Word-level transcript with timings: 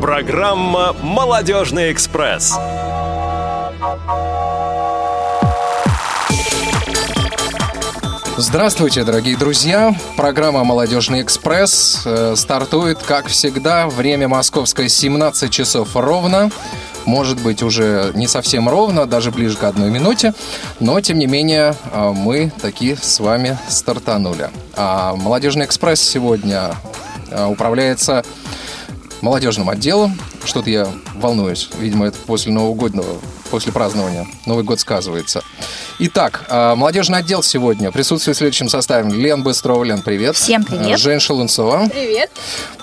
Программа 0.00 0.92
«Молодежный 1.02 1.90
экспресс». 1.92 2.56
Здравствуйте, 8.36 9.02
дорогие 9.02 9.36
друзья! 9.36 9.92
Программа 10.16 10.62
«Молодежный 10.62 11.20
экспресс» 11.22 12.02
э, 12.04 12.34
стартует, 12.36 12.98
как 12.98 13.26
всегда, 13.26 13.88
время 13.88 14.28
московское 14.28 14.86
17 14.88 15.50
часов 15.50 15.96
ровно. 15.96 16.52
Может 17.04 17.42
быть, 17.42 17.64
уже 17.64 18.12
не 18.14 18.28
совсем 18.28 18.68
ровно, 18.68 19.06
даже 19.06 19.32
ближе 19.32 19.56
к 19.56 19.64
одной 19.64 19.90
минуте, 19.90 20.32
но, 20.78 21.00
тем 21.00 21.18
не 21.18 21.26
менее, 21.26 21.74
э, 21.92 22.12
мы 22.14 22.52
таки 22.62 22.94
с 22.94 23.18
вами 23.18 23.58
стартанули. 23.68 24.50
А 24.76 25.16
«Молодежный 25.16 25.66
экспресс» 25.66 26.00
сегодня 26.00 26.76
э, 27.30 27.44
управляется 27.46 28.24
молодежным 29.20 29.68
отделом. 29.70 30.18
Что-то 30.44 30.70
я 30.70 30.88
волнуюсь. 31.14 31.68
Видимо, 31.78 32.06
это 32.06 32.18
после 32.26 32.52
новогоднего, 32.52 33.18
после 33.50 33.72
празднования. 33.72 34.26
Новый 34.46 34.64
год 34.64 34.80
сказывается. 34.80 35.42
Итак, 35.98 36.44
а, 36.48 36.74
молодежный 36.76 37.18
отдел 37.18 37.42
сегодня 37.42 37.90
присутствует 37.90 38.36
в 38.36 38.38
следующем 38.38 38.68
составе. 38.68 39.10
Лен 39.10 39.42
Быстрова. 39.42 39.82
Лен, 39.84 40.02
привет. 40.02 40.36
Всем 40.36 40.64
привет. 40.64 40.98
Жень 40.98 41.20
Шелунцова. 41.20 41.88
Привет. 41.88 42.30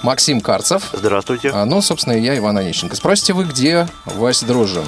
Максим 0.04 0.42
Карцев. 0.42 0.84
Здравствуйте. 0.94 1.52
А, 1.54 1.66
ну, 1.66 1.82
собственно, 1.82 2.14
и 2.14 2.22
я, 2.22 2.38
Иван 2.38 2.58
Онищенко. 2.58 2.96
Спросите 2.96 3.34
вы, 3.34 3.46
где 3.46 3.88
Вася 4.06 4.46
Дружин? 4.46 4.86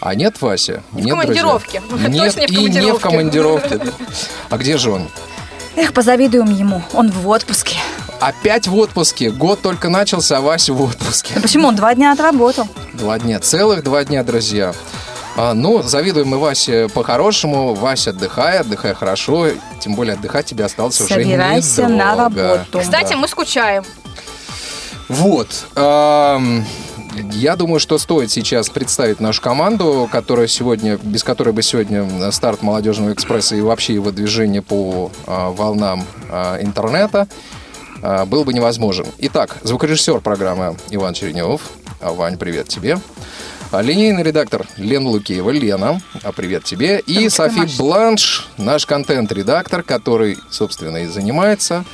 А 0.00 0.14
нет 0.14 0.40
Вася? 0.40 0.82
В 0.90 0.96
нет, 1.00 1.10
командировке. 1.10 1.80
Друзья. 1.88 2.08
Нет, 2.08 2.34
точно 2.34 2.40
не 2.40 2.46
в 2.46 2.50
и 2.50 2.80
не 2.80 2.92
в 2.92 2.98
командировке. 2.98 3.68
командировке. 3.68 3.92
А 4.50 4.58
где 4.58 4.76
же 4.78 4.90
он? 4.90 5.08
Эх, 5.76 5.92
позавидуем 5.92 6.50
ему. 6.50 6.82
Он 6.92 7.10
в 7.10 7.28
отпуске. 7.28 7.76
Опять 8.20 8.66
в 8.68 8.76
отпуске. 8.76 9.30
Год 9.30 9.60
только 9.62 9.88
начался, 9.88 10.38
а 10.38 10.40
Вася 10.40 10.72
в 10.74 10.82
отпуске. 10.82 11.34
Да 11.34 11.40
почему? 11.40 11.68
Он 11.68 11.76
два 11.76 11.94
дня 11.94 12.12
отработал. 12.12 12.68
Два 12.94 13.18
дня. 13.18 13.40
Целых 13.40 13.82
два 13.82 14.04
дня, 14.04 14.22
друзья. 14.22 14.74
А, 15.36 15.54
ну, 15.54 15.82
завидуем 15.82 16.28
мы 16.28 16.38
Васе 16.38 16.88
по-хорошему. 16.88 17.74
Вася, 17.74 18.10
отдыхай, 18.10 18.58
отдыхай 18.58 18.94
хорошо. 18.94 19.48
Тем 19.80 19.94
более 19.94 20.14
отдыхать 20.14 20.46
тебе 20.46 20.64
осталось 20.64 20.96
Собирайся 20.96 21.84
уже 21.84 21.94
на 21.94 22.12
недолго. 22.12 22.42
работу. 22.58 22.80
Кстати, 22.80 23.12
Да. 23.12 23.16
мы 23.16 23.28
скучаем. 23.28 23.84
Вот. 25.08 25.48
ам, 25.74 26.64
я 27.32 27.56
думаю, 27.56 27.80
что 27.80 27.96
стоит 27.98 28.30
сейчас 28.30 28.68
представить 28.68 29.18
нашу 29.20 29.40
команду, 29.40 30.08
которая 30.12 30.46
сегодня, 30.46 30.98
без 31.02 31.24
которой 31.24 31.52
бы 31.52 31.62
сегодня 31.62 32.30
старт 32.32 32.62
молодежного 32.62 33.12
экспресса 33.12 33.56
и 33.56 33.60
вообще 33.60 33.94
его 33.94 34.10
движение 34.12 34.62
по 34.62 35.10
а, 35.26 35.50
волнам 35.50 36.04
а, 36.30 36.58
интернета 36.60 37.26
был 38.02 38.44
бы 38.44 38.52
невозможен. 38.52 39.06
Итак, 39.18 39.58
звукорежиссер 39.62 40.20
программы 40.20 40.76
Иван 40.90 41.14
Черенев. 41.14 41.60
А, 42.00 42.12
Вань, 42.12 42.38
привет 42.38 42.68
тебе. 42.68 42.98
А, 43.72 43.82
Линейный 43.82 44.22
редактор 44.22 44.66
Лена 44.76 45.08
Лукеева. 45.08 45.50
Лена, 45.50 46.00
а 46.22 46.32
привет 46.32 46.64
тебе. 46.64 46.98
И 47.00 47.24
Ручка 47.24 47.30
Софи 47.30 47.60
машет. 47.60 47.76
Бланш, 47.78 48.48
наш 48.56 48.86
контент-редактор, 48.86 49.82
который, 49.82 50.38
собственно, 50.50 50.98
и 50.98 51.06
занимается 51.06 51.84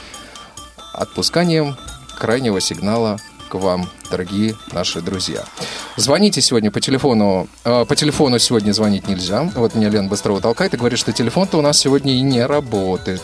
отпусканием 0.95 1.77
крайнего 2.19 2.61
сигнала 2.61 3.19
к 3.49 3.55
вам, 3.55 3.89
дорогие 4.11 4.55
наши 4.73 5.01
друзья. 5.01 5.45
Звоните 5.97 6.41
сегодня 6.41 6.71
по 6.71 6.81
телефону. 6.81 7.47
э, 7.65 7.85
по 7.85 7.95
телефону 7.95 8.39
сегодня 8.39 8.73
звонить 8.73 9.07
нельзя. 9.07 9.43
Вот 9.55 9.75
меня 9.75 9.89
Лена 9.89 10.09
Быстрова 10.09 10.41
толкает 10.41 10.75
и 10.75 10.77
говорит, 10.77 10.99
что 10.99 11.13
телефон-то 11.13 11.59
у 11.59 11.61
нас 11.61 11.79
сегодня 11.79 12.15
и 12.15 12.23
не 12.23 12.45
работает. 12.45 13.23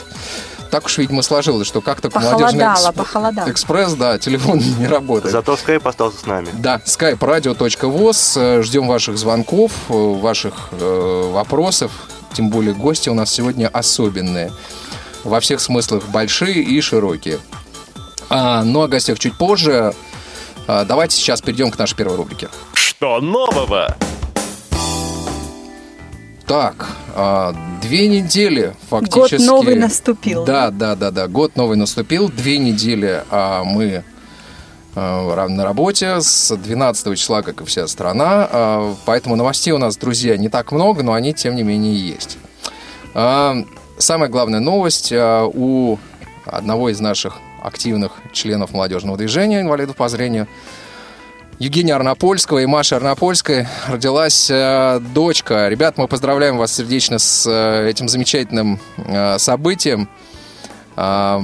Так 0.72 0.86
уж, 0.86 0.96
видимо, 0.96 1.20
сложилось, 1.20 1.68
что 1.68 1.82
как-то 1.82 2.08
молодежный 2.14 2.60
Похолодало, 2.60 2.90
эксп- 2.90 2.96
похолодало. 2.96 3.50
экспресс, 3.50 3.92
да, 3.92 4.18
телефон 4.18 4.58
не 4.78 4.86
работает. 4.86 5.30
Зато 5.30 5.54
скайп 5.58 5.86
остался 5.86 6.18
с 6.18 6.24
нами. 6.26 6.48
Да, 6.54 6.80
skype-radio.voz. 6.86 8.40
Э, 8.40 8.62
Ждем 8.62 8.88
ваших 8.88 9.18
звонков, 9.18 9.70
э, 9.90 9.92
ваших 9.92 10.54
э, 10.72 11.30
вопросов. 11.30 11.92
Тем 12.32 12.48
более 12.48 12.72
гости 12.72 13.10
у 13.10 13.14
нас 13.14 13.30
сегодня 13.30 13.68
особенные. 13.68 14.50
Во 15.24 15.40
всех 15.40 15.60
смыслах 15.60 16.04
большие 16.08 16.62
и 16.62 16.80
широкие. 16.80 17.38
А, 18.30 18.64
ну, 18.64 18.80
о 18.80 18.88
гостях 18.88 19.18
чуть 19.18 19.36
позже. 19.36 19.92
А, 20.66 20.86
давайте 20.86 21.16
сейчас 21.16 21.42
перейдем 21.42 21.70
к 21.70 21.78
нашей 21.78 21.96
первой 21.96 22.16
рубрике. 22.16 22.48
Что 22.72 23.20
нового? 23.20 23.94
Так, 26.52 26.86
а, 27.14 27.54
две 27.80 28.08
недели 28.08 28.74
фактически. 28.90 29.36
Год 29.36 29.46
новый 29.46 29.74
наступил. 29.74 30.44
Да, 30.44 30.68
да, 30.68 30.94
да, 30.96 31.10
да. 31.10 31.26
Год 31.26 31.56
новый 31.56 31.78
наступил. 31.78 32.28
Две 32.28 32.58
недели 32.58 33.24
а, 33.30 33.64
мы 33.64 34.04
а, 34.94 35.48
на 35.48 35.64
работе 35.64 36.20
с 36.20 36.54
12 36.54 37.16
числа, 37.18 37.40
как 37.40 37.62
и 37.62 37.64
вся 37.64 37.86
страна. 37.86 38.92
Поэтому 39.06 39.34
новостей 39.34 39.72
у 39.72 39.78
нас, 39.78 39.96
друзья, 39.96 40.36
не 40.36 40.50
так 40.50 40.72
много, 40.72 41.02
но 41.02 41.14
они, 41.14 41.32
тем 41.32 41.56
не 41.56 41.62
менее, 41.62 41.96
есть. 41.96 42.36
Самая 43.14 44.28
главная 44.28 44.60
новость 44.60 45.10
у 45.10 45.98
одного 46.44 46.90
из 46.90 47.00
наших 47.00 47.38
активных 47.62 48.12
членов 48.34 48.72
молодежного 48.72 49.16
движения 49.16 49.62
инвалидов 49.62 49.96
по 49.96 50.06
зрению 50.10 50.48
Евгения 51.62 51.94
Арнопольского 51.94 52.58
и 52.58 52.66
Маши 52.66 52.96
Арнопольской 52.96 53.68
родилась 53.86 54.50
э, 54.50 54.98
дочка. 55.14 55.68
Ребят, 55.68 55.96
мы 55.96 56.08
поздравляем 56.08 56.58
вас 56.58 56.74
сердечно 56.74 57.20
с 57.20 57.46
э, 57.48 57.88
этим 57.88 58.08
замечательным 58.08 58.80
э, 58.96 59.38
событием. 59.38 60.08
А, 60.96 61.40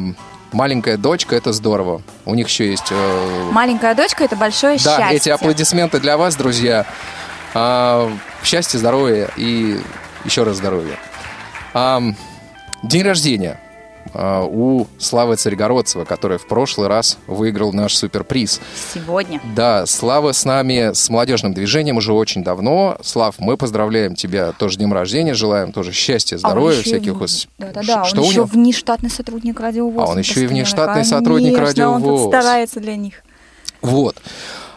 маленькая 0.50 0.96
дочка, 0.96 1.36
это 1.36 1.52
здорово. 1.52 2.02
У 2.24 2.34
них 2.34 2.48
еще 2.48 2.68
есть... 2.68 2.88
э, 2.90 3.48
Маленькая 3.52 3.94
дочка– 3.94 4.24
это 4.24 4.34
большое 4.34 4.76
да, 4.78 4.96
счастье. 4.98 5.16
эти 5.18 5.28
аплодисменты 5.28 6.00
для 6.00 6.16
вас, 6.16 6.34
друзья. 6.34 6.84
А, 7.54 8.10
счастья, 8.42 8.76
здоровья 8.78 9.30
и 9.36 9.78
еще 10.24 10.42
раз 10.42 10.56
здоровья. 10.56 10.98
А, 11.74 12.02
день 12.82 13.02
рождения 13.04 13.60
у 14.14 14.86
Славы 14.98 15.36
Царегородцева, 15.36 16.04
который 16.04 16.38
в 16.38 16.46
прошлый 16.46 16.88
раз 16.88 17.18
выиграл 17.26 17.72
наш 17.72 17.94
суперприз. 17.96 18.60
Сегодня. 18.94 19.40
Да, 19.54 19.86
Слава 19.86 20.32
с 20.32 20.44
нами, 20.44 20.92
с 20.94 21.08
молодежным 21.10 21.54
движением 21.54 21.96
уже 21.98 22.12
очень 22.12 22.42
давно. 22.44 22.98
Слав, 23.02 23.36
мы 23.38 23.56
поздравляем 23.56 24.14
тебя 24.14 24.52
тоже 24.52 24.78
днем 24.78 24.92
рождения, 24.92 25.34
желаем 25.34 25.72
тоже 25.72 25.92
счастья, 25.92 26.36
А 26.36 26.38
здоровья, 26.38 26.78
и 26.80 26.82
всяких... 26.82 27.14
в- 27.14 27.22
ус- 27.22 27.48
Да-да-да, 27.58 28.04
Что 28.04 28.20
он 28.20 28.26
у 28.26 28.30
еще 28.30 28.36
него? 28.40 28.46
внештатный 28.46 29.10
сотрудник 29.10 29.60
Радио 29.60 29.88
ВОЗ. 29.88 30.08
А, 30.08 30.12
он 30.12 30.18
еще 30.18 30.42
и 30.42 30.46
внештатный 30.46 31.04
сотрудник 31.04 31.54
Конечно, 31.54 31.66
Радио 31.66 31.90
он 31.92 32.02
тут 32.02 32.28
старается 32.28 32.80
для 32.80 32.96
них. 32.96 33.22
Вот. 33.82 34.16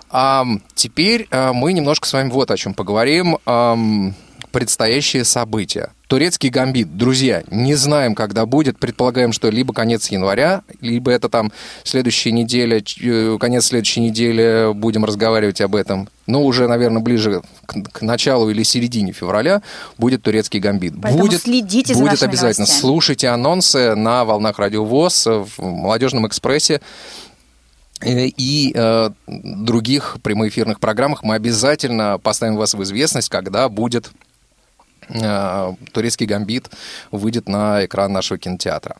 Ам, 0.09 0.61
теперь 0.75 1.27
а, 1.31 1.53
мы 1.53 1.73
немножко 1.73 2.07
с 2.07 2.13
вами 2.13 2.29
вот 2.29 2.51
о 2.51 2.57
чем 2.57 2.73
поговорим. 2.73 3.37
Ам, 3.45 4.13
предстоящие 4.51 5.23
события. 5.23 5.91
Турецкий 6.07 6.49
гамбит. 6.49 6.97
Друзья, 6.97 7.41
не 7.49 7.73
знаем, 7.75 8.15
когда 8.15 8.45
будет. 8.45 8.77
Предполагаем, 8.77 9.31
что 9.31 9.49
либо 9.49 9.73
конец 9.73 10.11
января, 10.11 10.61
либо 10.81 11.09
это 11.09 11.29
там 11.29 11.53
следующая 11.85 12.33
неделя, 12.33 12.83
э, 13.01 13.37
конец 13.39 13.67
следующей 13.67 14.01
недели 14.01 14.73
будем 14.73 15.05
разговаривать 15.05 15.61
об 15.61 15.73
этом. 15.73 16.09
Но 16.27 16.43
уже, 16.43 16.67
наверное, 16.67 17.01
ближе 17.01 17.41
к, 17.65 17.81
к 17.91 18.01
началу 18.01 18.49
или 18.49 18.63
середине 18.63 19.13
февраля 19.13 19.61
будет 19.97 20.21
турецкий 20.21 20.59
гамбит. 20.59 20.95
Поэтому 21.01 21.23
будет 21.23 21.43
следите 21.43 21.93
за 21.93 22.01
будет 22.01 22.21
обязательно. 22.21 22.65
новостями. 22.65 22.81
Слушайте 22.81 23.29
анонсы 23.29 23.95
на 23.95 24.25
волнах 24.25 24.59
Радио 24.59 24.83
ВОЗ, 24.83 25.27
в 25.27 25.61
Молодежном 25.61 26.27
экспрессе 26.27 26.81
э, 28.01 28.25
и 28.25 28.73
э, 28.75 29.11
других 29.27 30.17
прямоэфирных 30.21 30.81
программах 30.81 31.23
мы 31.23 31.35
обязательно 31.35 32.19
поставим 32.21 32.57
вас 32.57 32.73
в 32.73 32.83
известность, 32.83 33.29
когда 33.29 33.69
будет 33.69 34.11
турецкий 35.91 36.25
гамбит 36.25 36.69
выйдет 37.11 37.47
на 37.47 37.85
экран 37.85 38.11
нашего 38.13 38.39
кинотеатра. 38.39 38.97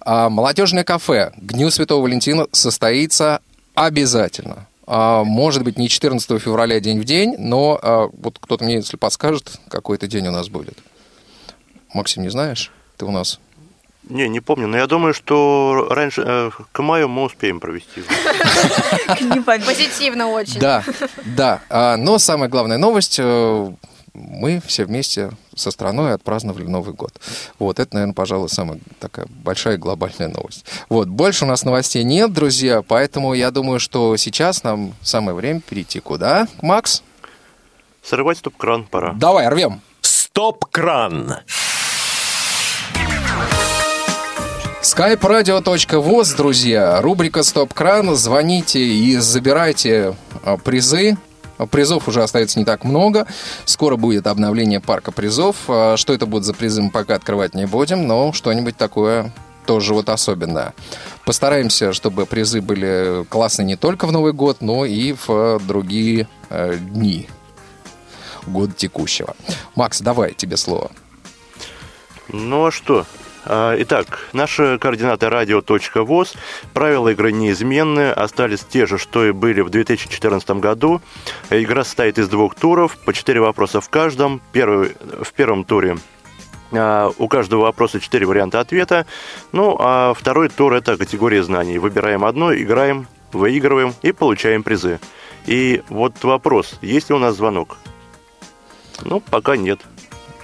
А 0.00 0.28
молодежное 0.28 0.84
кафе 0.84 1.32
к 1.36 1.52
Дню 1.52 1.70
Святого 1.70 2.02
Валентина 2.02 2.46
состоится 2.52 3.40
обязательно. 3.74 4.66
А, 4.86 5.24
Может 5.24 5.64
быть, 5.64 5.78
не 5.78 5.88
14 5.88 6.40
февраля 6.40 6.78
день 6.80 7.00
в 7.00 7.04
день, 7.04 7.34
но 7.38 7.78
а, 7.82 8.08
вот 8.12 8.38
кто-то 8.40 8.64
мне, 8.64 8.76
если 8.76 8.96
подскажет, 8.96 9.58
какой 9.68 9.96
это 9.96 10.06
день 10.06 10.28
у 10.28 10.30
нас 10.30 10.48
будет. 10.48 10.78
Максим, 11.92 12.22
не 12.22 12.28
знаешь? 12.28 12.70
Ты 12.96 13.04
у 13.04 13.10
нас 13.10 13.40
Не, 14.08 14.28
не 14.28 14.40
помню, 14.40 14.68
но 14.68 14.76
я 14.76 14.86
думаю, 14.86 15.12
что 15.12 15.88
раньше, 15.90 16.22
э, 16.24 16.50
к 16.70 16.82
маю 16.82 17.08
мы 17.08 17.22
успеем 17.24 17.58
провести. 17.58 18.02
Позитивно 19.44 20.28
очень. 20.28 20.60
Да, 20.60 20.84
да. 21.24 21.96
Но 21.98 22.18
самая 22.18 22.48
главная 22.48 22.78
новость, 22.78 23.16
э, 23.18 23.72
мы 24.16 24.60
все 24.64 24.84
вместе 24.84 25.30
со 25.54 25.70
страной 25.70 26.14
отпраздновали 26.14 26.64
Новый 26.64 26.94
год. 26.94 27.12
Вот, 27.58 27.78
это, 27.78 27.94
наверное, 27.94 28.14
пожалуй, 28.14 28.48
самая 28.48 28.78
такая 28.98 29.26
большая 29.28 29.76
глобальная 29.76 30.28
новость. 30.28 30.64
Вот, 30.88 31.08
больше 31.08 31.44
у 31.44 31.48
нас 31.48 31.64
новостей 31.64 32.04
нет, 32.04 32.32
друзья, 32.32 32.82
поэтому 32.82 33.34
я 33.34 33.50
думаю, 33.50 33.80
что 33.80 34.16
сейчас 34.16 34.62
нам 34.64 34.94
самое 35.02 35.36
время 35.36 35.60
перейти 35.60 36.00
куда? 36.00 36.48
Макс? 36.62 37.02
Срывать 38.02 38.38
стоп-кран 38.38 38.84
пора. 38.84 39.12
Давай, 39.14 39.48
рвем. 39.48 39.80
Стоп-кран. 40.00 41.36
skype-radio.voz, 44.82 46.36
друзья, 46.36 47.02
рубрика 47.02 47.42
«Стоп-кран». 47.42 48.14
Звоните 48.14 48.78
и 48.78 49.16
забирайте 49.16 50.14
а, 50.44 50.56
призы. 50.56 51.16
Призов 51.70 52.08
уже 52.08 52.22
остается 52.22 52.58
не 52.58 52.64
так 52.64 52.84
много. 52.84 53.26
Скоро 53.64 53.96
будет 53.96 54.26
обновление 54.26 54.80
парка 54.80 55.12
призов. 55.12 55.56
А, 55.68 55.96
Что 55.96 56.12
это 56.12 56.26
будут 56.26 56.44
за 56.44 56.54
призы, 56.54 56.82
мы 56.82 56.90
пока 56.90 57.14
открывать 57.14 57.54
не 57.54 57.66
будем, 57.66 58.06
но 58.06 58.32
что-нибудь 58.32 58.76
такое 58.76 59.32
тоже 59.66 59.94
вот 59.94 60.08
особенное. 60.08 60.74
Постараемся, 61.24 61.92
чтобы 61.92 62.24
призы 62.24 62.60
были 62.60 63.24
классные 63.28 63.66
не 63.66 63.76
только 63.76 64.06
в 64.06 64.12
Новый 64.12 64.32
год, 64.32 64.58
но 64.60 64.84
и 64.84 65.12
в 65.12 65.28
э, 65.28 65.58
другие 65.66 66.28
э, 66.50 66.76
дни 66.78 67.28
года 68.46 68.72
текущего. 68.72 69.34
Макс, 69.74 70.00
давай 70.00 70.34
тебе 70.34 70.56
слово. 70.56 70.90
Ну 72.28 72.66
а 72.66 72.70
что? 72.70 73.06
А, 73.48 73.76
Итак, 73.78 74.28
наши 74.32 74.76
координаты 74.78 75.28
радио.воз, 75.28 76.34
правила 76.74 77.08
игры 77.10 77.30
неизменны, 77.30 78.10
остались 78.10 78.60
те 78.60 78.86
же, 78.86 78.98
что 78.98 79.24
и 79.24 79.30
были 79.30 79.60
в 79.60 79.70
2014 79.70 80.50
году. 80.50 81.00
Игра 81.50 81.84
состоит 81.84 82.18
из 82.18 82.28
двух 82.28 82.56
туров, 82.56 82.98
по 82.98 83.12
четыре 83.12 83.40
вопроса 83.40 83.80
в 83.80 83.88
каждом. 83.88 84.40
Первый, 84.52 84.96
в 85.22 85.32
первом 85.32 85.64
туре 85.64 85.96
а, 86.72 87.12
у 87.18 87.28
каждого 87.28 87.62
вопроса 87.62 88.00
четыре 88.00 88.26
варианта 88.26 88.58
ответа. 88.58 89.06
Ну, 89.52 89.76
а 89.78 90.12
второй 90.14 90.48
тур– 90.48 90.74
это 90.74 90.96
категория 90.96 91.44
знаний. 91.44 91.78
Выбираем 91.78 92.24
одно, 92.24 92.52
играем, 92.52 93.06
выигрываем 93.32 93.94
и 94.02 94.10
получаем 94.10 94.64
призы. 94.64 94.98
И 95.46 95.84
вот 95.88 96.24
вопрос, 96.24 96.78
есть 96.82 97.10
ли 97.10 97.14
у 97.14 97.18
нас 97.18 97.36
звонок? 97.36 97.78
Ну, 99.04 99.20
пока 99.20 99.56
нет. 99.56 99.80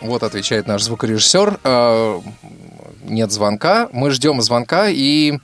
Вот 0.00 0.22
отвечает 0.22 0.66
наш 0.66 0.82
звукорежиссер. 0.82 1.58
Нет 3.02 3.32
звонка. 3.32 3.88
Мы 3.93 4.10
ждем 4.10 4.40
звонка 4.43 4.88
и 4.88 5.38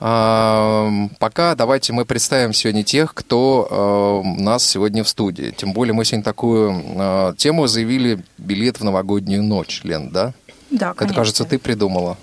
э, 0.00 1.08
пока 1.18 1.54
давайте 1.54 1.92
мы 1.92 2.04
представим 2.04 2.52
сегодня 2.52 2.82
тех, 2.82 3.14
кто 3.14 4.22
у 4.24 4.40
нас 4.40 4.64
сегодня 4.64 5.02
в 5.02 5.08
студии. 5.08 5.54
Тем 5.56 5.72
более 5.72 5.94
мы 5.94 6.04
сегодня 6.04 6.24
такую 6.24 6.82
э, 6.84 7.34
тему 7.36 7.66
заявили 7.66 8.22
билет 8.38 8.80
в 8.80 8.84
новогоднюю 8.84 9.42
ночь, 9.42 9.80
Лен, 9.84 10.10
да? 10.10 10.34
Да, 10.70 10.90
Это, 10.90 10.98
конечно. 10.98 11.16
кажется, 11.16 11.44
ты 11.44 11.58
придумала. 11.58 12.16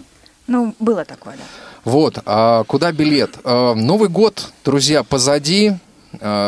Ну, 0.47 0.73
было 0.79 1.05
такое, 1.05 1.33
да. 1.35 1.43
Вот, 1.85 2.19
а 2.25 2.63
куда 2.65 2.91
билет? 2.91 3.37
Новый 3.45 4.09
год, 4.09 4.51
друзья, 4.65 5.03
позади. 5.03 5.73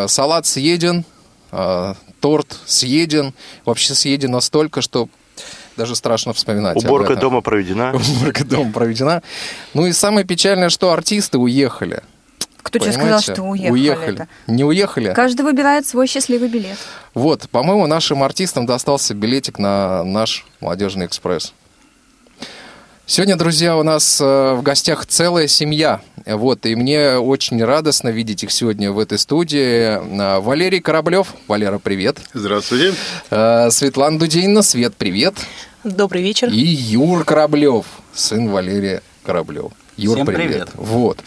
Салат 0.07 0.45
съеден, 0.45 1.05
торт 2.19 2.59
съеден. 2.65 3.33
Вообще 3.63 3.93
съеден 3.95 4.31
настолько, 4.31 4.81
что 4.81 5.07
даже 5.81 5.95
страшно 5.95 6.31
вспоминать. 6.33 6.77
Уборка 6.77 7.15
дома 7.15 7.41
проведена. 7.41 7.91
Уборка 8.19 8.45
дома 8.45 8.71
проведена. 8.71 9.23
Ну 9.73 9.87
и 9.87 9.93
самое 9.93 10.25
печальное, 10.25 10.69
что 10.69 10.91
артисты 10.91 11.39
уехали. 11.39 12.03
Кто 12.61 12.77
тебе 12.77 12.91
сказал, 12.91 13.19
что 13.19 13.41
уехали? 13.41 13.71
Уехали. 13.71 14.27
Не 14.45 14.63
уехали? 14.63 15.13
Каждый 15.13 15.41
выбирает 15.41 15.87
свой 15.87 16.05
счастливый 16.05 16.49
билет. 16.49 16.77
Вот, 17.15 17.49
по-моему, 17.49 17.87
нашим 17.87 18.21
артистам 18.21 18.67
достался 18.67 19.15
билетик 19.15 19.57
на 19.57 20.03
наш 20.03 20.45
молодежный 20.59 21.07
экспресс. 21.07 21.53
Сегодня, 23.11 23.35
друзья, 23.35 23.75
у 23.75 23.83
нас 23.83 24.21
э, 24.21 24.53
в 24.53 24.61
гостях 24.61 25.05
целая 25.05 25.45
семья. 25.47 25.99
Вот, 26.25 26.65
и 26.65 26.75
мне 26.77 27.17
очень 27.17 27.61
радостно 27.61 28.07
видеть 28.07 28.45
их 28.45 28.51
сегодня 28.51 28.89
в 28.93 28.99
этой 28.99 29.17
студии. 29.17 29.99
Э, 29.99 30.39
Валерий 30.39 30.79
Кораблев. 30.79 31.33
Валера, 31.49 31.77
привет. 31.77 32.19
Здравствуйте. 32.33 32.95
Э, 33.29 33.69
Светлана 33.69 34.17
Дудинина. 34.17 34.61
Свет, 34.61 34.95
привет. 34.95 35.33
Добрый 35.83 36.23
вечер. 36.23 36.47
И 36.47 36.61
Юр 36.61 37.25
Кораблев, 37.25 37.85
сын 38.13 38.49
Валерия 38.49 39.03
Кораблев. 39.25 39.73
Юр, 39.97 40.15
Всем 40.15 40.25
привет. 40.25 40.47
привет. 40.47 40.69
Вот. 40.75 41.19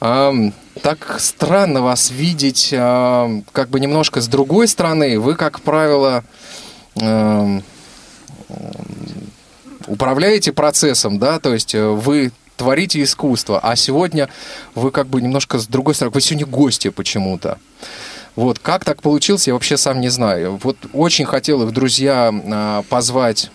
Ам, 0.00 0.52
так 0.82 1.16
странно 1.20 1.80
вас 1.80 2.10
видеть 2.10 2.74
ам, 2.76 3.46
как 3.52 3.70
бы 3.70 3.80
немножко 3.80 4.20
с 4.20 4.28
другой 4.28 4.68
стороны. 4.68 5.18
Вы, 5.18 5.36
как 5.36 5.62
правило, 5.62 6.22
ам, 7.00 7.62
управляете 9.90 10.52
процессом, 10.52 11.18
да, 11.18 11.38
то 11.40 11.52
есть 11.52 11.74
э, 11.74 11.84
вы 11.84 12.32
творите 12.56 13.02
искусство, 13.02 13.58
а 13.58 13.74
сегодня 13.74 14.28
вы 14.74 14.90
как 14.90 15.06
бы 15.06 15.20
немножко 15.20 15.58
с 15.58 15.66
другой 15.66 15.94
стороны, 15.94 16.14
вы 16.14 16.20
сегодня 16.20 16.46
гости 16.46 16.90
почему-то. 16.90 17.58
Вот, 18.36 18.58
как 18.58 18.84
так 18.84 19.02
получилось, 19.02 19.48
я 19.48 19.54
вообще 19.54 19.76
сам 19.76 20.00
не 20.00 20.08
знаю. 20.08 20.60
Вот 20.62 20.76
очень 20.92 21.24
хотел 21.24 21.62
их, 21.62 21.72
друзья, 21.72 22.32
а, 22.32 22.82
позвать 22.88 23.50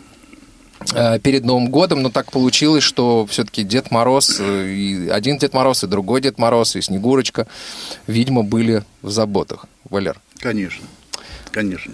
э, 0.94 1.20
перед 1.20 1.46
Новым 1.46 1.70
годом, 1.70 2.02
но 2.02 2.10
так 2.10 2.32
получилось, 2.32 2.84
что 2.84 3.26
все-таки 3.28 3.64
Дед 3.64 3.90
Мороз, 3.92 4.38
э, 4.40 4.68
и 4.68 5.08
один 5.08 5.38
Дед 5.38 5.54
Мороз, 5.54 5.84
и 5.84 5.88
другой 5.88 6.20
Дед 6.22 6.38
Мороз, 6.38 6.76
и 6.76 6.82
Снегурочка, 6.82 7.48
видимо, 8.08 8.44
были 8.44 8.84
в 9.02 9.12
заботах. 9.12 9.66
Валер, 9.90 10.20
Конечно. 10.40 10.86
Конечно. 11.52 11.94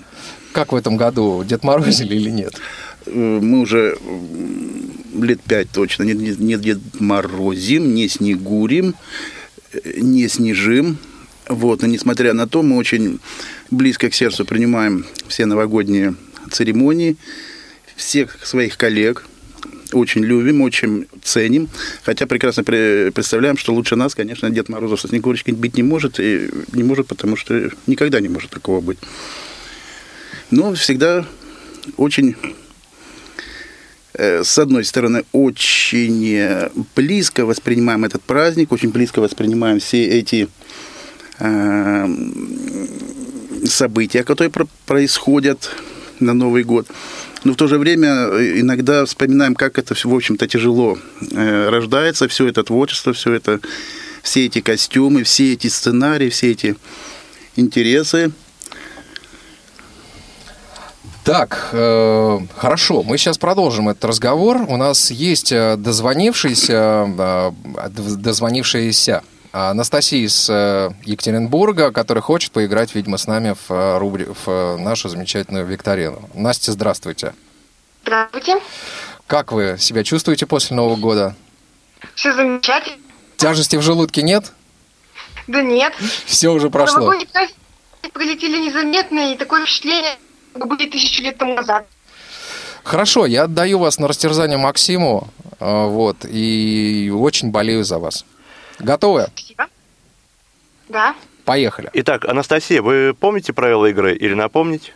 как 0.53 0.71
в 0.71 0.75
этом 0.75 0.97
году, 0.97 1.43
Дед 1.43 1.63
Морозили 1.63 2.15
или 2.15 2.31
нет? 2.31 2.53
Э, 3.05 3.39
Мы 3.41 3.59
уже 3.59 3.97
лет 5.19 5.41
пять 5.41 5.69
точно 5.71 6.03
не, 6.03 6.13
не, 6.13 6.31
не 6.31 6.57
Дед 6.57 6.79
Морозим, 6.99 7.93
не 7.93 8.07
Снегурим, 8.07 8.95
э, 9.73 9.99
не 9.99 10.27
Снежим. 10.27 10.97
Вот, 11.47 11.81
но 11.81 11.87
несмотря 11.87 12.33
на 12.33 12.47
то, 12.47 12.63
мы 12.63 12.77
очень 12.77 13.19
близко 13.71 14.09
к 14.09 14.13
сердцу 14.13 14.45
принимаем 14.45 15.05
все 15.27 15.45
новогодние 15.45 16.15
церемонии, 16.49 17.17
всех 17.95 18.37
своих 18.45 18.77
коллег, 18.77 19.25
очень 19.93 20.23
любим, 20.23 20.61
очень 20.61 21.07
ценим, 21.21 21.67
хотя 22.03 22.25
прекрасно 22.25 22.61
пре- 22.61 23.11
представляем, 23.11 23.57
что 23.57 23.73
лучше 23.73 23.95
нас, 23.95 24.15
конечно, 24.15 24.49
Дед 24.49 24.69
Морозов 24.69 25.01
со 25.01 25.07
Снегурочкой 25.09 25.53
быть 25.53 25.75
не 25.75 25.83
может, 25.83 26.19
и 26.19 26.49
не 26.71 26.83
может, 26.83 27.07
потому 27.07 27.35
что 27.35 27.69
никогда 27.87 28.21
не 28.21 28.29
может 28.29 28.51
такого 28.51 28.79
быть. 28.79 28.99
Но 30.49 30.73
всегда 30.73 31.25
очень, 31.97 32.35
с 34.13 34.59
одной 34.59 34.83
стороны, 34.83 35.23
очень 35.31 36.33
э, 36.33 36.69
близко 36.95 37.45
воспринимаем 37.45 38.03
этот 38.03 38.21
праздник, 38.21 38.71
очень 38.71 38.89
близко 38.89 39.19
воспринимаем 39.19 39.79
все 39.79 40.05
эти 40.05 40.47
э, 41.39 42.07
события, 43.65 44.23
которые 44.23 44.51
про- 44.51 44.67
происходят 44.85 45.69
на 46.19 46.33
Новый 46.33 46.63
год. 46.63 46.87
Но 47.43 47.53
в 47.53 47.55
то 47.55 47.67
же 47.67 47.77
время 47.77 48.09
э, 48.09 48.59
иногда 48.59 49.05
вспоминаем, 49.05 49.55
как 49.55 49.79
это 49.79 49.95
все, 49.95 50.09
в 50.09 50.15
общем-то, 50.15 50.47
тяжело 50.47 50.97
э, 51.31 51.69
рождается, 51.69 52.27
все 52.27 52.47
это 52.47 52.63
творчество, 52.63 53.13
все 53.13 53.33
это, 53.33 53.59
все 54.21 54.45
эти 54.45 54.61
костюмы, 54.61 55.23
все 55.23 55.53
эти 55.53 55.67
сценарии, 55.67 56.29
все 56.29 56.51
эти 56.51 56.75
интересы. 57.55 58.31
Так, 61.23 61.69
э, 61.71 62.39
хорошо, 62.57 63.03
мы 63.03 63.17
сейчас 63.19 63.37
продолжим 63.37 63.89
этот 63.89 64.05
разговор. 64.05 64.57
У 64.67 64.75
нас 64.75 65.11
есть 65.11 65.51
э, 65.51 65.75
дозвонившийся, 65.77 67.53
э, 67.75 67.89
дозвонившаяся 67.89 69.23
Анастасия 69.51 70.25
из 70.25 70.49
э, 70.49 70.89
Екатеринбурга, 71.03 71.91
которая 71.91 72.23
хочет 72.23 72.51
поиграть, 72.51 72.95
видимо, 72.95 73.17
с 73.17 73.27
нами 73.27 73.53
в, 73.67 73.71
э, 73.71 73.97
рубри... 73.99 74.25
в 74.25 74.47
э, 74.47 74.77
нашу 74.77 75.09
замечательную 75.09 75.65
викторину. 75.65 76.27
Настя, 76.33 76.71
здравствуйте. 76.71 77.35
Здравствуйте. 78.03 78.59
Как 79.27 79.51
вы 79.51 79.75
себя 79.77 80.03
чувствуете 80.03 80.47
после 80.47 80.75
Нового 80.75 80.95
года? 80.95 81.35
Все 82.15 82.33
замечательно. 82.33 82.97
Тяжести 83.37 83.75
в 83.75 83.81
желудке 83.83 84.23
нет? 84.23 84.53
Да 85.47 85.61
нет. 85.61 85.93
Все 86.25 86.49
уже 86.49 86.71
прошло. 86.71 86.99
Новогодние 86.99 87.27
праздники 87.27 87.59
пролетели 88.11 88.57
незаметно, 88.57 89.33
и 89.33 89.37
такое 89.37 89.65
впечатление, 89.65 90.17
были 90.55 90.89
тысячу 90.89 91.23
лет 91.23 91.37
тому 91.37 91.55
назад. 91.55 91.85
Хорошо, 92.83 93.25
я 93.25 93.43
отдаю 93.43 93.79
вас 93.79 93.99
на 93.99 94.07
растерзание 94.07 94.57
Максиму, 94.57 95.29
э, 95.59 95.85
вот, 95.85 96.25
и 96.25 97.11
очень 97.13 97.51
болею 97.51 97.83
за 97.83 97.99
вас. 97.99 98.25
Готовы? 98.79 99.27
Спасибо. 99.35 99.67
Да. 100.89 101.15
Поехали. 101.45 101.89
Итак, 101.93 102.25
Анастасия, 102.25 102.81
вы 102.81 103.13
помните 103.13 103.53
правила 103.53 103.85
игры 103.85 104.15
или 104.15 104.33
напомнить? 104.33 104.93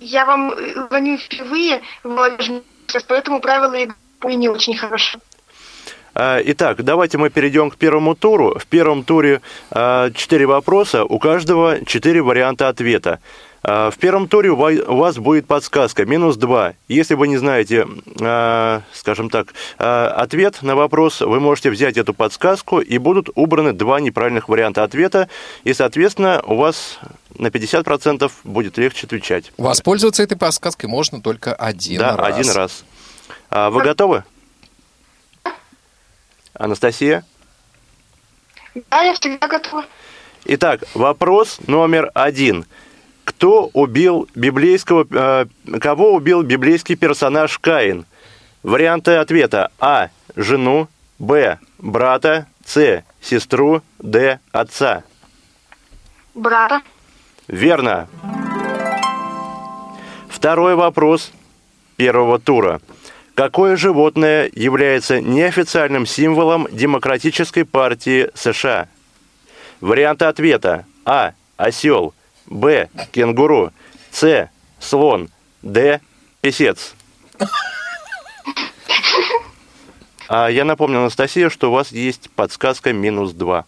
Я 0.00 0.24
вам 0.24 0.52
э, 0.52 0.86
звоню 0.88 1.16
впервые 1.16 1.80
класс, 2.02 3.04
поэтому 3.06 3.40
правила 3.40 3.74
игры 3.74 3.94
не 4.34 4.48
очень 4.48 4.76
хорошо. 4.76 5.18
А, 6.14 6.40
Итак, 6.44 6.82
давайте 6.84 7.18
мы 7.18 7.30
перейдем 7.30 7.70
к 7.70 7.76
первому 7.76 8.14
туру. 8.14 8.58
В 8.58 8.66
первом 8.66 9.04
туре 9.04 9.40
а, 9.70 10.10
четыре 10.10 10.46
вопроса, 10.46 11.04
у 11.04 11.18
каждого 11.18 11.84
четыре 11.84 12.20
варианта 12.22 12.68
ответа. 12.68 13.20
А, 13.64 13.90
В 13.90 13.98
первом 13.98 14.26
туре 14.28 14.50
у 14.50 14.56
ва- 14.56 14.70
у 14.72 14.96
вас 14.96 15.16
будет 15.18 15.46
подсказка 15.46 16.04
минус 16.04 16.36
2. 16.36 16.74
Если 16.88 17.14
вы 17.14 17.28
не 17.28 17.36
знаете, 17.36 17.86
а, 18.20 18.82
скажем 18.92 19.30
так, 19.30 19.54
а, 19.78 20.08
ответ 20.16 20.62
на 20.62 20.74
вопрос, 20.74 21.20
вы 21.20 21.38
можете 21.38 21.70
взять 21.70 21.96
эту 21.96 22.12
подсказку, 22.12 22.80
и 22.80 22.98
будут 22.98 23.28
убраны 23.34 23.72
два 23.72 24.00
неправильных 24.00 24.48
варианта 24.48 24.82
ответа, 24.82 25.28
и, 25.62 25.72
соответственно, 25.74 26.42
у 26.44 26.56
вас 26.56 26.98
на 27.38 27.50
50% 27.50 28.32
будет 28.44 28.78
легче 28.78 29.06
отвечать. 29.06 29.52
Воспользоваться 29.56 30.22
этой 30.22 30.36
подсказкой 30.36 30.88
можно 30.90 31.20
только 31.22 31.54
один 31.54 32.00
да, 32.00 32.16
раз. 32.16 32.38
один 32.38 32.52
раз. 32.52 32.84
Вы 33.50 33.82
готовы? 33.82 34.24
Анастасия? 36.54 37.24
Да, 38.90 39.02
я 39.02 39.14
всегда 39.14 39.46
готова. 39.46 39.84
Итак, 40.44 40.82
вопрос 40.94 41.58
номер 41.66 42.10
один. 42.14 42.66
Кто 43.24 43.70
убил 43.72 44.28
библейского... 44.34 45.06
э, 45.10 45.46
кого 45.80 46.14
убил 46.14 46.42
библейский 46.42 46.96
персонаж 46.96 47.58
Каин? 47.58 48.04
Варианты 48.62 49.12
ответа. 49.12 49.70
А. 49.78 50.08
Жену. 50.36 50.88
Б. 51.18 51.58
Брата. 51.78 52.46
С. 52.64 53.04
Сестру. 53.20 53.82
Д. 53.98 54.40
Отца. 54.50 55.04
Брата. 56.34 56.82
Верно. 57.48 58.08
Второй 60.28 60.74
вопрос 60.74 61.30
первого 61.96 62.38
тура. 62.38 62.80
Какое 63.34 63.76
животное 63.76 64.50
является 64.52 65.20
неофициальным 65.20 66.06
символом 66.06 66.66
Демократической 66.70 67.64
партии 67.64 68.30
США? 68.34 68.88
Варианты 69.80 70.24
ответа. 70.24 70.86
А. 71.04 71.32
Осел. 71.56 72.14
Б. 72.52 72.88
Кенгуру. 73.12 73.72
С. 74.10 74.48
Слон. 74.78 75.30
Д. 75.62 76.00
Песец. 76.42 76.94
А 80.28 80.48
я 80.48 80.64
напомню, 80.64 81.00
Анастасия, 81.00 81.50
что 81.50 81.70
у 81.70 81.74
вас 81.74 81.92
есть 81.92 82.30
подсказка 82.30 82.92
минус 82.92 83.32
2. 83.32 83.64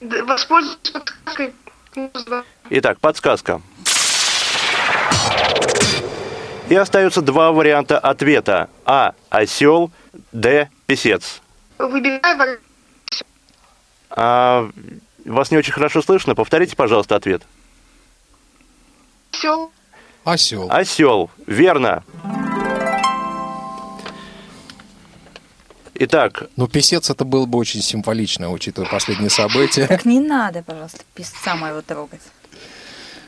Д- 0.00 0.22
Воспользуюсь 0.24 0.76
подсказкой. 0.92 1.52
Минус 1.96 2.24
два. 2.24 2.44
Итак, 2.70 3.00
подсказка. 3.00 3.60
И 6.68 6.74
остаются 6.76 7.20
два 7.20 7.50
варианта 7.50 7.98
ответа. 7.98 8.68
А. 8.84 9.14
Осел. 9.28 9.90
Д. 10.32 10.70
Песец. 10.86 11.42
Выбирай 11.78 12.36
вариант. 12.36 12.60
А, 14.10 14.68
вас 15.24 15.50
не 15.50 15.58
очень 15.58 15.72
хорошо 15.72 16.00
слышно. 16.02 16.34
Повторите, 16.36 16.76
пожалуйста, 16.76 17.16
ответ. 17.16 17.42
Осел. 20.24 20.70
Осел. 20.70 21.30
Верно. 21.46 22.02
Итак, 25.94 26.44
Ну, 26.56 26.66
писец 26.66 27.10
это 27.10 27.24
было 27.24 27.44
бы 27.46 27.58
очень 27.58 27.82
символично, 27.82 28.50
учитывая 28.50 28.88
последние 28.88 29.28
события. 29.30 29.86
Так 29.86 30.04
не 30.06 30.18
надо, 30.20 30.62
пожалуйста, 30.62 31.00
писца 31.14 31.54
моего 31.56 31.82
трогать. 31.82 32.22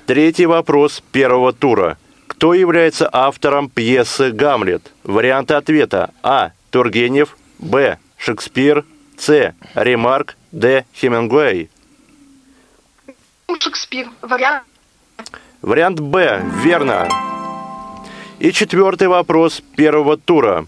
третий 0.06 0.46
вопрос 0.46 1.02
первого 1.12 1.52
тура. 1.52 1.98
Кто 2.26 2.54
является 2.54 3.08
автором 3.12 3.68
пьесы 3.68 4.32
«Гамлет»? 4.32 4.90
Варианты 5.04 5.54
ответа. 5.54 6.10
А. 6.22 6.52
Тургенев. 6.70 7.36
Б. 7.58 7.98
Шекспир. 8.16 8.84
С. 9.18 9.54
Ремарк. 9.74 10.36
Д. 10.50 10.84
Хемингуэй. 10.94 11.70
Шекспир. 13.60 14.08
Вариант. 14.22 14.64
Вариант 15.62 16.00
Б. 16.00 16.42
Верно. 16.64 17.08
И 18.40 18.52
четвертый 18.52 19.06
вопрос 19.06 19.62
первого 19.76 20.16
тура. 20.16 20.66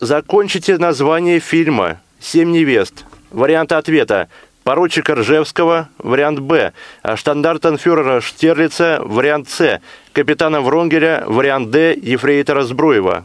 Закончите 0.00 0.76
название 0.76 1.40
фильма 1.40 2.02
«Семь 2.20 2.50
невест». 2.50 3.06
Варианты 3.30 3.76
ответа. 3.76 4.28
Поручика 4.64 5.14
Ржевского, 5.14 5.88
вариант 5.96 6.40
Б. 6.40 6.74
Штандартенфюрера 7.16 8.20
Штирлица, 8.20 9.00
вариант 9.02 9.48
С. 9.48 9.80
Капитана 10.12 10.60
Вронгеля, 10.60 11.24
вариант 11.26 11.70
Д. 11.70 11.94
Ефрейтора 11.94 12.64
Збруева. 12.64 13.24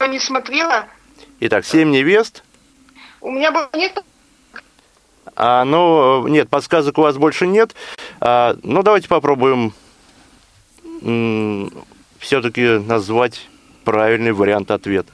Я 0.00 0.06
не 0.08 0.18
смотрела. 0.18 0.86
Итак, 1.38 1.64
«Семь 1.64 1.90
невест». 1.90 2.42
У 3.24 3.30
меня 3.30 3.50
было 3.50 3.70
нет 3.74 3.98
А, 5.34 5.64
ну, 5.64 6.28
нет, 6.28 6.50
подсказок 6.50 6.98
у 6.98 7.02
вас 7.02 7.16
больше 7.16 7.46
нет. 7.46 7.74
А, 8.20 8.54
ну, 8.62 8.82
давайте 8.82 9.08
попробуем 9.08 9.72
все-таки 12.18 12.78
назвать 12.86 13.48
правильный 13.84 14.32
вариант 14.32 14.70
ответа. 14.70 15.12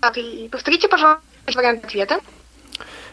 Так, 0.00 0.16
и 0.16 0.48
повторите, 0.50 0.88
пожалуйста, 0.88 1.22
вариант 1.54 1.84
ответа. 1.84 2.20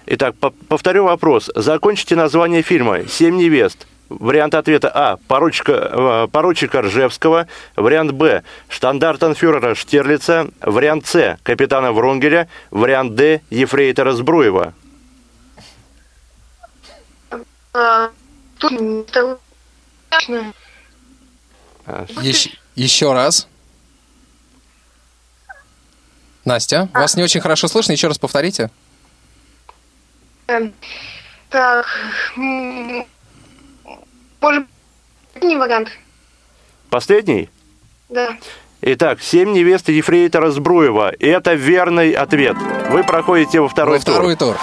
Итак, 0.06 0.36
по- 0.38 0.52
повторю 0.52 1.04
вопрос. 1.04 1.52
Закончите 1.54 2.16
название 2.16 2.62
фильма 2.62 3.06
«Семь 3.08 3.36
невест». 3.36 3.86
Вариант 4.10 4.56
ответа 4.56 4.90
А. 4.94 5.18
Поручика, 5.28 5.72
э, 5.72 6.28
поручика 6.32 6.82
Ржевского. 6.82 7.48
Вариант 7.76 8.12
Б. 8.12 8.44
Штандартенфюрера 8.70 9.76
Штирлица. 9.76 10.48
Вариант 10.62 11.06
С. 11.08 11.38
Капитана 11.44 11.92
Врунгеля. 11.92 12.48
Вариант 12.72 13.16
Д. 13.16 13.42
Ефрейтора 13.50 14.14
Збруева. 14.14 14.74
А, 17.74 18.12
страшно. 20.08 20.54
Еще, 22.22 22.52
еще 22.76 23.14
раз. 23.14 23.48
Настя, 26.46 26.90
вас 26.94 27.16
не 27.16 27.24
очень 27.24 27.42
хорошо 27.42 27.68
слышно, 27.68 27.92
еще 27.92 28.08
раз 28.08 28.18
повторите. 28.18 28.72
Эм, 30.48 30.74
Так, 31.50 31.86
может, 34.42 34.66
не 35.42 35.56
вариант. 35.56 35.90
Последний? 36.90 37.50
Да. 38.10 38.38
Итак, 38.82 39.22
«Семь 39.22 39.54
невест 39.54 39.90
Ефрейтора 39.90 40.52
Збруева». 40.52 41.12
Это 41.20 41.54
верный 41.56 42.12
ответ. 42.12 42.56
Вы 42.90 43.04
проходите 43.04 43.60
во 43.60 43.68
второй 43.68 43.98
Во 43.98 44.02
второй 44.02 44.36
тур. 44.36 44.56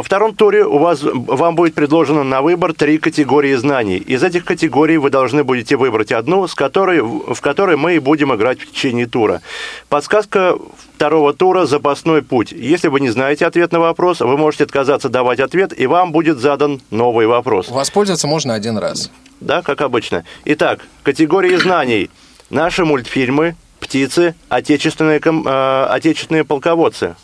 Во 0.00 0.02
втором 0.02 0.34
туре 0.34 0.64
у 0.64 0.78
вас, 0.78 1.02
вам 1.02 1.56
будет 1.56 1.74
предложено 1.74 2.24
на 2.24 2.40
выбор 2.40 2.72
три 2.72 2.96
категории 2.96 3.54
знаний. 3.54 3.98
Из 3.98 4.22
этих 4.22 4.46
категорий 4.46 4.96
вы 4.96 5.10
должны 5.10 5.44
будете 5.44 5.76
выбрать 5.76 6.10
одну, 6.10 6.48
с 6.48 6.54
которой, 6.54 7.02
в 7.02 7.38
которой 7.42 7.76
мы 7.76 7.96
и 7.96 7.98
будем 7.98 8.34
играть 8.34 8.60
в 8.60 8.70
течение 8.70 9.06
тура. 9.06 9.42
Подсказка 9.90 10.56
второго 10.94 11.34
тура– 11.34 11.66
запасной 11.66 12.22
путь. 12.22 12.50
Если 12.50 12.88
вы 12.88 13.00
не 13.00 13.10
знаете 13.10 13.44
ответ 13.44 13.72
на 13.72 13.80
вопрос, 13.80 14.20
вы 14.20 14.38
можете 14.38 14.64
отказаться 14.64 15.10
давать 15.10 15.38
ответ, 15.38 15.78
и 15.78 15.86
вам 15.86 16.12
будет 16.12 16.38
задан 16.38 16.80
новый 16.90 17.26
вопрос. 17.26 17.68
Воспользоваться 17.68 18.26
можно 18.26 18.54
один 18.54 18.78
раз. 18.78 19.10
Да, 19.40 19.60
как 19.60 19.82
обычно. 19.82 20.24
Итак, 20.46 20.80
категории 21.02 21.56
знаний. 21.56 22.08
Наши 22.48 22.86
мультфильмы, 22.86 23.54
птицы, 23.80 24.34
отечественные, 24.48 25.20
э, 25.22 25.86
отечественные 25.90 26.44
полководцы. 26.44 27.16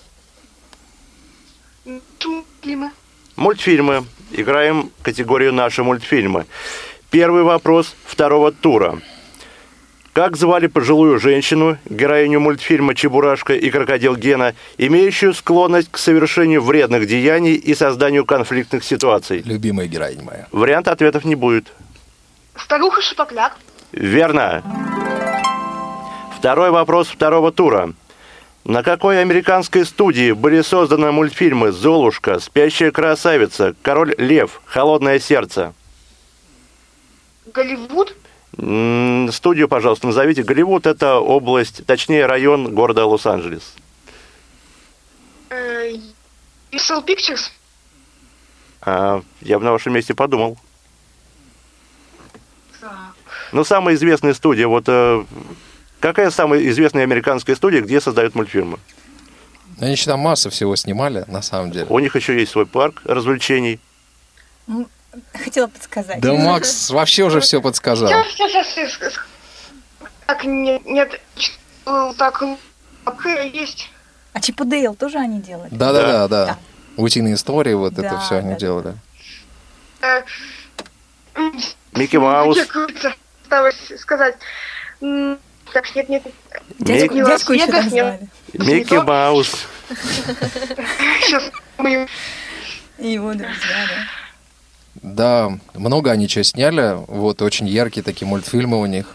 Мультфильмы. 2.24 2.90
Мультфильмы. 3.36 4.04
Играем 4.32 4.90
категорию 5.02 5.52
«Наши 5.52 5.82
мультфильмы». 5.82 6.46
Первый 7.10 7.42
вопрос 7.42 7.94
второго 8.04 8.50
тура. 8.50 9.00
Как 10.12 10.36
звали 10.36 10.66
пожилую 10.66 11.20
женщину, 11.20 11.76
героиню 11.84 12.40
мультфильма 12.40 12.94
«Чебурашка 12.94 13.54
и 13.54 13.70
крокодил 13.70 14.16
Гена», 14.16 14.54
имеющую 14.78 15.34
склонность 15.34 15.90
к 15.90 15.98
совершению 15.98 16.62
вредных 16.62 17.06
деяний 17.06 17.54
и 17.54 17.74
созданию 17.74 18.24
конфликтных 18.24 18.82
ситуаций? 18.82 19.42
Любимая 19.44 19.86
героиня 19.86 20.24
моя. 20.24 20.46
Вариант 20.52 20.88
ответов 20.88 21.24
не 21.24 21.34
будет. 21.34 21.70
Старуха 22.56 23.02
Шапокляк. 23.02 23.58
Верно. 23.92 24.62
Второй 26.38 26.70
вопрос 26.70 27.08
второго 27.08 27.52
тура. 27.52 27.92
На 28.66 28.82
какой 28.82 29.20
американской 29.20 29.86
студии 29.86 30.32
были 30.32 30.60
созданы 30.60 31.12
мультфильмы 31.12 31.70
«Золушка», 31.70 32.40
«Спящая 32.40 32.90
красавица», 32.90 33.76
«Король 33.80 34.16
лев», 34.18 34.60
«Холодное 34.64 35.20
сердце»? 35.20 35.72
Голливуд. 37.54 38.16
М, 38.58 39.30
Студию, 39.30 39.68
пожалуйста, 39.68 40.08
назовите. 40.08 40.42
Голливуд– 40.42 40.86
это 40.88 41.20
область, 41.20 41.86
точнее, 41.86 42.26
район 42.26 42.74
города 42.74 43.06
Лос-Анджелес. 43.06 43.72
э, 45.50 45.92
Universal 46.72 47.06
Pictures. 47.06 47.52
А, 48.80 49.22
я 49.42 49.60
бы 49.60 49.64
на 49.64 49.70
вашем 49.70 49.92
месте 49.92 50.12
подумал. 50.12 50.58
Так. 52.80 52.90
Ну, 53.52 53.62
самая 53.62 53.94
известная 53.94 54.34
студия, 54.34 54.66
вот 54.66 54.86
э, 54.88 55.24
какая 56.00 56.30
самая 56.30 56.66
известная 56.68 57.02
американская 57.02 57.56
студия, 57.56 57.80
где 57.82 58.00
создают 58.00 58.34
мультфильмы? 58.34 58.78
Они 59.80 59.92
еще 59.92 60.06
там 60.06 60.20
масса 60.20 60.48
всего 60.50 60.74
снимали, 60.76 61.24
на 61.26 61.42
самом 61.42 61.70
деле. 61.70 61.86
У 61.88 61.98
них 61.98 62.16
еще 62.16 62.38
есть 62.38 62.52
свой 62.52 62.66
парк 62.66 63.02
развлечений. 63.04 63.78
Ну, 64.66 64.88
Хотела 65.32 65.66
подсказать. 65.66 66.20
Да 66.20 66.32
Макс 66.34 66.90
вообще 66.90 67.24
уже 67.24 67.40
все 67.40 67.60
подсказал. 67.60 68.08
Сейчас, 68.24 68.68
сейчас. 68.74 69.14
Так, 70.26 70.44
нет, 70.44 70.84
нет, 70.84 71.20
так, 71.84 72.42
так, 73.04 73.26
есть. 73.52 73.90
А 74.32 74.40
Чип 74.40 74.60
и 74.60 74.64
Дейл 74.64 74.94
тоже 74.94 75.18
они 75.18 75.40
делали? 75.40 75.68
Да-да-да, 75.70 76.28
да. 76.28 76.58
Утиные 76.96 77.34
истории, 77.34 77.74
вот 77.74 77.92
это 77.92 78.02
Да, 78.02 78.18
все 78.20 78.36
они 78.36 78.54
да, 78.54 78.56
делали. 78.56 78.94
Э, 80.00 80.22
Микки 81.92 82.16
Маус. 82.16 82.58
Осталось 83.42 83.92
сказать. 83.98 84.36
Так, 85.72 85.94
нет, 85.94 86.08
нет. 86.08 86.22
Дядьку, 86.78 87.14
Не 87.14 87.24
дядьку 87.24 87.52
еще 87.52 87.66
так 87.66 87.84
не- 87.84 87.90
звали. 87.90 88.28
Микки. 88.54 88.94
Маус. 88.94 89.66
Сейчас 91.20 91.50
мы... 91.78 92.06
И 92.98 93.12
его 93.12 93.32
друзья, 93.34 93.86
да. 93.88 94.06
Да, 95.02 95.58
много 95.74 96.10
они 96.10 96.28
что 96.28 96.42
сняли, 96.42 96.96
вот, 97.08 97.42
очень 97.42 97.68
яркие 97.68 98.02
такие 98.02 98.26
мультфильмы 98.26 98.80
у 98.80 98.86
них. 98.86 99.14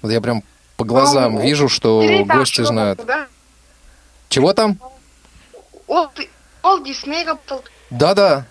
Вот 0.00 0.10
я 0.10 0.20
прям 0.22 0.42
по 0.76 0.84
глазам 0.84 1.34
Ну, 1.34 1.42
вижу, 1.42 1.68
что 1.68 2.02
гости 2.24 2.62
знают. 2.62 3.04
Да? 3.06 3.26
Чего 4.30 4.54
там? 4.54 4.78
Олд, 5.86 6.18
Олд 6.62 6.84
Дисней 6.84 7.24
работал. 7.24 7.62
Да-да. 7.90 8.46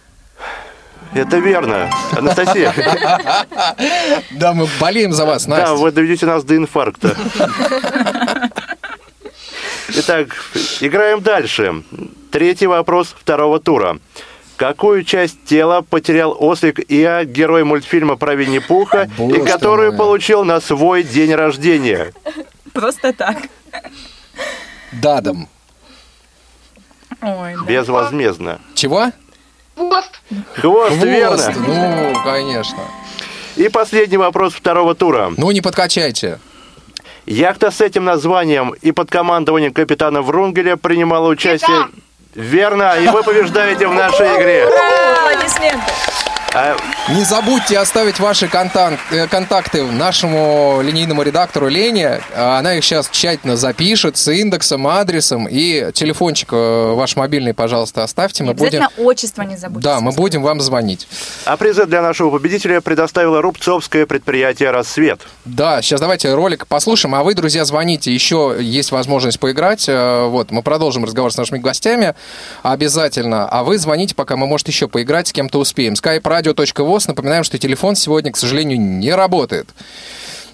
Это 1.13 1.37
верно. 1.37 1.89
Анастасия. 2.17 2.73
Да, 4.31 4.53
мы 4.53 4.67
болеем 4.79 5.11
за 5.11 5.25
вас, 5.25 5.45
Да, 5.45 5.57
Настя. 5.57 5.75
вы 5.75 5.91
доведете 5.91 6.25
нас 6.25 6.43
до 6.43 6.55
инфаркта. 6.55 7.15
Итак, 9.89 10.27
играем 10.81 11.21
дальше. 11.21 11.83
Третий 12.31 12.67
вопрос 12.67 13.15
второго 13.19 13.59
тура. 13.59 13.97
Какую 14.55 15.03
часть 15.03 15.45
тела 15.45 15.81
потерял 15.81 16.35
ослик 16.37 16.79
Иа, 16.91 17.23
герой 17.23 17.63
мультфильма 17.63 18.17
про 18.17 18.35
Винни-Пуха, 18.35 19.09
и 19.17 19.45
которую 19.45 19.95
получил 19.95 20.43
на 20.43 20.59
свой 20.59 21.03
день 21.03 21.33
рождения? 21.33 22.11
Просто 22.73 23.13
так. 23.13 23.37
Дадом. 24.91 25.47
Ой, 27.21 27.55
да. 27.55 27.65
Безвозмездно. 27.65 28.59
Чего? 28.75 29.11
Хвост. 29.79 30.11
Хвост, 30.57 30.95
верно. 31.03 31.53
Ну, 31.55 32.13
конечно. 32.23 32.79
И 33.55 33.69
последний 33.69 34.17
вопрос 34.17 34.53
второго 34.53 34.93
тура. 34.93 35.31
Ну, 35.37 35.51
не 35.51 35.61
подкачайте. 35.61 36.39
Яхта 37.25 37.71
с 37.71 37.79
этим 37.79 38.03
названием 38.03 38.75
и 38.81 38.91
под 38.91 39.09
командованием 39.09 39.71
капитана 39.73 40.21
Врунгеля 40.21 40.75
принимала 40.75 41.29
участие... 41.29 41.87
Верно, 42.35 42.95
и 42.99 43.07
вы 43.07 43.23
побеждаете 43.23 43.87
в 43.87 43.93
нашей 43.93 44.27
игре. 44.37 44.67
Ура, 44.67 45.31
Аплодисменты. 45.31 45.91
А, 46.55 46.75
Не 47.09 47.23
забудьте 47.23 47.77
оставить 47.77 48.19
ваши 48.19 48.47
контакт- 48.47 48.97
э, 49.11 49.27
контакты 49.27 49.83
нашему 49.83 50.79
линейному 50.81 51.21
редактору 51.21 51.67
Лене. 51.67 52.21
А 52.35 52.57
Она 52.57 52.73
их 52.75 52.83
сейчас 52.83 53.07
тщательно 53.11 53.55
запишет 53.55 54.17
с 54.17 54.27
индексом, 54.31 54.87
адресом. 54.87 55.47
И 55.47 55.91
телефончик 55.93 56.49
э, 56.51 56.93
ваш 56.95 57.15
мобильный, 57.15 57.53
пожалуйста, 57.53 58.03
оставьте. 58.03 58.43
Мы 58.43 58.53
будем... 58.55 58.81
Обязательно 58.81 59.05
отчество 59.05 59.41
не 59.43 59.57
забудьте. 59.57 59.87
Да, 59.87 59.99
мы 59.99 60.11
будем 60.11 60.41
вам 60.41 60.59
звонить. 60.59 61.07
а 61.45 61.55
призы 61.55 61.85
для 61.85 62.01
нашего 62.01 62.31
победителя 62.31 62.81
предоставило 62.81 63.41
Рубцовское 63.43 64.07
предприятие 64.07 64.71
«Рассвет». 64.71 65.21
Да, 65.45 65.83
сейчас 65.83 66.01
давайте 66.01 66.33
ролик 66.33 66.65
послушаем, 66.65 67.13
а 67.13 67.23
вы, 67.23 67.35
друзья, 67.35 67.63
звоните, 67.63 68.11
еще 68.11 68.57
есть 68.59 68.91
возможность 68.91 69.39
поиграть. 69.39 69.85
Э, 69.87 70.25
Вот, 70.25 70.49
мы 70.49 70.63
продолжим 70.63 71.05
разговор 71.05 71.31
с 71.31 71.37
нашими 71.37 71.59
гостями 71.59 72.15
обязательно, 72.63 73.47
а 73.47 73.63
вы 73.63 73.77
звоните, 73.77 74.15
пока 74.15 74.35
мы, 74.35 74.47
может, 74.47 74.67
еще 74.67 74.87
поиграть, 74.87 75.27
с 75.27 75.31
кем-то 75.31 75.59
успеем. 75.59 75.95
skype-radio.voz, 76.39 77.07
напоминаем, 77.07 77.43
что 77.43 77.57
телефон 77.57 77.95
сегодня, 77.95 78.31
к 78.31 78.37
сожалению, 78.37 78.79
не 78.79 79.13
работает. 79.13 79.69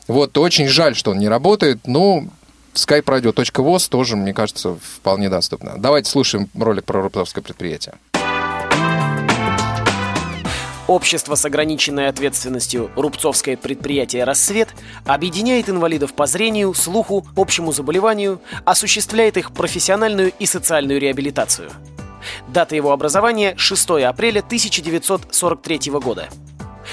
Вот, 0.07 0.37
очень 0.37 0.67
жаль, 0.67 0.95
что 0.95 1.11
он 1.11 1.19
не 1.19 1.27
работает, 1.27 1.79
ну, 1.85 2.27
skype-radio.voz 2.73 3.89
тоже, 3.89 4.15
мне 4.15 4.33
кажется, 4.33 4.75
вполне 4.81 5.29
доступно. 5.29 5.73
Давайте 5.77 6.09
слушаем 6.09 6.49
ролик 6.53 6.85
про 6.85 7.01
рубцовское 7.01 7.43
предприятие. 7.43 7.95
Общество 10.87 11.33
с 11.33 11.43
ограниченной 11.43 12.09
ответственностью 12.09 12.91
«Рубцовское 12.95 13.57
предприятие 13.57 14.23
«Рассвет» 14.23 14.69
объединяет 15.03 15.67
инвалидов 15.67 16.13
по 16.13 16.27
зрению, 16.27 16.75
слуху, 16.75 17.25
общему 17.35 17.71
заболеванию, 17.71 18.39
осуществляет 18.65 19.35
их 19.37 19.51
профессиональную 19.51 20.31
и 20.37 20.45
социальную 20.45 20.99
реабилитацию. 20.99 21.71
Дата 22.47 22.75
его 22.75 22.91
образования– 22.91 23.53
6 23.57 23.89
апреля 24.05 24.39
1943 24.39 25.91
года. 25.91 26.29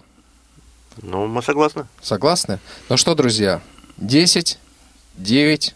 Ну, 1.01 1.27
мы 1.27 1.43
согласны. 1.43 1.85
Согласны? 2.01 2.59
Ну 2.87 2.95
что, 2.97 3.13
друзья, 3.13 3.61
10, 3.97 4.57
9, 5.17 5.75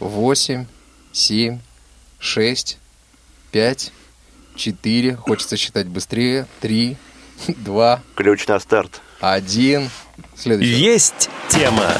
8, 0.00 0.66
7, 1.12 1.58
6, 2.18 2.78
5, 3.52 3.92
4, 4.56 5.16
хочется 5.16 5.56
считать 5.56 5.86
быстрее, 5.86 6.46
3, 6.60 6.96
2, 7.48 8.02
Ключ 8.14 8.46
на 8.46 8.58
старт. 8.58 9.00
1. 9.20 9.90
Следующий. 10.36 10.74
Есть 10.74 11.30
тема. 11.48 11.94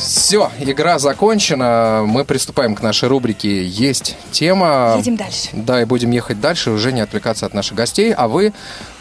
Все, 0.00 0.50
игра 0.60 0.98
закончена. 0.98 2.04
Мы 2.06 2.24
приступаем 2.24 2.74
к 2.74 2.82
нашей 2.82 3.08
рубрике 3.08 3.64
«Есть 3.64 4.16
тема». 4.30 4.94
Едем 4.98 5.16
дальше. 5.16 5.48
Да, 5.52 5.82
и 5.82 5.84
будем 5.84 6.10
ехать 6.12 6.40
дальше, 6.40 6.70
уже 6.70 6.92
не 6.92 7.00
отвлекаться 7.00 7.46
от 7.46 7.54
наших 7.54 7.76
гостей. 7.76 8.12
А 8.12 8.28
вы, 8.28 8.52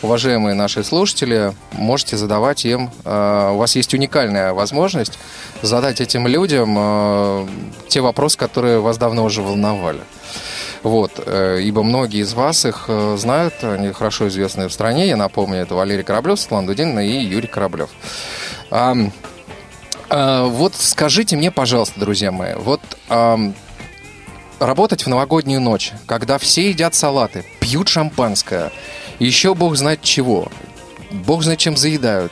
уважаемые 0.02 0.56
наши 0.56 0.84
слушатели, 0.84 1.54
можете 1.72 2.18
задавать 2.18 2.66
им... 2.66 2.92
э, 3.06 3.52
у 3.54 3.58
вас 3.58 3.76
есть 3.76 3.94
уникальная 3.94 4.54
возможность 4.54 5.20
задать 5.62 6.02
этим 6.02 6.28
людям 6.28 6.76
э, 6.78 7.48
те 7.88 8.02
вопросы, 8.02 8.38
которые 8.38 8.80
вас 8.80 8.98
давно 8.98 9.24
уже 9.24 9.42
волновали. 9.42 10.02
Вот, 10.84 11.12
э, 11.26 11.60
ибо 11.62 11.84
многие 11.84 12.22
из 12.22 12.34
вас 12.34 12.66
их 12.66 12.86
э, 12.88 13.18
знают, 13.20 13.56
они 13.64 13.92
хорошо 13.92 14.28
известны 14.28 14.68
в 14.68 14.74
стране. 14.74 15.08
Я 15.08 15.18
напомню, 15.18 15.60
это 15.60 15.76
Валерий 15.76 16.04
Кораблев, 16.04 16.40
Светлана 16.40 16.68
Дудинина 16.68 17.06
и 17.06 17.18
Юрий 17.24 17.48
Кораблев. 17.48 17.90
Э, 20.10 20.46
вот 20.46 20.76
скажите 20.76 21.36
мне, 21.36 21.52
пожалуйста, 21.52 22.00
друзья 22.00 22.32
мои, 22.32 22.56
вот 22.56 22.82
работать 24.60 25.06
в 25.06 25.08
новогоднюю 25.08 25.62
ночь, 25.62 25.94
когда 26.06 26.38
все 26.38 26.70
едят 26.70 26.96
салаты, 26.96 27.46
пьют 27.60 27.88
шампанское, 27.88 28.72
еще 29.20 29.54
бог 29.54 29.76
знает 29.76 30.02
чего. 30.02 30.52
бог 31.12 31.44
знает 31.44 31.60
чем 31.60 31.78
заедают. 31.78 32.32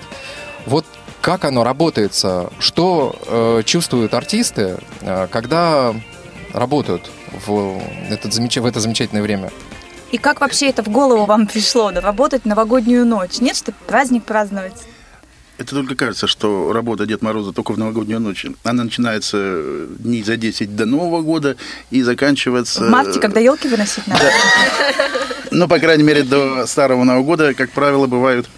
Вот 0.65 0.85
как 1.21 1.43
оно 1.45 1.63
работается? 1.63 2.51
Что 2.59 3.15
э, 3.25 3.63
чувствуют 3.65 4.13
артисты, 4.13 4.77
э, 5.01 5.27
когда 5.31 5.95
работают 6.53 7.09
в, 7.47 7.81
этот 8.09 8.33
в 8.33 8.65
это 8.65 8.79
замечательное 8.79 9.23
время? 9.23 9.51
И 10.11 10.17
как 10.17 10.41
вообще 10.41 10.69
это 10.69 10.83
в 10.83 10.89
голову 10.89 11.25
вам 11.25 11.47
пришло, 11.47 11.91
да, 11.91 11.99
работать 11.99 12.45
новогоднюю 12.45 13.05
ночь? 13.05 13.39
Нет, 13.39 13.57
что 13.57 13.71
праздник 13.87 14.23
праздновать? 14.23 14.75
Это 15.57 15.73
только 15.73 15.95
кажется, 15.95 16.27
что 16.27 16.73
работа 16.73 17.05
Дед 17.05 17.21
Мороза 17.21 17.53
только 17.53 17.71
в 17.71 17.77
новогоднюю 17.77 18.19
ночь. 18.19 18.45
Она 18.63 18.83
начинается 18.83 19.87
дней 19.99 20.21
за 20.21 20.35
10 20.35 20.75
до 20.75 20.85
Нового 20.85 21.21
года 21.21 21.55
и 21.91 22.01
заканчивается... 22.01 22.83
В 22.85 22.89
марте, 22.89 23.19
когда 23.21 23.39
елки 23.39 23.69
выносить 23.69 24.05
надо? 24.05 24.29
Ну, 25.51 25.69
по 25.69 25.79
крайней 25.79 26.03
мере, 26.03 26.23
до 26.23 26.65
Старого 26.67 27.05
Нового 27.05 27.23
года, 27.23 27.53
как 27.53 27.71
правило, 27.71 28.05
бывают 28.07 28.49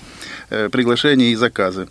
э, 0.49 0.69
приглашения 0.69 1.31
и 1.31 1.35
заказы. 1.35 1.87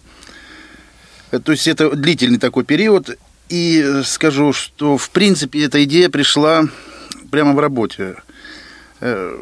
Э, 1.30 1.38
То 1.38 1.52
есть 1.52 1.68
это 1.68 1.90
длительный 1.94 2.38
такой 2.38 2.64
период. 2.64 3.16
И 3.48 4.00
скажу, 4.04 4.52
что, 4.52 4.98
в 4.98 5.10
принципе, 5.10 5.62
эта 5.64 5.84
идея 5.84 6.08
пришла 6.08 6.64
прямо 7.30 7.52
в 7.52 7.60
работе. 7.60 8.16
Э, 9.00 9.38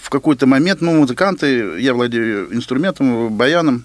В 0.00 0.08
какой-то 0.10 0.46
момент, 0.46 0.80
ну, 0.80 0.92
музыканты, 0.92 1.80
я 1.80 1.94
владею 1.94 2.54
инструментом, 2.54 3.30
баяном, 3.32 3.84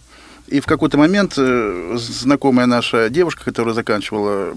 и 0.52 0.60
в 0.60 0.66
какой-то 0.66 0.98
момент 0.98 1.34
э, 1.38 1.96
знакомая 1.98 2.66
наша 2.68 3.10
девушка, 3.10 3.44
которая 3.46 3.74
заканчивала 3.74 4.54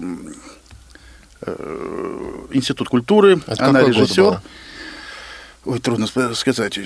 э, 1.41 2.45
институт 2.51 2.89
культуры, 2.89 3.39
Это 3.47 3.65
она 3.65 3.81
режиссер. 3.81 4.41
Ой, 5.65 5.79
трудно 5.79 6.07
сказать. 6.35 6.77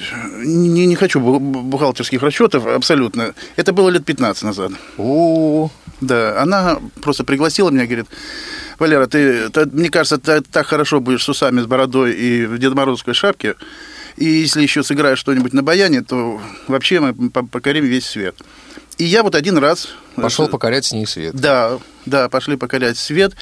Не, 0.44 0.86
не 0.86 0.96
хочу 0.96 1.20
бу- 1.20 1.40
бухгалтерских 1.40 2.22
расчетов 2.22 2.68
абсолютно. 2.68 3.34
Это 3.56 3.74
было 3.74 3.90
лет 3.90 4.06
15 4.06 4.44
назад. 4.44 4.72
О, 4.98 5.72
Да, 6.00 6.40
она 6.40 6.78
просто 7.02 7.24
пригласила 7.24 7.72
меня, 7.72 7.86
говорит, 7.88 8.06
Валера, 8.78 9.08
ты, 9.08 9.50
ты- 9.50 9.66
мне 9.66 9.90
кажется, 9.90 10.20
ты 10.20 10.42
так 10.42 10.68
хорошо 10.68 11.00
будешь 11.00 11.24
с 11.24 11.30
усами, 11.30 11.60
с 11.62 11.66
бородой 11.66 12.14
и 12.14 12.46
в 12.46 12.60
Дед 12.60 12.76
Морозовской 12.76 13.16
шапке, 13.16 13.56
и 14.16 14.26
если 14.26 14.62
еще 14.62 14.84
сыграешь 14.84 15.18
что-нибудь 15.18 15.54
на 15.54 15.64
баяне, 15.64 16.04
то 16.04 16.40
вообще 16.68 17.00
мы 17.00 17.32
по- 17.32 17.44
покорим 17.48 17.84
весь 17.86 18.06
свет. 18.06 18.36
И 18.98 19.04
я 19.06 19.24
вот 19.24 19.36
один 19.36 19.58
раз... 19.58 19.90
пошел 20.16 20.46
Это- 20.46 20.52
покорять 20.54 20.86
с 20.86 20.92
ней 20.92 21.06
свет. 21.06 21.36
Да, 21.36 21.80
да, 22.06 22.30
пошли 22.30 22.58
покорять 22.58 22.98
свет. 22.98 23.34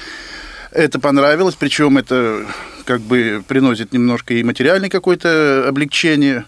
Это 0.72 0.98
понравилось, 1.00 1.54
причем 1.58 1.96
это 1.96 2.44
как 2.84 3.00
бы 3.00 3.42
приносит 3.46 3.92
немножко 3.92 4.34
и 4.34 4.42
материальное 4.42 4.90
какое-то 4.90 5.64
облегчение, 5.66 6.44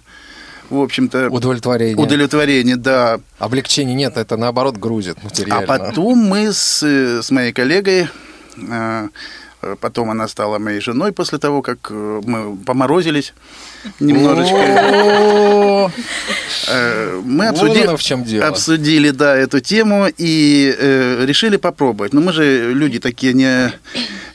в 0.68 0.80
общем-то. 0.80 1.30
Удовлетворение. 1.30 1.96
Удовлетворение, 1.96 2.76
да. 2.76 3.20
Облегчения 3.38 3.94
нет, 3.94 4.16
это 4.18 4.36
наоборот 4.36 4.76
грузит 4.76 5.16
А 5.22 5.24
материально. 5.24 5.66
потом 5.66 6.18
мы 6.18 6.52
с, 6.52 6.82
э, 6.82 7.22
с 7.22 7.30
моей 7.30 7.52
коллегой, 7.52 8.08
э, 8.56 9.08
потом 9.80 10.10
она 10.10 10.28
стала 10.28 10.58
моей 10.58 10.80
женой 10.80 11.12
после 11.12 11.38
того, 11.38 11.62
как 11.62 11.88
э, 11.90 12.20
мы 12.24 12.56
поморозились 12.56 13.34
немножечко. 14.00 15.90
Э, 16.68 17.20
Мы 17.24 17.46
обсудили, 17.48 17.96
в 17.96 18.02
чем 18.02 18.24
дело. 18.24 18.46
обсудили, 18.46 19.10
да, 19.10 19.36
эту 19.36 19.60
тему 19.60 20.06
и 20.16 20.74
э, 20.78 21.24
решили 21.26 21.56
попробовать. 21.56 22.12
Но 22.12 22.20
мы 22.20 22.32
же 22.32 22.72
люди 22.74 22.98
такие 22.98 23.32
не, 23.32 23.72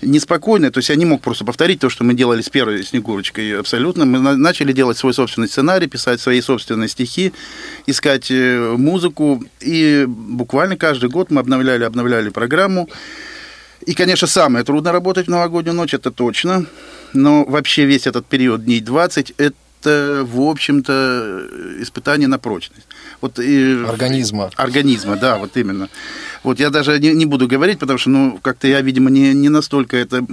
неспокойные, 0.01 0.71
то 0.71 0.79
есть 0.79 0.89
я 0.89 0.95
не 0.95 1.05
мог 1.05 1.21
просто 1.21 1.45
повторить 1.45 1.79
то, 1.79 1.89
что 1.89 2.03
мы 2.03 2.13
делали 2.13 2.41
с 2.41 2.49
первой 2.49 2.83
Снегурочкой 2.83 3.59
абсолютно. 3.59 4.05
Мы 4.05 4.19
на- 4.19 4.37
начали 4.37 4.71
делать 4.73 4.97
свой 4.97 5.13
собственный 5.13 5.47
сценарий, 5.47 5.87
писать 5.87 6.21
свои 6.21 6.41
собственные 6.41 6.89
стихи, 6.89 7.33
искать 7.87 8.31
э, 8.31 8.75
музыку. 8.77 9.43
И 9.61 10.05
буквально 10.07 10.75
каждый 10.77 11.09
год 11.09 11.31
мы 11.31 11.39
обновляли, 11.39 11.83
обновляли 11.83 12.29
программу. 12.29 12.89
И, 13.85 13.93
конечно, 13.93 14.27
самое 14.27 14.63
трудно 14.63 14.91
работать 14.91 15.27
в 15.27 15.29
новогоднюю 15.29 15.75
ночь, 15.75 15.93
это 15.93 16.11
точно. 16.11 16.65
Но 17.13 17.43
вообще 17.45 17.85
весь 17.85 18.07
этот 18.07 18.25
период 18.25 18.63
дней 18.65 18.79
20 18.81 19.33
это, 19.37 20.25
в 20.25 20.41
общем-то, 20.41 21.47
испытание 21.81 22.27
на 22.27 22.39
прочность. 22.39 22.87
Вот, 23.21 23.39
и- 23.39 23.83
Организма. 23.85 24.49
Организма, 24.55 25.15
да, 25.17 25.37
вот 25.37 25.57
именно. 25.57 25.89
Вот 26.43 26.59
я 26.59 26.69
даже 26.69 26.99
не, 26.99 27.11
не 27.13 27.25
буду 27.25 27.47
говорить, 27.47 27.79
потому 27.79 27.99
что, 27.99 28.09
ну, 28.09 28.39
как-то 28.41 28.67
я, 28.67 28.81
видимо, 28.81 29.09
не, 29.09 29.33
не 29.33 29.49
настолько 29.49 29.97
это 29.97 30.25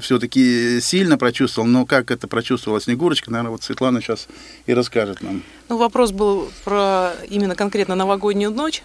все-таки 0.00 0.80
сильно 0.80 1.18
прочувствовал, 1.18 1.68
но 1.68 1.84
как 1.84 2.10
это 2.10 2.26
прочувствовала 2.26 2.80
Снегурочка, 2.80 3.30
наверное, 3.30 3.50
вот 3.50 3.62
Светлана 3.62 4.00
сейчас 4.00 4.28
и 4.66 4.72
расскажет 4.74 5.22
нам. 5.22 5.42
Ну, 5.68 5.76
вопрос 5.76 6.10
был 6.12 6.50
про 6.64 7.12
именно 7.28 7.54
конкретно 7.54 7.94
новогоднюю 7.94 8.50
ночь. 8.50 8.82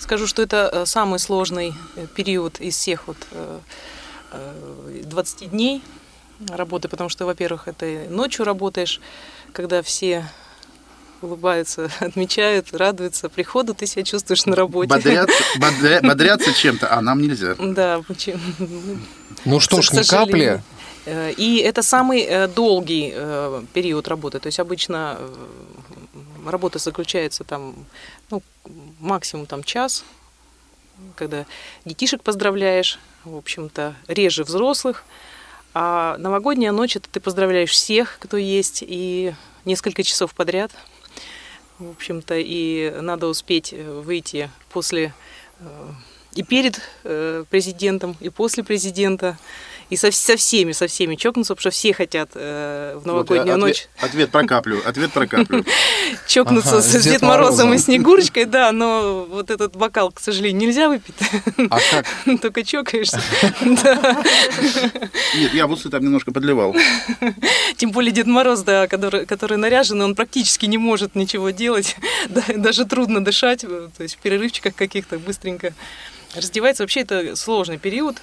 Скажу, 0.00 0.26
что 0.26 0.40
это 0.40 0.70
э, 0.72 0.86
самый 0.86 1.18
сложный 1.18 1.74
э, 1.94 2.06
период 2.14 2.58
из 2.58 2.74
всех 2.74 3.06
вот 3.06 3.18
э, 3.32 3.58
э, 4.32 5.02
20 5.04 5.50
дней 5.50 5.82
работы, 6.48 6.88
потому 6.88 7.10
что, 7.10 7.26
во-первых, 7.26 7.68
это 7.68 8.06
ночью 8.08 8.46
работаешь, 8.46 8.98
когда 9.52 9.82
все 9.82 10.24
улыбаются, 11.20 11.90
отмечают, 12.00 12.72
радуются 12.72 13.28
приходу, 13.28 13.74
ты 13.74 13.86
себя 13.86 14.02
чувствуешь 14.02 14.46
на 14.46 14.56
работе. 14.56 14.88
Бодрятся, 14.88 15.44
бодря- 15.58 16.00
бодрятся 16.00 16.54
чем-то, 16.54 16.90
а 16.90 17.02
нам 17.02 17.20
нельзя. 17.20 17.54
Да, 17.58 18.00
почему? 18.08 18.40
Ну 19.44 19.60
что 19.60 19.82
ж, 19.82 19.92
ни 19.92 20.02
капли. 20.02 20.62
И 21.36 21.62
это 21.64 21.82
самый 21.82 22.48
долгий 22.48 23.14
период 23.74 24.08
работы. 24.08 24.38
То 24.38 24.46
есть 24.46 24.60
обычно 24.60 25.18
работа 26.46 26.78
заключается 26.78 27.44
там 27.44 27.74
ну, 28.30 28.42
максимум 28.98 29.46
там 29.46 29.64
час, 29.64 30.04
когда 31.16 31.46
детишек 31.84 32.22
поздравляешь, 32.22 32.98
в 33.24 33.36
общем-то, 33.36 33.94
реже 34.08 34.44
взрослых. 34.44 35.04
А 35.72 36.16
новогодняя 36.18 36.72
ночь 36.72 36.96
это 36.96 37.08
ты 37.08 37.20
поздравляешь 37.20 37.70
всех, 37.70 38.18
кто 38.18 38.36
есть, 38.36 38.82
и 38.86 39.34
несколько 39.64 40.02
часов 40.02 40.34
подряд. 40.34 40.72
В 41.78 41.90
общем-то, 41.90 42.34
и 42.36 42.92
надо 43.00 43.26
успеть 43.26 43.72
э, 43.72 44.00
выйти 44.00 44.50
после 44.68 45.14
э, 45.60 45.92
и 46.34 46.42
перед 46.42 46.80
э, 47.04 47.44
президентом, 47.48 48.16
и 48.20 48.28
после 48.28 48.62
президента, 48.64 49.38
и 49.90 49.96
со, 49.96 50.10
со 50.12 50.36
всеми, 50.36 50.72
со 50.72 50.86
всеми 50.86 51.16
чокнуться, 51.16 51.54
потому 51.54 51.72
что 51.72 51.76
все 51.76 51.92
хотят 51.92 52.30
э, 52.34 52.96
в 53.02 53.06
новогоднюю 53.06 53.46
Вот, 53.46 53.52
э, 53.54 53.56
ночь 53.56 53.88
ответ, 53.96 54.10
ответ 54.10 54.30
про 54.30 54.44
каплю, 54.44 54.80
ответ 54.84 55.12
про 55.12 55.26
каплю. 55.26 55.64
чокнуться 56.28 56.78
Ага, 56.78 56.82
с, 56.82 56.92
Дед 56.92 57.02
Дед 57.02 57.22
Морозом 57.22 57.74
и. 57.74 57.78
Снегурочкой, 57.78 58.44
да, 58.44 58.70
но 58.70 59.26
вот 59.28 59.50
этот 59.50 59.74
бокал, 59.74 60.12
к 60.12 60.20
сожалению, 60.20 60.60
нельзя 60.60 60.88
выпить, 60.88 61.14
А 61.70 61.78
как? 61.90 62.06
только 62.40 62.62
чокаешься. 62.62 63.20
Да. 63.60 64.22
Нет, 65.36 65.54
я 65.54 65.66
вот 65.66 65.82
там 65.90 66.02
немножко 66.02 66.32
подливал. 66.32 66.74
Тем 67.76 67.90
более 67.90 68.12
Дед 68.12 68.26
Мороз, 68.26 68.62
да, 68.62 68.86
который, 68.86 69.26
который 69.26 69.58
наряжен, 69.58 70.00
он 70.02 70.14
практически 70.14 70.66
не 70.66 70.78
может 70.78 71.14
ничего 71.14 71.50
делать, 71.50 71.96
Да, 72.28 72.42
даже 72.54 72.84
трудно 72.84 73.24
дышать, 73.24 73.60
то 73.62 74.02
есть 74.02 74.16
в 74.16 74.18
перерывчиках 74.18 74.74
каких-то 74.74 75.18
быстренько 75.18 75.72
раздевается. 76.34 76.82
Вообще 76.82 77.00
это 77.00 77.36
сложный 77.36 77.78
период, 77.78 78.16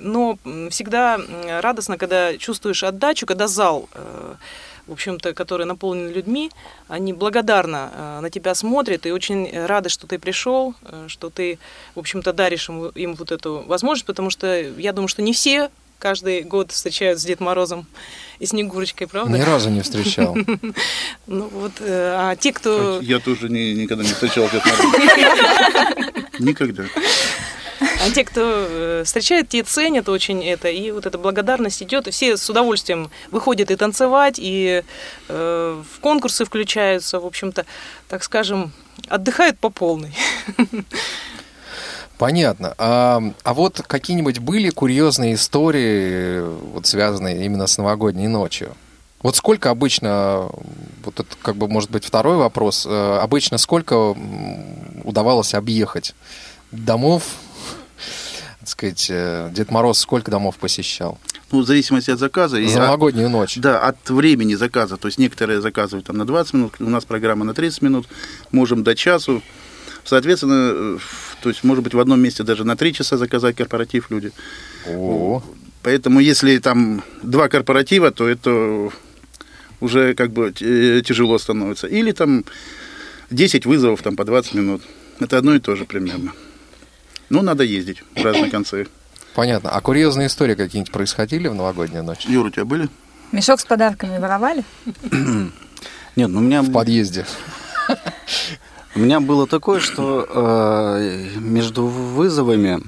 но 0.00 0.38
м, 0.44 0.70
всегда 0.70 1.18
радостно, 1.60 1.98
когда 1.98 2.36
чувствуешь 2.36 2.82
отдачу, 2.82 3.26
когда 3.26 3.46
зал, 3.46 3.88
э, 3.94 4.34
в 4.86 4.92
общем-то, 4.92 5.34
который 5.34 5.66
наполнен 5.66 6.10
людьми, 6.12 6.50
они 6.88 7.12
благодарно 7.12 7.90
э, 7.92 8.20
на 8.20 8.30
тебя 8.30 8.54
смотрят 8.54 9.04
и 9.06 9.10
очень 9.12 9.50
рады, 9.66 9.88
что 9.88 10.06
ты 10.06 10.18
пришел, 10.18 10.74
э, 10.82 11.06
что 11.08 11.28
ты, 11.30 11.58
в 11.94 11.98
общем-то, 11.98 12.32
даришь 12.32 12.68
им, 12.68 12.86
им 12.88 13.14
вот 13.14 13.32
эту 13.32 13.64
возможность, 13.66 14.06
потому 14.06 14.30
что 14.30 14.46
я 14.56 14.92
думаю, 14.92 15.08
что 15.08 15.22
не 15.22 15.32
все 15.32 15.70
каждый 15.98 16.42
год 16.42 16.72
встречают 16.72 17.18
с 17.18 17.24
Дед 17.24 17.40
Морозом 17.40 17.86
и 18.38 18.46
Снегурочкой, 18.46 19.06
правда? 19.08 19.36
Ни 19.36 19.42
разу 19.42 19.70
не 19.70 19.80
встречал. 19.80 20.36
Ну 21.26 21.48
вот, 21.48 21.72
э, 21.80 22.14
а 22.16 22.36
те, 22.36 22.52
кто... 22.52 23.00
Я 23.00 23.18
тоже 23.18 23.48
ни- 23.48 23.72
никогда 23.72 24.04
не 24.04 24.10
встречал 24.10 24.48
Дед 24.50 24.62
Мороза. 24.64 25.94
Никогда. 26.38 26.84
А 28.06 28.10
те, 28.10 28.24
кто 28.24 28.40
э, 28.44 29.02
встречает, 29.04 29.48
те 29.48 29.64
ценят 29.64 30.08
очень 30.08 30.44
это, 30.44 30.68
и 30.68 30.92
вот 30.92 31.06
эта 31.06 31.18
благодарность 31.18 31.82
идет, 31.82 32.06
все 32.12 32.36
с 32.36 32.48
удовольствием 32.48 33.10
выходят 33.32 33.72
и 33.72 33.76
танцевать, 33.76 34.36
и 34.38 34.84
э, 35.28 35.82
в 35.82 36.00
конкурсы 36.00 36.44
включаются, 36.44 37.18
в 37.18 37.26
общем-то, 37.26 37.66
так 38.08 38.22
скажем, 38.22 38.70
отдыхают 39.08 39.58
по 39.58 39.70
полной. 39.70 40.14
Понятно. 42.18 42.74
А, 42.78 43.20
а 43.42 43.54
вот 43.54 43.82
какие-нибудь 43.84 44.38
были 44.38 44.70
курьезные 44.70 45.34
истории, 45.34 46.42
вот 46.74 46.86
связанные 46.86 47.44
именно 47.44 47.66
с 47.66 47.76
новогодней 47.76 48.28
ночью? 48.28 48.76
Вот 49.20 49.34
сколько 49.34 49.70
обычно, 49.70 50.48
вот 51.04 51.18
это 51.18 51.36
как 51.42 51.56
бы 51.56 51.66
может 51.66 51.90
быть 51.90 52.04
второй 52.04 52.36
вопрос, 52.36 52.86
э, 52.88 53.18
обычно 53.20 53.58
сколько 53.58 54.14
удавалось 55.02 55.54
объехать 55.54 56.14
домов, 56.70 57.24
так 58.66 58.70
сказать, 58.72 59.06
э, 59.10 59.50
Дед 59.54 59.70
Мороз 59.70 60.00
сколько 60.00 60.28
домов 60.30 60.56
посещал? 60.56 61.20
ну, 61.52 61.60
в 61.60 61.66
зависимости 61.66 62.10
от 62.10 62.18
заказа. 62.18 62.56
За 62.56 62.78
от- 62.80 62.86
новогоднюю 62.86 63.30
ночь. 63.30 63.56
Да, 63.58 63.78
от 63.78 64.10
времени 64.10 64.56
заказа. 64.56 64.96
То 64.96 65.06
есть 65.06 65.18
некоторые 65.18 65.60
заказывают 65.60 66.06
там 66.06 66.16
на 66.16 66.24
20 66.26 66.54
минут, 66.54 66.72
у 66.80 66.90
нас 66.90 67.04
программа 67.04 67.44
на 67.44 67.54
30 67.54 67.82
минут, 67.82 68.08
можем 68.50 68.82
до 68.82 68.96
часу. 68.96 69.40
Соответственно, 70.04 70.72
э, 70.74 70.98
то 71.42 71.48
есть, 71.48 71.62
может 71.62 71.84
быть, 71.84 71.94
в 71.94 72.00
одном 72.00 72.20
месте 72.20 72.42
даже 72.42 72.64
на 72.64 72.76
3 72.76 72.92
часа 72.92 73.16
заказать 73.16 73.54
корпоратив 73.54 74.10
люди. 74.10 74.32
О, 74.88 75.42
Поэтому, 75.84 76.18
если 76.18 76.58
там 76.58 77.04
два 77.22 77.48
корпоратива, 77.48 78.10
то 78.10 78.26
это 78.26 78.90
уже 79.80 80.14
как 80.14 80.32
бы 80.32 80.52
э, 80.60 81.02
тяжело 81.04 81.38
становится. 81.38 81.86
Или 81.86 82.10
там 82.10 82.44
10 83.30 83.64
вызовов 83.64 84.02
там 84.02 84.16
по 84.16 84.24
20 84.24 84.54
минут. 84.54 84.82
Это 85.20 85.38
одно 85.38 85.54
и 85.54 85.60
то 85.60 85.76
же 85.76 85.84
примерно. 85.84 86.32
Ну, 87.28 87.42
надо 87.42 87.64
ездить 87.64 88.02
в 88.14 88.22
разные 88.22 88.50
концы. 88.50 88.86
понятно. 89.34 89.70
А 89.70 89.80
курьезные 89.80 90.28
истории 90.28 90.54
какие-нибудь 90.54 90.92
происходили 90.92 91.48
в 91.48 91.54
новогоднюю 91.54 92.04
ночь? 92.04 92.24
Юра, 92.26 92.48
у 92.48 92.50
тебя 92.50 92.64
были? 92.64 92.88
Мешок 93.32 93.60
с 93.60 93.64
подарками 93.64 94.18
воровали? 94.18 94.64
Нет, 96.16 96.28
ну 96.30 96.38
у 96.38 96.42
меня, 96.42 96.62
В 96.62 96.72
подъезде. 96.72 97.26
у 98.94 98.98
меня 99.00 99.20
было 99.20 99.46
такое, 99.46 99.80
что 99.80 100.26
э, 100.28 101.28
между 101.38 101.86
вызовами, 101.86 102.80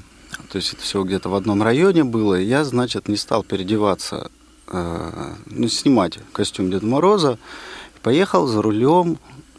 то 0.51 0.57
есть 0.57 0.73
это 0.73 0.83
все 0.83 1.03
где-то 1.03 1.29
в 1.29 1.35
одном 1.35 1.63
районе 1.63 2.05
было, 2.05 2.37
я, 2.37 2.65
значит, 2.65 3.09
не 3.09 3.17
стал 3.17 3.43
переодеваться, 3.43 4.31
э, 4.69 5.33
ну, 5.47 5.69
снимать 5.69 6.19
костюм 6.33 6.71
Деда 6.71 6.87
Мороза, 6.87 7.39
поехал 8.03 8.47
за 8.47 8.63
рулем 8.63 9.19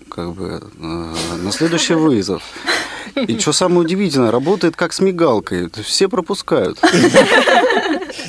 как 0.09 0.33
бы 0.33 0.61
э, 0.79 1.15
на 1.43 1.51
следующий 1.51 1.93
вызов. 1.93 2.41
И 3.15 3.39
что 3.39 3.53
самое 3.53 3.81
удивительное, 3.81 4.31
работает 4.31 4.75
как 4.75 4.93
с 4.93 4.99
мигалкой, 4.99 5.69
все 5.83 6.09
пропускают. 6.09 6.79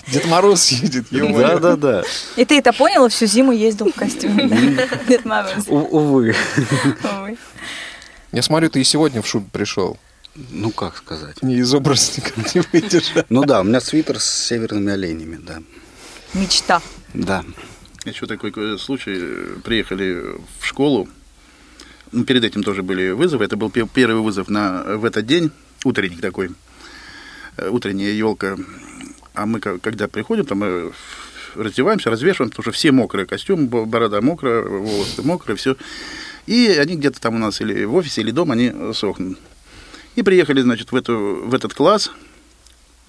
Дед 0.09 0.27
Мороз 0.27 0.69
едет, 0.69 1.07
Да, 1.11 1.59
да, 1.59 1.77
да. 1.77 2.03
И 2.37 2.45
ты 2.45 2.59
это 2.59 2.73
понял, 2.73 3.07
и 3.07 3.09
всю 3.09 3.27
зиму 3.27 3.53
ездил 3.53 3.91
в 3.91 3.95
костюме? 3.95 4.89
Дед 5.09 5.25
Мороз. 5.25 5.65
Увы. 5.69 6.35
Я 8.33 8.43
смотрю, 8.43 8.71
ты 8.71 8.81
и 8.81 8.85
сегодня 8.85 9.23
в 9.23 9.27
шубе 9.27 9.47
пришел. 9.53 9.99
Ну, 10.37 10.71
как 10.71 10.97
сказать. 10.97 11.43
Не 11.43 11.57
из 11.57 11.75
образника 11.75 12.31
не 12.55 12.63
выйдешь. 12.73 13.13
Ну 13.29 13.45
да, 13.45 13.61
у 13.61 13.65
меня 13.65 13.81
свитер 13.81 14.21
с 14.21 14.47
северными 14.47 14.93
оленями, 14.93 15.37
да. 15.37 15.61
Мечта. 16.35 16.81
Да. 17.13 17.45
Еще 18.05 18.27
такой 18.27 18.53
э, 18.57 18.79
случай. 18.79 19.61
Приехали 19.65 20.37
в 20.61 20.65
школу. 20.65 21.09
Перед 22.27 22.45
этим 22.45 22.63
тоже 22.63 22.83
были 22.83 23.11
вызовы. 23.11 23.45
Это 23.45 23.57
был 23.57 23.71
пе- 23.71 23.87
первый 23.87 24.21
вызов 24.23 24.49
на, 24.49 24.83
в 24.97 25.05
этот 25.05 25.27
день. 25.27 25.51
Утренник 25.85 26.21
такой. 26.21 26.51
Э, 27.57 27.69
Утренняя 27.71 28.13
елка. 28.13 28.57
А 29.35 29.47
мы, 29.47 29.61
ко- 29.61 29.79
когда 29.79 30.09
приходим, 30.09 30.45
там 30.45 30.59
мы 30.59 30.93
раздеваемся, 31.55 32.11
развешиваем, 32.11 32.51
потому 32.51 32.65
что 32.65 32.73
все 32.73 32.91
мокрые. 32.91 33.27
Костюм, 33.27 33.69
бо- 33.69 33.85
борода 33.85 34.21
мокрая, 34.21 34.63
волосы 34.63 35.23
мокрые, 35.23 35.57
все. 35.57 35.77
И 36.47 36.67
они 36.69 36.97
где-то 36.97 37.21
там 37.21 37.37
у 37.37 37.39
нас 37.39 37.61
или 37.61 37.85
в 37.85 37.95
офисе, 37.95 38.23
или 38.23 38.33
дома, 38.33 38.55
они 38.55 38.73
э, 38.75 38.93
сохнут. 38.95 39.39
И 40.17 40.23
приехали, 40.23 40.61
значит, 40.63 40.91
в, 40.91 40.97
эту, 40.97 41.43
в 41.47 41.55
этот 41.55 41.75
класс. 41.75 42.11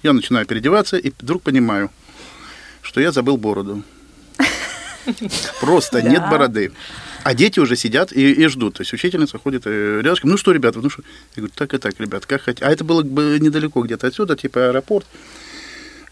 Я 0.04 0.12
начинаю 0.12 0.46
переодеваться 0.46 0.96
и 0.96 1.12
вдруг 1.20 1.42
понимаю, 1.42 1.90
что 2.82 3.00
я 3.00 3.10
забыл 3.10 3.36
бороду. 3.36 3.82
Просто 5.60 6.02
нет 6.02 6.22
бороды. 6.30 6.72
А 7.24 7.34
дети 7.34 7.60
уже 7.60 7.76
сидят 7.76 8.12
и, 8.12 8.32
и 8.32 8.46
ждут. 8.48 8.74
То 8.74 8.80
есть 8.82 8.92
учительница 8.92 9.38
ходит 9.38 9.62
э, 9.66 10.00
рядышком. 10.02 10.30
Ну 10.30 10.36
что, 10.36 10.52
ребята, 10.52 10.80
ну 10.80 10.90
что? 10.90 11.02
Я 11.36 11.42
говорю, 11.42 11.52
так 11.54 11.74
и 11.74 11.78
так, 11.78 11.98
ребят, 12.00 12.26
как 12.26 12.42
хотите. 12.42 12.64
А 12.64 12.70
это 12.70 12.84
было 12.84 13.02
бы 13.02 13.38
недалеко 13.40 13.82
где-то 13.82 14.08
отсюда, 14.08 14.36
типа 14.36 14.68
аэропорт, 14.68 15.06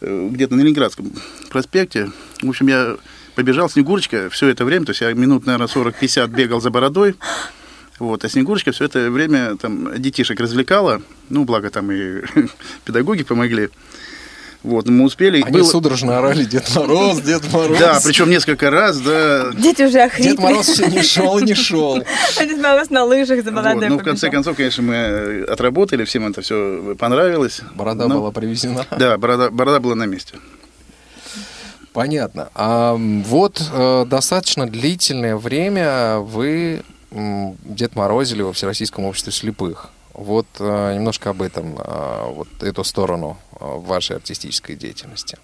э, 0.01 0.29
где-то 0.31 0.55
на 0.55 0.61
Ленинградском 0.61 1.13
проспекте. 1.51 2.11
В 2.43 2.49
общем, 2.49 2.69
я 2.69 2.97
побежал, 3.35 3.69
Снегурочка 3.69 4.31
все 4.31 4.49
это 4.49 4.65
время, 4.65 4.87
то 4.87 4.91
есть 4.91 5.01
я 5.01 5.13
минут, 5.13 5.47
наверное, 5.47 5.67
40-50 5.67 6.29
бегал 6.29 6.61
за 6.61 6.71
бородой. 6.71 7.17
Вот, 7.99 8.25
а 8.25 8.29
Снегурочка 8.29 8.73
все 8.73 8.85
это 8.85 9.11
время 9.11 9.57
там 9.57 10.01
детишек 10.01 10.41
развлекала. 10.41 11.03
Ну, 11.29 11.45
благо 11.45 11.71
там 11.71 11.91
и 11.91 12.23
педагоги 12.85 13.25
помогли. 13.25 13.69
Вот, 14.63 14.87
мы 14.89 15.05
успели. 15.05 15.41
Они 15.43 15.59
Было- 15.59 15.65
судорожно 15.65 16.19
орали 16.19 16.45
Дед 16.45 16.75
Мороз, 16.75 17.21
Дед 17.23 17.51
Мороз. 17.53 17.79
Да, 17.79 17.99
причем 18.05 18.29
несколько 18.29 18.71
раз, 18.71 18.99
да. 19.01 19.53
Дети 19.57 19.83
уже 19.83 20.01
охрипли. 20.03 20.31
Дед 20.33 20.39
Мороз 20.39 20.67
все 20.69 20.87
не 20.87 21.03
шел 21.03 21.39
и 21.39 21.45
не 21.45 21.55
шел. 21.55 22.03
А 22.39 22.45
Дед 22.45 22.59
Мороз 22.59 22.91
на 22.91 23.05
лыжах 23.05 23.43
за 23.43 23.51
Вот, 23.53 23.63
бородой 23.63 23.89
Ну, 23.89 23.99
в 23.99 24.03
конце 24.03 24.29
концов, 24.29 24.57
конечно, 24.57 24.83
мы 24.83 24.95
э, 24.95 25.45
отработали, 25.45 26.05
всем 26.05 26.27
это 26.27 26.43
все 26.43 26.95
понравилось. 26.99 27.63
Борода 27.75 28.07
Ну, 28.07 28.17
была 28.21 28.33
привезена. 28.33 28.85
Да, 28.99 29.17
борода, 29.17 29.51
борода 29.51 29.81
была 29.81 29.95
на 29.95 30.05
месте. 30.05 30.35
Понятно. 31.93 32.51
А 32.55 32.95
вот 32.97 33.63
э, 33.73 34.05
достаточно 34.07 34.69
длительное 34.69 35.37
время 35.37 36.19
вы 36.19 36.83
Дед 37.11 37.97
Морозили 37.97 38.43
во 38.43 38.53
Всероссийском 38.53 39.05
обществе 39.07 39.33
слепых. 39.33 39.89
Вот 40.21 40.47
э, 40.59 40.95
немножко 40.97 41.31
об 41.31 41.41
этом, 41.41 41.79
э, 41.79 42.25
вот 42.35 42.63
эту 42.63 42.85
сторону 42.85 43.39
э, 43.53 43.65
вашей 43.65 44.17
артистической 44.17 44.77
деятельности. 44.77 45.39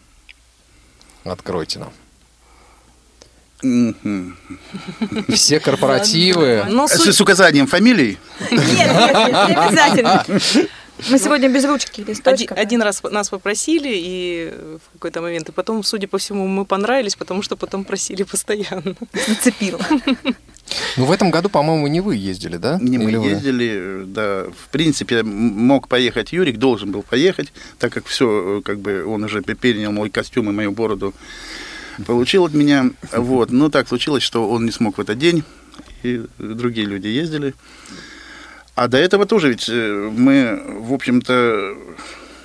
Откройте 1.25 1.79
нам. 1.79 1.93
Все 5.33 5.61
корпоративы. 5.61 6.67
Ну, 6.69 6.87
С, 6.89 7.21
указанием 7.23 7.67
фамилий? 7.67 8.19
Нет, 8.51 8.53
нет, 8.53 8.75
нет, 8.75 9.49
не 9.49 9.55
обязательно. 9.55 10.25
Мы 11.11 11.19
сегодня 11.19 11.49
без 11.49 11.65
ручки 11.65 12.01
и 12.01 12.03
Один, 12.03 12.15
листочка. 12.15 12.55
один 12.55 12.83
раз 12.83 13.03
нас 13.03 13.29
попросили, 13.29 13.91
и 13.93 14.55
в 14.85 14.93
какой-то 14.95 15.21
момент, 15.21 15.49
и 15.49 15.53
потом, 15.53 15.83
судя 15.85 16.09
по 16.09 16.17
всему, 16.19 16.47
мы 16.47 16.65
понравились, 16.65 17.17
потому 17.17 17.43
что 17.43 17.57
потом 17.57 17.85
просили 17.85 18.23
постоянно. 18.23 18.95
Зацепила. 19.29 19.81
Ну, 20.97 21.05
в 21.05 21.13
этом 21.13 21.31
году, 21.31 21.49
по-моему, 21.49 21.87
не 21.87 22.01
вы 22.01 22.17
ездили, 22.17 22.57
да? 22.57 22.79
Не 22.81 22.99
мы 22.99 23.11
Или 23.11 23.17
вы? 23.19 23.29
ездили, 23.29 23.71
э, 23.75 24.05
да. 24.07 24.47
В 24.65 24.69
принципе, 24.71 25.23
мог 25.23 25.87
поехать 25.87 26.33
Юрик, 26.33 26.57
должен 26.59 26.91
был 26.91 27.03
поехать, 27.03 27.53
так 27.79 27.93
как 27.93 28.07
все, 28.07 28.63
как 28.65 28.81
бы, 28.81 29.05
он 29.07 29.23
уже 29.25 29.43
перенял 29.43 29.93
мой 29.93 30.11
костюм 30.11 30.51
и 30.51 30.53
мою 30.53 30.73
бороду, 30.73 31.15
получил 32.07 32.45
от 32.47 32.55
меня. 32.55 32.91
Вот. 33.13 33.53
Но 33.53 33.69
так 33.69 33.87
случилось, 33.89 34.23
что 34.25 34.51
он 34.51 34.65
не 34.65 34.73
смог 34.73 34.99
в 34.99 35.01
этот 35.01 35.19
день, 35.19 35.45
и 36.03 36.25
другие 36.39 36.87
люди 36.87 37.07
ездили. 37.09 37.55
А 38.77 38.89
до 38.89 38.99
этого 38.99 39.25
тоже 39.25 39.49
ведь 39.49 39.69
э, 39.71 40.11
мы, 40.15 40.63
в 40.81 40.93
общем-то, 40.93 41.75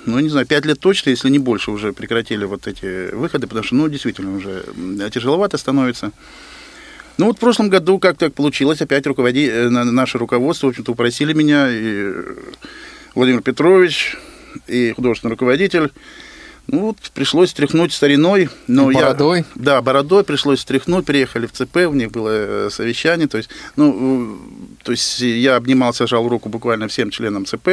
ну, 0.06 0.18
не 0.18 0.30
знаю, 0.30 0.46
пять 0.46 0.64
лет 0.64 0.80
точно, 0.80 1.10
если 1.10 1.28
не 1.28 1.38
больше, 1.38 1.70
уже 1.70 1.92
прекратили 1.92 2.46
вот 2.46 2.66
эти 2.66 3.14
выходы, 3.14 3.46
потому 3.46 3.64
что, 3.64 3.74
ну, 3.74 3.88
действительно, 3.88 4.34
уже 4.34 4.64
тяжеловато 5.10 5.58
становится. 5.58 6.10
Ну, 7.18 7.26
вот 7.26 7.36
в 7.36 7.40
прошлом 7.40 7.68
году 7.68 7.98
как 7.98 8.16
так 8.16 8.32
получилось, 8.32 8.80
опять 8.80 9.06
руководи... 9.06 9.46
э, 9.46 9.68
на- 9.68 9.84
наше 9.84 10.16
руководство, 10.16 10.68
в 10.68 10.70
общем-то, 10.70 10.92
упросили 10.92 11.34
меня, 11.34 11.68
и 11.70 12.10
Владимир 13.14 13.42
Петрович, 13.42 14.16
и 14.66 14.92
художественный 14.92 15.32
руководитель. 15.32 15.92
Ну, 16.68 16.78
вот 16.86 16.96
пришлось 17.12 17.50
стряхнуть 17.50 17.92
стариной. 17.92 18.48
Но 18.68 18.90
И 18.90 18.94
я- 18.94 19.00
бородой? 19.00 19.44
Да, 19.56 19.82
бородой 19.82 20.22
пришлось 20.24 20.60
стряхнуть, 20.60 21.04
приехали 21.04 21.46
в 21.46 21.52
ЦП, 21.52 21.76
у 21.88 21.92
них 21.92 22.10
было 22.12 22.30
э, 22.32 22.68
совещание, 22.70 23.26
то 23.26 23.36
есть, 23.36 23.50
ну, 23.76 24.36
э, 24.78 24.84
то 24.84 24.92
есть 24.92 25.20
я 25.20 25.56
обнимался, 25.56 26.06
жал 26.06 26.28
руку 26.28 26.48
буквально 26.48 26.86
всем 26.88 27.10
членам 27.10 27.44
ЦП, 27.46 27.68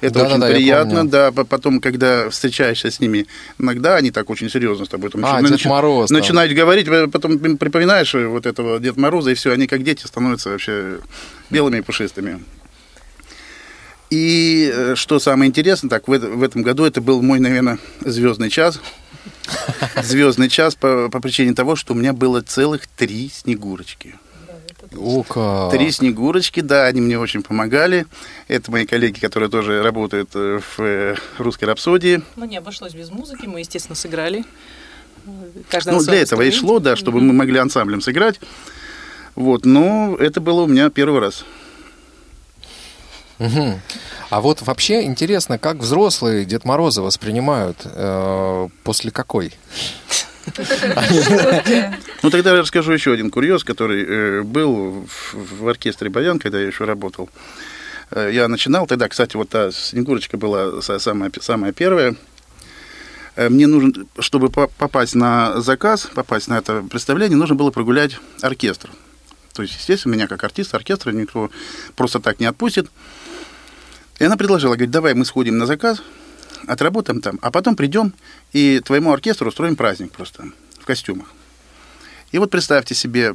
это 0.00 0.14
Да-да-да, 0.18 0.34
очень 0.34 0.38
я 0.44 0.82
приятно, 0.84 1.08
да, 1.08 1.32
по- 1.32 1.44
потом, 1.44 1.80
когда 1.80 2.28
встречаешься 2.28 2.90
с 2.90 3.00
ними, 3.00 3.26
иногда 3.58 3.96
они 3.96 4.10
так 4.10 4.28
очень 4.30 4.50
серьезно 4.50 4.84
с 4.84 4.88
тобой 4.88 5.10
там 5.10 5.24
А, 5.24 5.40
начи- 5.40 5.48
Дед 5.56 5.64
Мороз 5.64 6.08
там. 6.10 6.18
начинают 6.18 6.52
говорить, 6.52 6.88
потом 7.10 7.38
припоминаешь 7.56 8.12
вот 8.14 8.46
этого 8.46 8.78
Дед 8.78 8.96
Мороза, 8.98 9.30
и 9.30 9.34
все, 9.34 9.52
они 9.52 9.66
как 9.66 9.82
дети 9.82 10.06
становятся 10.06 10.50
вообще 10.50 10.98
белыми 11.50 11.78
и 11.78 11.82
пушистыми. 11.82 12.40
И 14.12 14.70
э, 14.70 14.94
что 14.94 15.18
самое 15.18 15.48
интересное, 15.48 15.88
так, 15.88 16.06
в, 16.06 16.10
в 16.10 16.42
этом 16.42 16.62
году 16.62 16.84
это 16.84 17.00
был 17.00 17.22
мой, 17.22 17.40
наверное, 17.40 17.78
звездный 18.02 18.50
час. 18.50 18.78
Звездный 20.02 20.50
час 20.50 20.74
по, 20.74 21.08
по 21.08 21.18
причине 21.18 21.54
того, 21.54 21.76
что 21.76 21.94
у 21.94 21.96
меня 21.96 22.12
было 22.12 22.42
целых 22.42 22.86
три 22.88 23.30
снегурочки. 23.30 24.16
О, 24.98 25.22
как. 25.22 25.70
Три 25.70 25.90
снегурочки, 25.90 26.60
да, 26.60 26.84
они 26.84 27.00
мне 27.00 27.18
очень 27.18 27.42
помогали. 27.42 28.04
Это 28.48 28.70
мои 28.70 28.84
коллеги, 28.84 29.18
которые 29.18 29.48
тоже 29.48 29.82
работают 29.82 30.28
э, 30.34 30.60
в 30.60 30.82
э, 30.82 31.16
русской 31.38 31.64
рапсодии. 31.64 32.20
Ну, 32.36 32.44
не 32.44 32.58
обошлось 32.58 32.92
без 32.92 33.08
музыки, 33.08 33.46
мы, 33.46 33.60
естественно, 33.60 33.96
сыграли. 33.96 34.44
Каждый 35.70 35.94
Ну, 35.94 36.04
для 36.04 36.20
этого 36.20 36.42
и 36.42 36.50
шло, 36.50 36.80
да, 36.80 36.96
чтобы 36.96 37.22
мы 37.22 37.32
могли 37.32 37.58
ансамблем 37.58 38.02
сыграть. 38.02 38.40
Вот, 39.36 39.64
но 39.64 40.18
это 40.20 40.42
было 40.42 40.64
у 40.64 40.66
меня 40.66 40.90
первый 40.90 41.20
раз. 41.20 41.46
Мгм. 43.42 43.80
А 44.30 44.40
вот 44.40 44.62
вообще 44.62 45.02
интересно, 45.02 45.58
как 45.58 45.78
взрослые 45.78 46.44
Дед 46.44 46.64
Мороза 46.64 47.02
воспринимают 47.02 47.76
э, 47.84 48.68
после 48.84 49.10
какой? 49.10 49.52
Ну, 52.22 52.30
тогда 52.30 52.54
я 52.54 52.60
расскажу 52.60 52.92
еще 52.92 53.12
один 53.12 53.30
курьез, 53.30 53.64
который 53.64 54.04
э, 54.04 54.42
был 54.42 55.06
в, 55.32 55.68
оркестре 55.68 56.08
«Баян», 56.08 56.38
когда 56.38 56.60
я 56.60 56.66
еще 56.68 56.84
работал. 56.84 57.28
Э, 58.12 58.30
я 58.32 58.46
начинал 58.46 58.86
тогда, 58.86 59.08
кстати, 59.08 59.36
вот 59.36 59.48
та 59.48 59.72
Снегурочка 59.72 60.36
была 60.36 60.80
са- 60.80 61.00
самая, 61.00 61.32
самая 61.40 61.72
первая. 61.72 62.14
Мне 63.36 63.66
нужно, 63.66 64.04
чтобы 64.20 64.50
по- 64.50 64.68
попасть 64.68 65.14
на 65.16 65.60
заказ, 65.60 66.08
попасть 66.14 66.48
на 66.48 66.58
это 66.58 66.82
представление, 66.82 67.36
нужно 67.36 67.56
было 67.56 67.70
прогулять 67.70 68.18
оркестр. 68.40 68.90
То 69.54 69.62
есть, 69.62 69.74
естественно, 69.74 70.14
меня 70.14 70.28
как 70.28 70.42
артиста 70.44 70.76
оркестра 70.76 71.12
никто 71.12 71.50
просто 71.96 72.20
так 72.20 72.40
не 72.40 72.46
отпустит. 72.46 72.90
И 74.18 74.24
она 74.24 74.36
предложила, 74.36 74.74
говорит, 74.74 74.90
давай 74.90 75.14
мы 75.14 75.24
сходим 75.24 75.58
на 75.58 75.66
заказ, 75.66 76.02
отработаем 76.66 77.20
там, 77.20 77.38
а 77.42 77.50
потом 77.50 77.76
придем 77.76 78.12
и 78.52 78.80
твоему 78.80 79.12
оркестру 79.12 79.48
устроим 79.48 79.76
праздник 79.76 80.12
просто 80.12 80.44
в 80.78 80.84
костюмах. 80.84 81.26
И 82.30 82.38
вот 82.38 82.50
представьте 82.50 82.94
себе, 82.94 83.34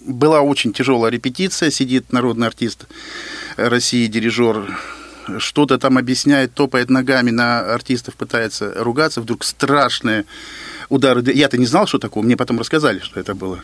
была 0.00 0.40
очень 0.40 0.72
тяжелая 0.72 1.12
репетиция, 1.12 1.70
сидит 1.70 2.12
народный 2.12 2.48
артист 2.48 2.86
России, 3.56 4.06
дирижер, 4.08 4.76
что-то 5.38 5.78
там 5.78 5.96
объясняет, 5.96 6.52
топает 6.54 6.90
ногами 6.90 7.30
на 7.30 7.60
артистов, 7.60 8.16
пытается 8.16 8.74
ругаться, 8.82 9.20
вдруг 9.20 9.44
страшные 9.44 10.24
удары. 10.88 11.22
Я-то 11.32 11.56
не 11.56 11.66
знал, 11.66 11.86
что 11.86 11.98
такое, 11.98 12.24
мне 12.24 12.36
потом 12.36 12.58
рассказали, 12.58 12.98
что 12.98 13.20
это 13.20 13.34
было. 13.34 13.62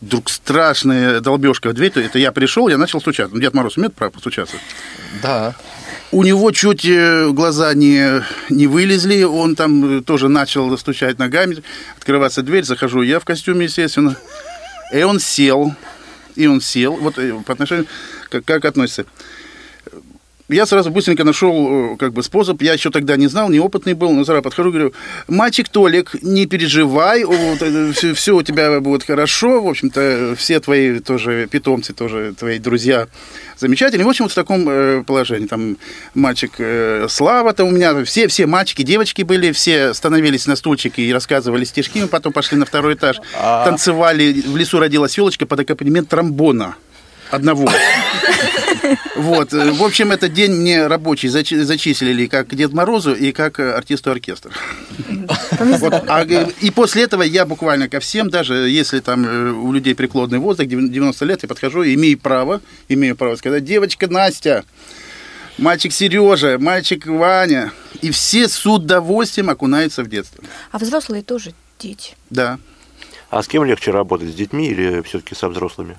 Вдруг 0.00 0.30
страшная 0.30 1.20
долбежка 1.20 1.68
в 1.68 1.74
дверь, 1.74 1.92
это 1.94 2.18
я 2.18 2.32
пришел, 2.32 2.68
я 2.68 2.78
начал 2.78 3.00
стучаться. 3.00 3.34
Ну, 3.34 3.40
Дед 3.40 3.52
Мороз 3.52 3.76
умеет 3.76 3.94
право 3.94 4.10
постучаться? 4.10 4.56
Да. 5.22 5.54
У 6.10 6.24
него 6.24 6.50
чуть 6.52 6.86
э, 6.86 7.28
глаза 7.30 7.74
не, 7.74 8.22
не 8.48 8.66
вылезли, 8.66 9.22
он 9.22 9.56
там 9.56 9.98
э, 9.98 10.02
тоже 10.02 10.28
начал 10.28 10.76
стучать 10.78 11.18
ногами, 11.18 11.62
открываться 11.98 12.42
дверь, 12.42 12.64
захожу 12.64 13.02
я 13.02 13.20
в 13.20 13.24
костюме, 13.24 13.66
естественно. 13.66 14.16
И 14.92 15.02
он 15.02 15.20
сел, 15.20 15.74
и 16.34 16.46
он 16.46 16.62
сел, 16.62 16.96
вот 16.96 17.18
э, 17.18 17.34
по 17.46 17.52
отношению, 17.52 17.86
как, 18.30 18.44
как 18.44 18.64
относится. 18.64 19.04
Я 20.52 20.66
сразу 20.66 20.90
быстренько 20.90 21.22
нашел 21.22 21.94
э, 21.94 21.96
как 21.96 22.12
бы 22.12 22.22
способ, 22.24 22.60
я 22.62 22.72
еще 22.72 22.90
тогда 22.90 23.16
не 23.16 23.28
знал, 23.28 23.48
неопытный 23.50 23.94
был, 23.94 24.12
но 24.12 24.24
сразу 24.24 24.42
подхожу, 24.42 24.70
говорю, 24.70 24.92
мальчик 25.28 25.68
Толик, 25.68 26.16
не 26.22 26.46
переживай, 26.46 27.24
все, 27.92 28.14
все 28.14 28.36
у 28.36 28.42
тебя 28.42 28.80
будет 28.80 29.04
хорошо, 29.04 29.62
в 29.62 29.68
общем-то, 29.68 30.34
все 30.36 30.58
твои 30.58 30.98
тоже 30.98 31.46
питомцы, 31.48 31.92
тоже 31.92 32.34
твои 32.36 32.58
друзья 32.58 33.06
замечательные. 33.58 34.06
В 34.06 34.08
общем, 34.08 34.24
вот 34.24 34.32
в 34.32 34.34
таком 34.34 34.68
э, 34.68 35.04
положении. 35.04 35.46
Там 35.46 35.76
мальчик 36.14 36.52
э, 36.58 37.06
Слава-то 37.08 37.64
у 37.64 37.70
меня, 37.70 38.04
все, 38.04 38.26
все 38.26 38.46
мальчики, 38.46 38.82
девочки 38.82 39.22
были, 39.22 39.52
все 39.52 39.94
становились 39.94 40.46
на 40.46 40.56
стульчики 40.56 41.00
и 41.00 41.12
рассказывали 41.12 41.64
стишки, 41.64 41.98
мы 41.98 42.08
потом 42.08 42.32
пошли 42.32 42.58
на 42.58 42.66
второй 42.66 42.94
этаж, 42.94 43.16
танцевали, 43.34 44.42
в 44.46 44.56
лесу 44.56 44.80
родилась 44.80 45.16
елочка 45.16 45.46
под 45.46 45.60
аккомпанемент 45.60 46.08
тромбона 46.08 46.74
одного. 47.30 47.68
Вот. 49.16 49.52
В 49.52 49.84
общем, 49.84 50.12
этот 50.12 50.32
день 50.32 50.52
мне 50.52 50.86
рабочий 50.86 51.28
зачи- 51.28 51.62
зачислили 51.62 52.26
как 52.26 52.54
Дед 52.54 52.72
Морозу 52.72 53.14
и 53.14 53.32
как 53.32 53.60
э, 53.60 53.72
артисту 53.72 54.10
оркестра. 54.10 54.50
Вот. 55.58 55.92
А, 56.08 56.24
э, 56.24 56.46
и 56.60 56.70
после 56.70 57.02
этого 57.02 57.22
я 57.22 57.44
буквально 57.44 57.88
ко 57.88 58.00
всем, 58.00 58.30
даже 58.30 58.54
если 58.68 59.00
там 59.00 59.26
э, 59.26 59.50
у 59.52 59.72
людей 59.72 59.94
преклонный 59.94 60.38
возраст, 60.38 60.68
90 60.68 61.24
лет, 61.24 61.42
я 61.42 61.48
подхожу, 61.48 61.84
имею 61.84 62.18
право, 62.18 62.60
имею 62.88 63.16
право 63.16 63.36
сказать, 63.36 63.64
девочка 63.64 64.08
Настя, 64.08 64.64
мальчик 65.58 65.92
Сережа, 65.92 66.58
мальчик 66.58 67.06
Ваня. 67.06 67.72
И 68.00 68.10
все 68.10 68.48
с 68.48 68.64
удовольствием 68.64 69.50
окунаются 69.50 70.02
в 70.02 70.08
детство. 70.08 70.42
А 70.72 70.78
взрослые 70.78 71.22
тоже 71.22 71.52
дети. 71.78 72.16
Да. 72.30 72.58
А 73.28 73.42
с 73.42 73.48
кем 73.48 73.64
легче 73.64 73.90
работать, 73.90 74.30
с 74.30 74.34
детьми 74.34 74.68
или 74.68 75.02
все-таки 75.02 75.34
со 75.34 75.48
взрослыми? 75.48 75.96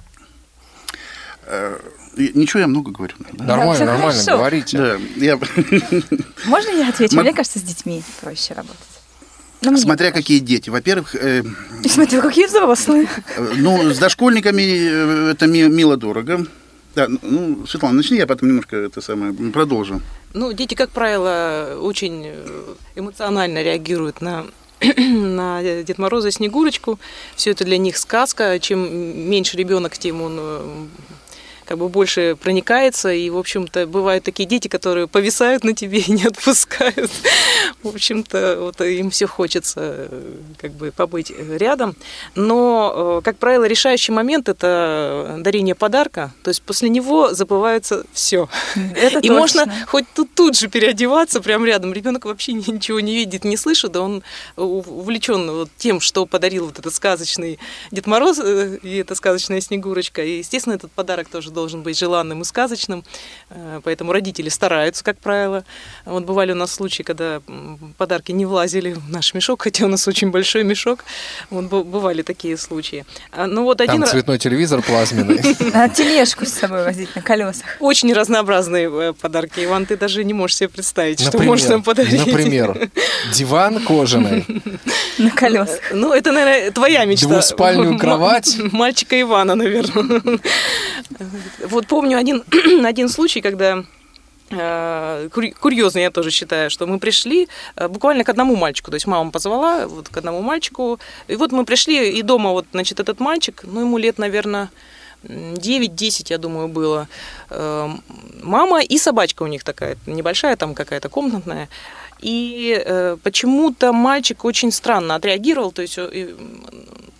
И 2.18 2.32
Ничего, 2.36 2.60
я 2.62 2.68
много 2.68 2.92
говорю. 2.92 3.14
наверное. 3.20 3.48
Нормально, 3.48 3.74
всё 3.76 3.86
нормально, 3.86 4.22
хорошо. 4.24 4.38
говорите. 4.38 4.78
Да, 4.78 4.98
я... 5.18 5.38
Можно 6.46 6.70
я 6.72 6.90
отвечу? 6.90 7.16
Ма- 7.16 7.22
Мне 7.24 7.34
кажется, 7.34 7.60
с 7.60 7.62
детьми 7.64 8.04
проще 8.22 8.54
работать. 8.54 8.78
Ну, 9.62 9.72
мне 9.72 9.82
Смотря 9.82 10.12
какие 10.12 10.40
дети. 10.40 10.70
Во-первых, 10.70 11.16
э, 11.16 11.44
кажется. 11.70 11.90
Смотрю, 11.94 12.22
какие 12.22 12.48
взрослые. 12.48 13.08
э, 13.38 13.54
ну, 13.58 13.92
с 13.94 13.98
дошкольниками 14.00 14.62
э, 14.62 15.32
это 15.32 15.48
ми- 15.48 15.70
мило 15.70 15.96
дорого. 15.98 16.46
Да, 16.96 17.08
ну, 17.22 17.66
Светлана, 17.66 17.96
начни, 17.96 18.18
я 18.18 18.28
потом 18.28 18.50
немножко 18.50 18.76
это 18.76 19.00
самое 19.02 19.32
продолжу. 19.52 20.02
Ну, 20.34 20.52
дети, 20.52 20.74
как 20.76 20.90
правило, 20.90 21.78
очень 21.80 22.24
э, 22.26 22.74
эмоционально 22.96 23.64
реагируют 23.64 24.20
на 24.22 24.46
на 24.98 25.62
Дед 25.64 25.98
Мороза 26.00 26.28
и 26.30 26.32
Снегурочку. 26.32 27.00
Все 27.36 27.52
это 27.52 27.64
для 27.64 27.78
них 27.78 27.98
сказка. 27.98 28.60
Чем 28.60 28.80
меньше 29.30 29.56
ребенок, 29.58 29.98
тем 29.98 30.22
он 30.22 30.38
э, 30.40 30.86
как 31.72 31.78
бы 31.78 31.88
больше 31.88 32.36
проникается. 32.36 33.14
И, 33.14 33.30
в 33.30 33.38
общем-то, 33.38 33.88
бывают 33.88 34.26
такие 34.26 34.46
дети, 34.46 34.68
которые 34.68 35.08
повисают 35.08 35.64
на 35.64 35.74
тебе 35.74 36.00
и 36.00 36.12
не 36.12 36.26
отпускают. 36.26 37.10
В 37.82 37.88
общем-то, 37.88 38.58
вот 38.60 38.82
им 38.82 39.10
все 39.10 39.26
хочется 39.26 39.80
э, 40.10 40.34
как 40.58 40.72
бы 40.74 40.92
побыть 40.92 41.32
рядом. 41.32 41.96
Но, 42.36 43.20
э, 43.20 43.22
как 43.24 43.38
правило, 43.38 43.64
решающий 43.64 44.12
момент– 44.12 44.50
это 44.50 45.38
дарение 45.40 45.74
подарка. 45.74 46.34
То 46.44 46.50
есть 46.50 46.62
после 46.62 46.90
него 46.90 47.34
забывается 47.34 48.04
все. 48.12 48.50
Это 48.76 49.20
И 49.20 49.30
точно. 49.30 49.34
можно 49.34 49.74
хоть 49.88 50.06
тут, 50.14 50.36
тут 50.36 50.58
же 50.58 50.68
переодеваться 50.68 51.40
прямо 51.40 51.66
рядом. 51.68 51.94
Ребенок 51.94 52.26
вообще 52.26 52.52
ни- 52.52 52.70
ничего 52.70 53.00
не 53.00 53.16
видит, 53.16 53.46
не 53.46 53.56
слышит, 53.56 53.94
да 53.94 54.02
он 54.02 54.24
увлечен 54.58 55.50
вот 55.50 55.70
тем, 55.78 56.02
что 56.02 56.26
подарил 56.26 56.66
вот 56.66 56.80
этот 56.80 56.94
сказочный 56.94 57.60
Дед 57.92 58.08
Мороз 58.08 58.40
э, 58.44 58.78
и 58.84 58.98
эта 58.98 59.16
сказочная 59.16 59.62
Снегурочка. 59.62 60.22
И, 60.22 60.40
естественно, 60.40 60.74
этот 60.74 60.92
подарок 60.92 61.30
тоже 61.30 61.50
должен 61.50 61.61
быть 61.70 61.98
желанным 61.98 62.42
и 62.42 62.46
сказочным. 62.46 63.04
Э, 63.50 63.82
Поэтому 63.84 64.12
родители 64.12 64.50
стараются, 64.50 65.04
как 65.04 65.18
правило. 65.20 65.64
Вот 66.06 66.24
бывали 66.26 66.52
у 66.52 66.56
нас 66.56 66.72
случаи, 66.74 67.04
когда 67.04 67.42
подарки 67.98 68.32
не 68.32 68.46
влазили 68.46 68.94
в 68.94 69.10
наш 69.10 69.34
мешок, 69.34 69.64
хотя 69.64 69.86
у 69.86 69.88
нас 69.88 70.08
очень 70.08 70.32
большой 70.32 70.64
мешок. 70.64 71.04
Вот 71.50 71.66
бывали 71.66 72.22
такие 72.22 72.58
случаи. 72.58 73.06
А, 73.32 73.48
Ну 73.48 73.64
вот 73.64 73.82
один 73.82 73.94
Там 73.94 74.02
раз... 74.02 74.12
цветной 74.12 74.38
телевизор 74.40 74.82
плазменный. 74.82 75.42
Надо 75.74 75.94
тележку 75.96 76.46
с 76.46 76.54
собой 76.54 76.84
возить 76.84 77.16
на 77.16 77.22
колесах. 77.22 77.66
Очень 77.80 78.14
разнообразные 78.14 78.90
э, 78.92 79.14
подарки, 79.14 79.64
Иван, 79.66 79.86
ты 79.86 79.98
даже 79.98 80.24
не 80.24 80.34
можешь 80.34 80.58
себе 80.58 80.70
представить, 80.70 81.20
что 81.22 81.40
можно 81.40 81.70
нам 81.70 81.84
подарить. 81.84 82.26
например, 82.26 82.90
диван 83.34 83.80
кожаный, 83.86 84.46
На 85.18 85.32
колесах. 85.32 85.80
Ну, 85.94 86.14
это, 86.14 86.32
наверное, 86.32 86.72
твоя 86.72 87.06
мечта. 87.06 87.28
Двуспальную 87.28 87.98
кровать. 87.98 88.58
Мальчика 88.72 89.20
Ивана, 89.20 89.56
наверное. 89.56 90.22
Вот 91.60 91.88
помню 91.88 92.18
один, 92.18 92.44
один 92.86 93.10
случай, 93.10 93.42
когда 93.42 93.84
э, 94.50 95.30
курьезно 95.60 96.00
я 96.00 96.12
тоже 96.12 96.32
считаю, 96.32 96.70
что 96.70 96.88
мы 96.88 97.00
пришли 97.00 97.48
э, 97.76 97.88
буквально 97.88 98.24
к 98.24 98.30
одному 98.30 98.56
мальчику, 98.56 98.92
то 98.92 98.96
есть 98.96 99.08
мама 99.08 99.32
позвала 99.32 99.88
вот 99.88 100.10
к 100.10 100.18
одному 100.18 100.42
мальчику, 100.42 101.00
и 101.28 101.36
вот 101.36 101.52
мы 101.52 101.66
пришли, 101.66 102.20
и 102.20 102.22
дома 102.22 102.52
вот, 102.52 102.66
значит, 102.72 103.00
этот 103.00 103.20
мальчик, 103.20 103.62
ну, 103.64 103.82
ему 103.82 103.98
лет, 103.98 104.18
наверное, 104.18 104.70
9-10, 105.24 106.28
я 106.30 106.38
думаю, 106.38 106.68
было. 106.68 107.08
Э, 107.50 107.90
Мама 108.44 108.82
и 108.82 108.98
собачка 108.98 109.44
у 109.44 109.48
них 109.48 109.64
такая, 109.64 109.98
небольшая, 110.08 110.56
там 110.56 110.74
какая-то 110.74 111.10
комнатная. 111.10 111.70
И 112.20 112.80
э, 112.86 113.18
почему-то 113.24 113.94
мальчик 113.94 114.46
очень 114.46 114.72
странно 114.72 115.16
отреагировал, 115.16 115.72
то 115.72 115.82
есть 115.82 115.98
э, 115.98 116.36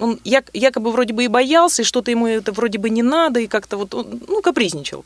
он 0.02 0.20
як- 0.24 0.52
якобы 0.54 0.92
вроде 0.92 1.14
бы 1.14 1.24
и 1.24 1.28
боялся, 1.28 1.82
и 1.82 1.86
что-то 1.86 2.12
ему 2.12 2.28
это 2.28 2.52
вроде 2.52 2.78
бы 2.78 2.90
не 2.90 3.04
надо, 3.04 3.40
и 3.40 3.48
как-то 3.48 3.78
вот, 3.78 3.94
он, 3.94 4.22
ну, 4.28 4.42
капризничал. 4.42 5.04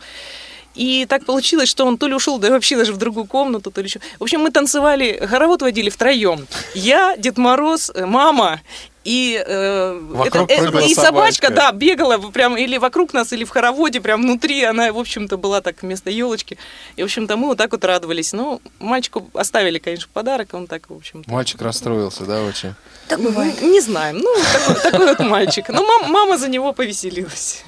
И 0.76 1.06
так 1.08 1.26
получилось, 1.26 1.70
что 1.70 1.86
он 1.86 1.98
то 1.98 2.08
ли 2.08 2.14
ушел, 2.14 2.38
да 2.38 2.50
вообще 2.50 2.76
даже 2.78 2.94
в 2.94 2.98
другую 2.98 3.26
комнату, 3.26 3.72
то 3.72 3.82
ли 3.82 3.88
еще. 3.88 4.00
В 4.20 4.24
общем, 4.24 4.42
мы 4.42 4.52
танцевали, 4.52 5.26
хоровод 5.26 5.62
водили 5.62 5.90
втроем. 5.90 6.48
Я, 6.74 7.16
Дед 7.18 7.38
Мороз, 7.38 7.92
э, 7.96 8.06
мама 8.06 8.62
и, 9.06 9.42
э, 9.46 10.00
Вокруг 10.10 10.50
это- 10.50 10.54
э, 10.54 10.58
прыгала 10.64 10.80
и 10.82 10.94
собачка, 10.94 11.48
собачка. 11.48 11.50
да, 11.52 11.72
бегала 11.72 12.18
прям 12.32 12.58
или 12.58 12.78
вокруг 12.78 13.14
нас, 13.14 13.32
или 13.32 13.44
в 13.46 13.50
хороводе, 13.52 14.02
прям 14.02 14.22
внутри. 14.24 14.64
Она, 14.64 14.92
в 14.92 14.98
общем-то, 15.00 15.38
была 15.38 15.62
так 15.62 15.82
вместо 15.82 16.10
елочки. 16.10 16.58
И, 16.98 17.02
в 17.04 17.06
общем-то, 17.06 17.38
мы 17.38 17.48
вот 17.48 17.58
так 17.58 17.72
вот 17.72 17.86
радовались. 17.86 18.34
Ну, 18.34 18.60
мальчику 18.80 19.30
оставили, 19.34 19.78
конечно, 19.80 20.10
подарок, 20.12 20.54
он 20.54 20.68
так, 20.68 20.90
в 20.90 20.94
общем-то. 20.96 21.32
Мальчик 21.32 21.62
расстроился, 21.62 22.26
да, 22.26 22.42
очень? 22.42 22.74
Так 23.08 23.22
бывает. 23.22 23.62
Не 23.62 23.80
знаем. 23.80 24.18
Ну, 24.18 24.30
такой, 24.54 24.92
такой 24.92 25.08
вот 25.08 25.20
мальчик. 25.20 25.70
Но 25.70 25.84
мам- 25.86 26.12
мама 26.12 26.38
за 26.38 26.50
него 26.50 26.74
повеселилась. 26.74 27.64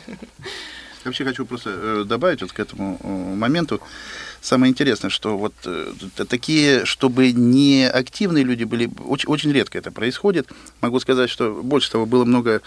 Вообще 1.07 1.23
хочу 1.25 1.45
просто 1.45 1.69
э, 1.73 2.03
добавить 2.05 2.41
вот 2.41 2.51
к 2.51 2.59
этому 2.59 2.99
э, 3.01 3.35
моменту. 3.35 3.81
Самое 4.41 4.69
интересное, 4.69 5.09
что 5.09 5.37
вот 5.37 5.53
э, 5.65 5.93
такие, 6.29 6.85
чтобы 6.85 7.31
не 7.31 7.89
активные 7.89 8.43
люди 8.43 8.65
были, 8.65 8.89
очень, 9.05 9.29
очень 9.29 9.51
редко 9.51 9.77
это 9.77 9.91
происходит. 9.91 10.49
Могу 10.81 10.99
сказать, 10.99 11.29
что 11.29 11.61
больше 11.63 11.91
того 11.91 12.05
было 12.05 12.25
много... 12.25 12.61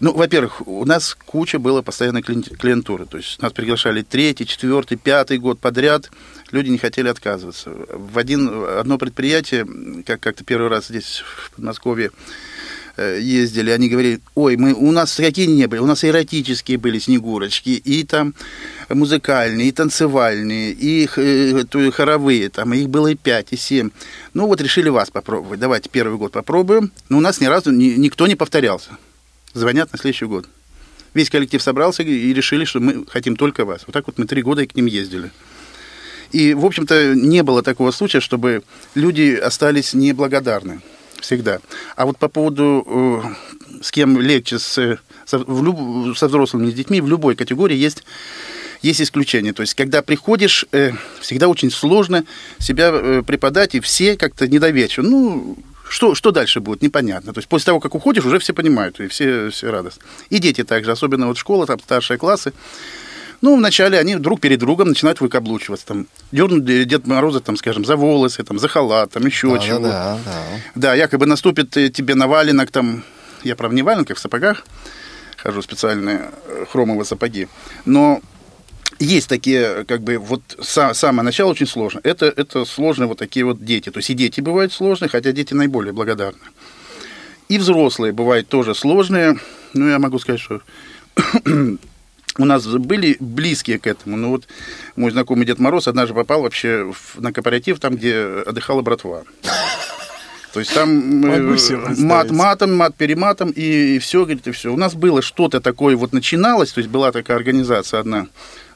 Ну, 0.00 0.14
во-первых, 0.14 0.66
у 0.66 0.84
нас 0.86 1.16
куча 1.26 1.58
было 1.58 1.82
постоянной 1.82 2.22
клиен- 2.22 2.56
клиентуры. 2.56 3.04
То 3.06 3.18
есть 3.18 3.40
нас 3.40 3.52
приглашали 3.52 4.02
третий, 4.02 4.46
четвертый, 4.46 4.96
пятый 4.96 5.38
год 5.38 5.60
подряд. 5.60 6.10
Люди 6.52 6.70
не 6.70 6.78
хотели 6.78 7.08
отказываться. 7.08 7.70
В 7.70 8.18
один, 8.18 8.50
одно 8.78 8.98
предприятие, 8.98 9.66
как- 10.06 10.20
как-то 10.20 10.42
первый 10.42 10.68
раз 10.68 10.88
здесь, 10.88 11.22
в 11.24 11.50
Подмосковье, 11.52 12.10
ездили, 13.18 13.70
они 13.70 13.88
говорили, 13.88 14.20
ой, 14.34 14.56
мы, 14.56 14.74
у 14.74 14.90
нас 14.92 15.14
какие 15.16 15.46
не 15.46 15.66
были, 15.66 15.80
у 15.80 15.86
нас 15.86 16.04
эротические 16.04 16.78
были 16.78 16.98
снегурочки, 16.98 17.70
и 17.70 18.04
там 18.04 18.34
музыкальные, 18.88 19.68
и 19.68 19.72
танцевальные, 19.72 20.72
и 20.72 21.08
э, 21.16 21.64
то- 21.68 21.90
хоровые, 21.92 22.48
там 22.50 22.74
их 22.74 22.88
было 22.88 23.08
и 23.08 23.14
5, 23.14 23.48
и 23.52 23.56
7. 23.56 23.90
Ну 24.34 24.46
вот 24.46 24.60
решили 24.60 24.88
вас 24.88 25.10
попробовать, 25.10 25.60
давайте 25.60 25.88
первый 25.88 26.18
год 26.18 26.32
попробуем. 26.32 26.90
Но 27.08 27.18
у 27.18 27.20
нас 27.20 27.40
ни 27.40 27.46
разу 27.46 27.70
ни- 27.70 27.96
никто 27.96 28.26
не 28.26 28.34
повторялся. 28.36 28.90
Звонят 29.54 29.92
на 29.92 29.98
следующий 29.98 30.26
год. 30.26 30.48
Весь 31.14 31.30
коллектив 31.30 31.60
собрался 31.62 32.02
и 32.02 32.32
решили, 32.32 32.64
что 32.64 32.80
мы 32.80 33.04
хотим 33.06 33.34
только 33.36 33.64
вас. 33.64 33.82
Вот 33.86 33.92
так 33.94 34.06
вот 34.06 34.18
мы 34.18 34.26
три 34.26 34.42
года 34.42 34.62
и 34.62 34.66
к 34.66 34.76
ним 34.76 34.86
ездили. 34.86 35.30
И, 36.32 36.54
в 36.54 36.64
общем-то, 36.64 37.14
не 37.16 37.42
было 37.42 37.62
такого 37.62 37.90
случая, 37.90 38.20
чтобы 38.20 38.62
люди 38.94 39.34
остались 39.34 39.94
неблагодарны 39.94 40.80
всегда. 41.20 41.60
А 41.96 42.06
вот 42.06 42.18
по 42.18 42.28
поводу, 42.28 42.84
э, 42.86 43.82
с 43.82 43.90
кем 43.90 44.20
легче, 44.20 44.58
с, 44.58 44.98
со, 45.26 45.38
в 45.38 45.62
люб- 45.64 46.16
со 46.16 46.28
взрослыми, 46.28 46.70
с 46.70 46.74
детьми, 46.74 47.00
в 47.00 47.08
любой 47.08 47.36
категории 47.36 47.76
есть, 47.76 48.04
есть 48.82 49.00
исключения. 49.00 49.52
То 49.52 49.62
есть, 49.62 49.74
когда 49.74 50.02
приходишь, 50.02 50.66
э, 50.72 50.92
всегда 51.20 51.48
очень 51.48 51.70
сложно 51.70 52.24
себя 52.58 52.90
э, 52.92 53.22
преподать, 53.26 53.74
и 53.74 53.80
все 53.80 54.16
как-то 54.16 54.48
недоверчивы. 54.48 55.08
Ну, 55.08 55.58
что, 55.88 56.14
что 56.14 56.30
дальше 56.30 56.60
будет, 56.60 56.82
непонятно. 56.82 57.32
То 57.32 57.38
есть, 57.38 57.48
после 57.48 57.66
того, 57.66 57.80
как 57.80 57.94
уходишь, 57.94 58.24
уже 58.24 58.38
все 58.38 58.54
понимают, 58.54 59.00
и 59.00 59.08
все, 59.08 59.50
все 59.50 59.70
радостны. 59.70 60.02
И 60.30 60.38
дети 60.38 60.64
также, 60.64 60.92
особенно 60.92 61.26
вот 61.26 61.36
школа, 61.36 61.66
там 61.66 61.80
старшие 61.80 62.16
классы, 62.16 62.52
ну, 63.42 63.56
вначале 63.56 63.98
они 63.98 64.16
друг 64.16 64.40
перед 64.40 64.58
другом 64.58 64.88
начинают 64.88 65.20
выкаблучиваться. 65.20 65.86
Там, 65.86 66.06
дернуть 66.32 66.64
Дед 66.64 67.06
Мороза, 67.06 67.40
там, 67.40 67.56
скажем, 67.56 67.84
за 67.84 67.96
волосы, 67.96 68.42
там, 68.44 68.58
за 68.58 68.68
халат, 68.68 69.12
там, 69.12 69.24
еще 69.26 69.52
Да, 69.52 69.58
чего. 69.58 69.78
да, 69.78 69.88
да, 69.88 70.18
да. 70.24 70.42
Да, 70.74 70.94
якобы 70.94 71.26
наступит 71.26 71.76
э, 71.76 71.88
тебе 71.88 72.14
на 72.14 72.26
валенок, 72.28 72.70
там, 72.70 73.02
я, 73.44 73.56
правда, 73.56 73.76
не 73.76 73.82
валенках, 73.82 74.18
в 74.18 74.20
сапогах, 74.20 74.64
хожу 75.36 75.62
специальные 75.62 76.30
э, 76.46 76.64
хромовые 76.70 77.04
сапоги, 77.06 77.48
но 77.86 78.20
есть 78.98 79.28
такие, 79.28 79.84
как 79.86 80.02
бы, 80.02 80.18
вот 80.18 80.42
са- 80.58 80.92
самое 80.92 81.24
начало 81.24 81.52
очень 81.52 81.66
сложно. 81.66 82.00
Это, 82.02 82.26
это 82.26 82.66
сложные 82.66 83.06
вот 83.08 83.18
такие 83.18 83.46
вот 83.46 83.64
дети. 83.64 83.88
То 83.90 83.98
есть 84.00 84.10
и 84.10 84.14
дети 84.14 84.42
бывают 84.42 84.74
сложные, 84.74 85.08
хотя 85.08 85.32
дети 85.32 85.54
наиболее 85.54 85.94
благодарны. 85.94 86.40
И 87.48 87.56
взрослые 87.56 88.12
бывают 88.12 88.48
тоже 88.48 88.74
сложные. 88.74 89.38
Ну, 89.72 89.88
я 89.88 89.98
могу 89.98 90.18
сказать, 90.18 90.40
что 90.40 90.60
у 92.38 92.44
нас 92.44 92.66
были 92.66 93.16
близкие 93.20 93.78
к 93.78 93.86
этому. 93.86 94.16
Ну, 94.16 94.30
вот 94.30 94.44
мой 94.96 95.10
знакомый 95.10 95.46
Дед 95.46 95.58
Мороз 95.58 95.88
однажды 95.88 96.14
попал 96.14 96.42
вообще 96.42 96.84
в- 96.92 97.20
на 97.20 97.32
кооператив, 97.32 97.80
там, 97.80 97.96
где 97.96 98.42
отдыхала 98.46 98.82
братва. 98.82 99.24
То 100.52 100.58
есть 100.58 100.74
там 100.74 101.24
э, 101.24 101.56
мат 102.02 102.30
матом, 102.32 102.76
мат 102.76 102.96
перематом, 102.96 103.50
и, 103.50 103.98
все, 104.00 104.24
говорит, 104.24 104.46
и 104.48 104.50
все. 104.50 104.72
У 104.72 104.76
нас 104.76 104.94
было 104.94 105.22
что-то 105.22 105.60
такое, 105.60 105.96
вот 105.96 106.12
начиналось, 106.12 106.72
то 106.72 106.78
есть 106.80 106.90
была 106.90 107.12
такая 107.12 107.36
организация 107.36 108.00
одна 108.00 108.26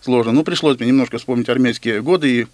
сложная. 0.00 0.34
Ну, 0.34 0.44
пришлось 0.44 0.78
мне 0.78 0.88
немножко 0.88 1.18
вспомнить 1.18 1.48
армейские 1.48 2.00
годы 2.00 2.30
и 2.42 2.46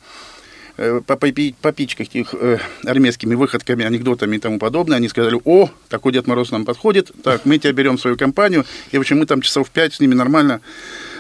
э, 0.81 1.01
по- 1.07 1.15
попи- 1.17 1.55
попичкать 1.61 2.11
их 2.15 2.35
э, 2.35 2.59
армейскими 2.85 3.35
выходками, 3.35 3.85
анекдотами 3.85 4.37
и 4.37 4.39
тому 4.41 4.59
подобное. 4.59 4.97
Они 4.97 5.09
сказали, 5.09 5.39
о, 5.45 5.69
такой 5.89 6.13
Дед 6.13 6.27
Мороз 6.27 6.51
нам 6.51 6.65
подходит, 6.65 7.11
так, 7.23 7.45
мы 7.45 7.59
тебя 7.59 7.73
берем 7.73 7.97
в 7.97 8.01
свою 8.01 8.17
компанию. 8.17 8.65
И, 8.91 8.97
в 8.97 9.01
общем, 9.01 9.19
мы 9.19 9.27
там 9.27 9.41
часов 9.43 9.69
пять 9.71 9.95
с 9.95 10.01
ними 10.01 10.15
нормально 10.15 10.61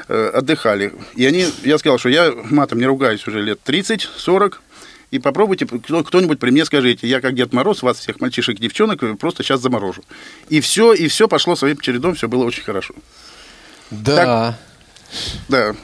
э, 0.08 0.30
отдыхали. 0.34 0.92
И 1.14 1.24
они, 1.26 1.46
я 1.64 1.78
сказал, 1.78 1.98
что 1.98 2.08
я 2.08 2.32
матом 2.50 2.78
не 2.78 2.86
ругаюсь 2.86 3.26
уже 3.28 3.40
лет 3.42 3.61
30-40, 3.66 4.54
и 5.11 5.18
попробуйте, 5.18 5.66
кто- 5.66 6.04
кто-нибудь 6.04 6.38
при 6.38 6.50
мне 6.50 6.64
скажите, 6.64 7.06
я 7.08 7.20
как 7.20 7.34
Дед 7.34 7.52
Мороз, 7.52 7.82
вас 7.82 7.98
всех 7.98 8.20
мальчишек 8.20 8.56
и 8.58 8.62
девчонок 8.62 9.02
э, 9.02 9.14
просто 9.14 9.42
сейчас 9.42 9.61
заморожу. 9.61 10.02
И 10.48 10.61
все, 10.61 10.92
и 10.94 11.06
все 11.08 11.28
пошло 11.28 11.56
своим 11.56 11.78
чередом, 11.78 12.14
все 12.14 12.28
было 12.28 12.44
очень 12.44 12.62
хорошо. 12.62 12.94
Да. 13.90 14.58
Да. 15.48 15.74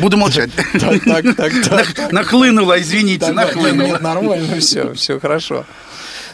Буду 0.00 0.16
молчать. 0.16 0.50
Так, 0.80 1.04
так, 1.04 1.36
так, 1.36 1.52
так. 1.68 1.98
Нах- 1.98 2.12
Нахлынуло, 2.12 2.80
извините, 2.80 3.32
нахлынуло. 3.32 3.86
нет, 3.88 4.00
нормально 4.00 4.58
все, 4.60 4.94
все 4.94 5.20
хорошо. 5.20 5.64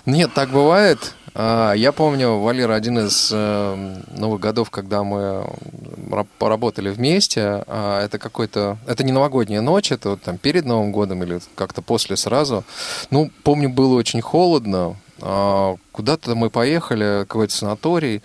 Нет, 0.07 0.33
так 0.35 0.51
бывает. 0.51 1.15
А, 1.35 1.73
Я 1.75 1.93
помню, 1.93 2.39
Валера, 2.39 2.75
один 2.75 2.99
из 2.99 3.31
э, 3.33 3.97
новых 4.17 4.41
годов, 4.41 4.71
когда 4.71 5.05
мы 5.05 5.45
ра- 6.11 6.27
поработали 6.39 6.91
вместе, 6.91 7.63
а, 7.67 8.05
это 8.05 8.19
какой-то... 8.19 8.79
Это 8.87 9.05
не 9.05 9.13
новогодняя 9.13 9.61
ночь, 9.61 9.93
это 9.93 10.11
вот 10.11 10.23
там 10.23 10.39
перед 10.39 10.65
Новым 10.65 10.91
годом 10.91 11.23
или 11.23 11.41
как-то 11.55 11.83
после 11.83 12.17
сразу. 12.17 12.65
Ну, 13.11 13.31
помню, 13.45 13.69
было 13.69 13.95
очень 13.95 14.21
холодно. 14.21 14.97
А, 15.21 15.77
Куда-то 15.93 16.35
мы 16.37 16.51
поехали, 16.51 17.27
какой-то 17.29 17.53
санаторий. 17.53 18.23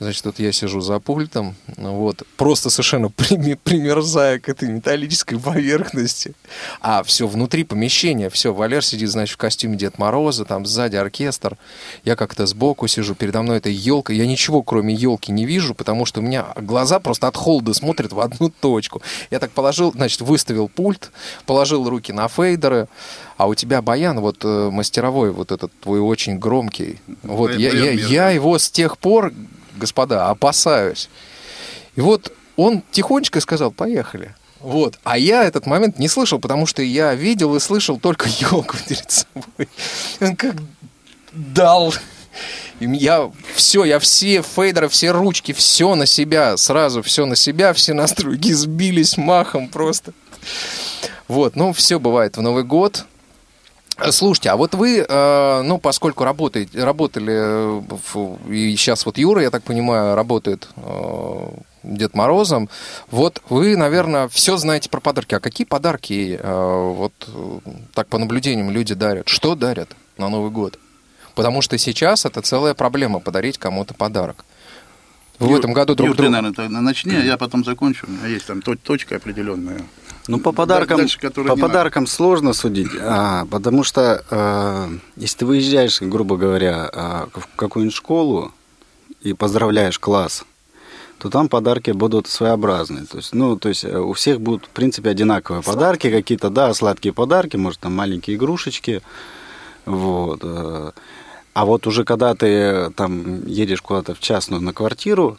Значит, 0.00 0.24
вот 0.24 0.40
я 0.40 0.50
сижу 0.50 0.80
за 0.80 0.98
пультом, 0.98 1.54
вот, 1.76 2.24
просто 2.36 2.68
совершенно 2.68 3.08
примерзая 3.64 4.40
к 4.40 4.48
этой 4.48 4.68
металлической 4.68 5.38
поверхности. 5.38 6.34
А 6.80 7.04
все 7.04 7.28
внутри 7.28 7.62
помещения, 7.62 8.28
все, 8.28 8.52
Валер 8.52 8.84
сидит, 8.84 9.08
значит, 9.08 9.34
в 9.34 9.38
костюме 9.38 9.76
Дед 9.76 9.98
Мороза, 9.98 10.44
там 10.44 10.66
сзади 10.66 10.96
оркестр. 10.96 11.56
Я 12.04 12.16
как-то 12.16 12.44
сбоку 12.46 12.88
сижу, 12.88 13.14
передо 13.14 13.42
мной 13.42 13.58
эта 13.58 13.70
елка. 13.70 14.12
Я 14.12 14.26
ничего, 14.26 14.62
кроме 14.62 14.92
елки, 14.92 15.30
не 15.30 15.46
вижу, 15.46 15.74
потому 15.74 16.06
что 16.06 16.20
у 16.20 16.24
меня 16.24 16.48
глаза 16.56 16.98
просто 16.98 17.28
от 17.28 17.36
холода 17.36 17.72
смотрят 17.72 18.12
в 18.12 18.18
одну 18.20 18.50
точку. 18.50 19.00
Я 19.30 19.38
так 19.38 19.52
положил, 19.52 19.92
значит, 19.92 20.20
выставил 20.20 20.68
пульт, 20.68 21.12
положил 21.46 21.88
руки 21.88 22.12
на 22.12 22.26
фейдеры, 22.26 22.88
а 23.36 23.46
у 23.46 23.54
тебя 23.54 23.82
баян, 23.82 24.20
вот 24.20 24.44
э, 24.44 24.70
мастеровой, 24.70 25.30
вот 25.30 25.52
этот 25.52 25.72
твой 25.80 26.00
очень 26.00 26.38
громкий. 26.38 27.00
Вот, 27.22 27.54
я, 27.56 27.72
я, 27.72 27.90
я 27.90 28.30
его 28.30 28.58
с 28.58 28.70
тех 28.70 28.98
пор, 28.98 29.32
господа, 29.76 30.28
опасаюсь. 30.28 31.08
И 31.96 32.00
вот 32.00 32.32
он 32.56 32.82
тихонечко 32.90 33.40
сказал, 33.40 33.70
поехали. 33.72 34.34
Вот. 34.60 34.98
А 35.04 35.18
я 35.18 35.44
этот 35.44 35.66
момент 35.66 35.98
не 35.98 36.08
слышал, 36.08 36.38
потому 36.38 36.66
что 36.66 36.82
я 36.82 37.14
видел 37.14 37.54
и 37.54 37.60
слышал 37.60 37.98
только 37.98 38.28
елку 38.40 38.76
перед 38.88 39.10
собой. 39.10 39.68
Он 40.20 40.36
как 40.36 40.56
дал. 41.32 41.92
И 42.80 42.86
я 42.86 43.30
все, 43.54 43.84
я 43.84 43.98
все 43.98 44.42
фейдеры, 44.42 44.88
все 44.88 45.10
ручки, 45.10 45.52
все 45.52 45.94
на 45.94 46.06
себя, 46.06 46.56
сразу 46.56 47.02
все 47.02 47.26
на 47.26 47.36
себя, 47.36 47.72
все 47.72 47.92
настройки 47.92 48.52
сбились 48.52 49.16
махом 49.16 49.68
просто. 49.68 50.12
Вот, 51.28 51.56
ну, 51.56 51.72
все 51.72 51.98
бывает 51.98 52.36
в 52.36 52.42
Новый 52.42 52.64
год. 52.64 53.06
Э, 53.98 54.10
Слушайте, 54.12 54.50
а 54.50 54.56
вот 54.56 54.74
вы, 54.74 55.04
э, 55.08 55.62
ну, 55.62 55.78
поскольку 55.78 56.24
работаете, 56.24 56.82
работали, 56.82 57.32
э, 57.32 57.82
в- 58.12 58.50
и 58.52 58.74
сейчас 58.76 59.06
вот 59.06 59.18
Юра, 59.18 59.42
я 59.42 59.50
так 59.50 59.62
понимаю, 59.62 60.14
работает 60.14 60.68
Дед 61.82 62.14
Морозом, 62.14 62.68
вот 63.10 63.42
вы, 63.50 63.76
наверное, 63.76 64.28
все 64.28 64.56
знаете 64.56 64.88
про 64.88 65.00
подарки. 65.00 65.34
А 65.34 65.40
какие 65.40 65.66
подарки, 65.66 66.40
вот 66.42 67.12
так 67.94 68.08
по 68.08 68.18
наблюдениям, 68.18 68.70
люди 68.70 68.94
дарят? 68.94 69.28
Что 69.28 69.54
дарят 69.54 69.90
на 70.16 70.28
Новый 70.30 70.50
год? 70.50 70.78
Потому 71.34 71.60
что 71.62 71.76
сейчас 71.78 72.24
это 72.24 72.40
целая 72.40 72.72
проблема 72.74 73.20
подарить 73.20 73.58
кому-то 73.58 73.92
подарок. 73.92 74.44
Вы 75.40 75.48
в 75.48 75.50
Юр, 75.50 75.58
этом 75.58 75.72
году 75.72 75.94
друг 75.94 76.08
Юр, 76.08 76.16
ты, 76.16 76.22
другу... 76.22 76.32
наверное, 76.32 76.80
начни, 76.80 77.16
а 77.16 77.20
я 77.20 77.36
потом 77.36 77.64
закончу. 77.64 78.06
У 78.06 78.10
меня 78.12 78.28
есть 78.28 78.46
там 78.46 78.62
то- 78.62 78.76
точка 78.76 79.16
определенная. 79.16 79.82
Ну, 80.26 80.38
по 80.38 80.52
подаркам, 80.52 80.98
Дальше, 80.98 81.18
по 81.18 81.56
подаркам 81.56 82.06
сложно 82.06 82.54
судить, 82.54 82.90
а, 82.98 83.44
потому 83.46 83.84
что 83.84 84.24
э, 84.30 84.88
если 85.16 85.38
ты 85.38 85.46
выезжаешь, 85.46 86.00
грубо 86.00 86.38
говоря, 86.38 86.88
а, 86.90 87.28
в 87.34 87.46
какую-нибудь 87.56 87.94
школу 87.94 88.52
и 89.20 89.34
поздравляешь 89.34 89.98
класс, 89.98 90.46
то 91.18 91.28
там 91.28 91.50
подарки 91.50 91.90
будут 91.90 92.26
своеобразные. 92.26 93.04
То 93.04 93.18
есть, 93.18 93.34
ну, 93.34 93.58
то 93.58 93.68
есть 93.68 93.84
э, 93.84 93.98
у 93.98 94.14
всех 94.14 94.40
будут, 94.40 94.64
в 94.64 94.70
принципе, 94.70 95.10
одинаковые 95.10 95.62
подарки 95.62 96.10
какие-то, 96.10 96.48
да, 96.48 96.72
сладкие 96.72 97.12
подарки, 97.12 97.56
может, 97.56 97.80
там 97.80 97.94
маленькие 97.94 98.36
игрушечки. 98.36 99.02
Вот. 99.84 100.42
А 101.54 101.66
вот 101.66 101.86
уже 101.86 102.04
когда 102.04 102.34
ты 102.34 102.90
там 102.96 103.46
едешь 103.46 103.82
куда-то 103.82 104.14
в 104.14 104.20
частную 104.20 104.62
на 104.62 104.72
квартиру, 104.72 105.38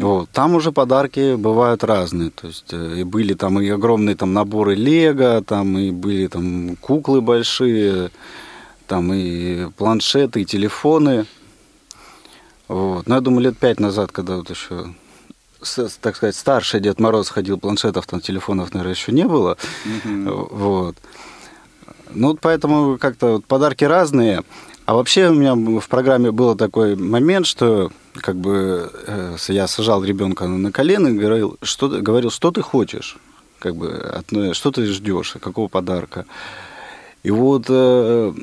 вот, 0.00 0.30
там 0.30 0.54
уже 0.54 0.72
подарки 0.72 1.36
бывают 1.36 1.84
разные. 1.84 2.30
То 2.30 2.46
есть 2.48 2.72
э, 2.72 3.00
и 3.00 3.04
были 3.04 3.34
там 3.34 3.60
и 3.60 3.68
огромные 3.68 4.16
там 4.16 4.32
наборы 4.32 4.74
Лего, 4.74 5.42
там 5.42 5.78
и 5.78 5.90
были 5.90 6.26
там 6.26 6.76
куклы 6.76 7.20
большие, 7.20 8.10
там 8.86 9.12
и 9.12 9.70
планшеты, 9.72 10.42
и 10.42 10.44
телефоны. 10.44 11.26
Вот. 12.68 13.06
Но 13.06 13.16
я 13.16 13.20
думаю, 13.20 13.44
лет 13.44 13.58
пять 13.58 13.80
назад, 13.80 14.12
когда 14.12 14.36
вот 14.36 14.50
еще 14.50 14.94
так 16.00 16.16
сказать, 16.16 16.36
старший 16.36 16.80
Дед 16.80 17.00
Мороз 17.00 17.30
ходил, 17.30 17.58
планшетов, 17.58 18.06
там 18.06 18.20
телефонов, 18.20 18.74
наверное, 18.74 18.94
еще 18.94 19.12
не 19.12 19.24
было. 19.24 19.56
Вот. 20.04 20.96
Ну, 22.10 22.36
поэтому 22.40 22.98
как-то 22.98 23.34
вот 23.34 23.46
подарки 23.46 23.84
разные. 23.84 24.42
А 24.86 24.94
вообще 24.94 25.30
у 25.30 25.34
меня 25.34 25.54
в 25.54 25.88
программе 25.88 26.30
был 26.30 26.54
такой 26.56 26.94
момент, 26.94 27.46
что 27.46 27.90
как 28.14 28.36
бы 28.36 28.90
э, 29.06 29.36
я 29.48 29.66
сажал 29.66 30.04
ребенка 30.04 30.46
на 30.46 30.70
колено 30.72 31.08
и 31.08 31.18
говорил, 31.18 31.56
что, 31.62 31.88
говорил, 31.88 32.30
что 32.30 32.50
ты 32.50 32.60
хочешь, 32.60 33.16
как 33.58 33.76
бы, 33.76 33.88
от- 33.92 34.54
что 34.56 34.70
ты 34.70 34.84
ждешь, 34.86 35.36
какого 35.40 35.68
подарка. 35.68 36.26
И 37.22 37.30
вот 37.30 37.64
э, 37.70 38.34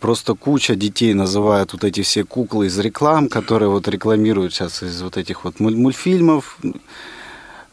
просто 0.00 0.34
куча 0.34 0.74
детей 0.74 1.14
называют 1.14 1.72
вот 1.72 1.84
эти 1.84 2.02
все 2.02 2.24
куклы 2.24 2.66
из 2.66 2.76
реклам, 2.80 3.28
которые 3.28 3.68
вот 3.68 3.86
рекламируют 3.86 4.52
сейчас 4.52 4.82
из 4.82 5.00
вот 5.00 5.16
этих 5.16 5.44
вот 5.44 5.60
муль- 5.60 5.76
мультфильмов, 5.76 6.58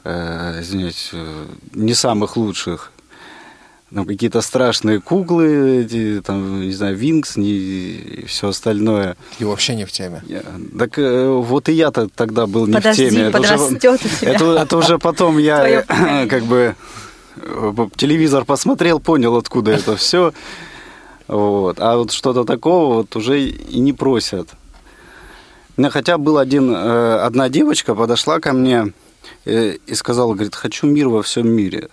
э, 0.03 0.59
извиняюсь, 0.61 1.09
э, 1.13 1.45
не 1.73 1.95
самых 1.95 2.37
лучших. 2.37 2.91
Там 3.93 4.05
какие-то 4.05 4.39
страшные 4.39 5.01
куклы, 5.01 5.83
эти, 5.83 6.21
там, 6.21 6.61
не 6.61 6.71
знаю, 6.71 6.95
Винкс 6.95 7.35
и 7.35 8.23
все 8.25 8.47
остальное. 8.47 9.17
И 9.39 9.43
вообще 9.43 9.75
не 9.75 9.83
в 9.85 9.91
теме. 9.91 10.23
Я- 10.27 10.43
Так 10.79 10.97
э, 10.97 11.27
вот 11.27 11.67
и 11.67 11.73
я-то 11.73 12.07
тогда 12.07 12.47
был 12.47 12.67
не 12.67 12.73
Подожди, 12.73 13.07
в 13.07 13.09
теме. 13.09 13.23
Это 13.23 13.39
уже- 13.41 13.57
подрастет 13.57 13.99
у 14.05 14.07
тебя. 14.21 14.33
это, 14.33 14.45
это 14.61 14.77
уже 14.77 14.97
потом 14.97 15.37
я 15.39 15.83
поколение. 15.87 16.27
как 16.29 16.43
бы 16.43 16.75
э, 17.35 17.87
телевизор 17.97 18.45
посмотрел, 18.45 19.01
понял, 19.01 19.35
откуда 19.35 19.71
это 19.71 19.97
все. 19.97 20.31
Вот. 21.27 21.79
А 21.81 21.97
вот 21.97 22.11
что-то 22.13 22.45
такого 22.45 22.95
вот 22.95 23.13
уже 23.17 23.41
и 23.41 23.79
не 23.81 23.91
просят. 23.91 24.47
Меня 25.75 25.89
хотя 25.89 26.17
был 26.17 26.37
один, 26.37 26.73
э, 26.73 27.15
одна 27.25 27.49
девочка 27.49 27.93
подошла 27.93 28.39
ко 28.39 28.53
мне 28.53 28.93
э, 29.45 29.75
и 29.85 29.95
сказала, 29.95 30.33
говорит, 30.33 30.55
хочу 30.55 30.87
мир 30.87 31.09
во 31.09 31.21
всем 31.23 31.49
мире. 31.49 31.89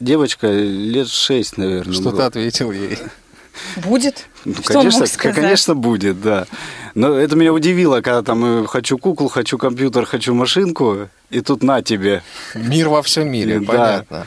Девочка 0.00 0.48
лет 0.50 1.08
шесть, 1.08 1.58
наверное. 1.58 1.92
Что 1.94 2.10
ты 2.12 2.22
ответил 2.22 2.72
ей? 2.72 2.98
Будет? 3.76 4.26
Ну, 4.46 4.54
Что 4.54 4.78
он 4.78 4.78
конечно, 4.80 5.00
мог 5.00 5.08
сказать? 5.08 5.36
конечно, 5.36 5.74
будет, 5.74 6.20
да. 6.22 6.46
Но 6.94 7.12
это 7.14 7.36
меня 7.36 7.52
удивило, 7.52 7.96
когда 8.00 8.22
там 8.22 8.62
э, 8.62 8.66
хочу 8.66 8.96
куклу, 8.96 9.28
хочу 9.28 9.58
компьютер, 9.58 10.06
хочу 10.06 10.32
машинку, 10.34 11.08
и 11.28 11.40
тут 11.42 11.62
на 11.62 11.82
тебе. 11.82 12.22
Мир 12.54 12.88
во 12.88 13.02
всем 13.02 13.30
мире, 13.30 13.60
Да. 13.60 13.66
понятно. 13.66 14.26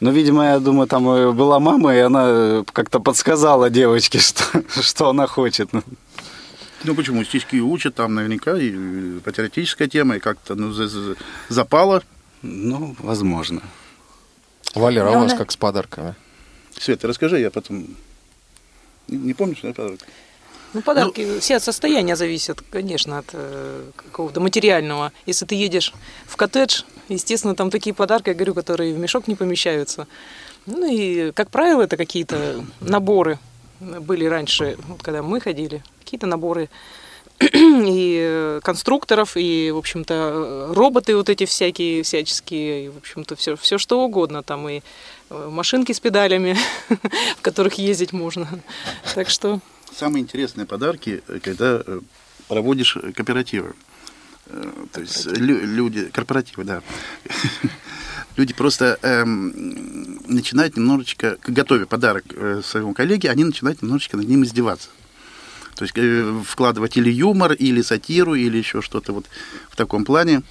Ну, 0.00 0.12
видимо, 0.12 0.44
я 0.44 0.58
думаю, 0.60 0.86
там 0.86 1.08
э, 1.08 1.32
была 1.32 1.58
мама, 1.58 1.92
и 1.96 1.98
она 1.98 2.24
э, 2.28 2.64
как-то 2.72 3.00
подсказала 3.00 3.68
девочке, 3.68 4.18
что, 4.20 4.44
что 4.80 5.08
она 5.08 5.26
хочет. 5.26 5.72
Ну, 5.72 5.82
Ну 6.84 6.94
почему? 6.94 7.24
Стишки 7.24 7.56
учат 7.56 7.96
там 7.96 8.14
наверняка, 8.14 8.56
и 8.56 9.18
патриотическая 9.24 9.88
тема, 9.88 10.16
и 10.16 10.20
как-то 10.20 10.54
ну, 10.54 10.70
за- 10.72 10.86
за- 10.86 11.16
запала. 11.48 12.02
Ну, 12.42 12.94
возможно. 13.00 13.60
Валера, 14.74 15.08
а 15.08 15.10
у 15.10 15.14
Да, 15.14 15.20
вас 15.20 15.34
как 15.34 15.50
с 15.50 15.56
подарками? 15.56 16.14
Света, 16.78 17.08
расскажи, 17.08 17.40
я 17.40 17.50
потом... 17.50 17.86
Не, 19.08 19.16
не 19.16 19.34
помнишь, 19.34 19.60
да, 19.62 19.72
подарок? 19.72 20.00
Ну, 20.74 20.82
подарки 20.82 21.38
все 21.40 21.56
от 21.56 21.62
состояния 21.62 22.14
зависят, 22.14 22.60
конечно, 22.70 23.18
от 23.18 23.30
э, 23.32 23.90
какого-то 23.96 24.40
материального. 24.40 25.12
Если 25.24 25.46
ты 25.46 25.54
едешь 25.54 25.94
в 26.26 26.36
коттедж, 26.36 26.82
естественно, 27.08 27.54
там 27.54 27.70
такие 27.70 27.94
подарки, 27.94 28.28
я 28.28 28.34
говорю, 28.34 28.52
которые 28.54 28.92
в 28.94 28.98
мешок 28.98 29.28
не 29.28 29.34
помещаются. 29.34 30.06
Ну 30.66 30.86
и, 30.86 31.32
как 31.32 31.48
правило, 31.50 31.82
это 31.82 31.96
какие-то 31.96 32.64
наборы 32.80 33.38
были 33.80 34.26
раньше, 34.26 34.76
вот 34.88 35.02
когда 35.02 35.22
мы 35.22 35.40
ходили, 35.40 35.82
какие-то 36.04 36.26
наборы 36.26 36.68
и 37.52 38.18
э, 38.20 38.60
конструкторов, 38.64 39.36
и, 39.36 39.70
в 39.70 39.76
общем-то, 39.76 40.14
э, 40.14 40.72
роботы 40.74 41.16
вот 41.16 41.28
эти 41.28 41.46
всякие, 41.46 42.02
всяческие, 42.02 42.86
и, 42.86 42.88
в 42.88 42.96
общем-то, 42.96 43.36
все, 43.36 43.54
все 43.56 43.78
что 43.78 44.00
угодно, 44.04 44.42
там 44.42 44.68
и 44.68 44.80
э, 45.30 45.48
машинки 45.48 45.92
с 45.92 46.00
педалями, 46.00 46.56
в 47.38 47.40
которых 47.42 47.74
ездить 47.74 48.12
можно. 48.12 48.48
Так 49.14 49.30
что 49.30 49.60
Самые 49.94 50.22
интересные 50.22 50.66
подарки, 50.66 51.22
когда 51.42 51.82
проводишь 52.46 52.96
кооперативы. 53.14 53.74
То 54.92 55.00
есть 55.00 55.26
лю- 55.26 55.64
люди, 55.64 56.04
корпоративы, 56.06 56.64
да. 56.64 56.82
Люди 58.36 58.54
просто 58.54 58.98
эм, 59.02 60.20
начинают 60.28 60.76
немножечко, 60.76 61.38
готовя 61.44 61.86
подарок 61.86 62.24
своему 62.64 62.94
коллеге, 62.94 63.30
они 63.30 63.44
начинают 63.44 63.82
немножечко 63.82 64.16
над 64.16 64.28
ним 64.28 64.44
издеваться. 64.44 64.90
То 65.78 65.84
есть 65.84 65.94
э, 65.96 66.42
вкладывать 66.44 66.96
или 66.96 67.08
юмор, 67.10 67.52
или 67.52 67.82
сатиру, 67.82 68.34
или 68.34 68.58
еще 68.58 68.82
что-то 68.82 69.12
вот 69.12 69.26
в 69.70 69.76
таком 69.76 70.04
плане. 70.04 70.42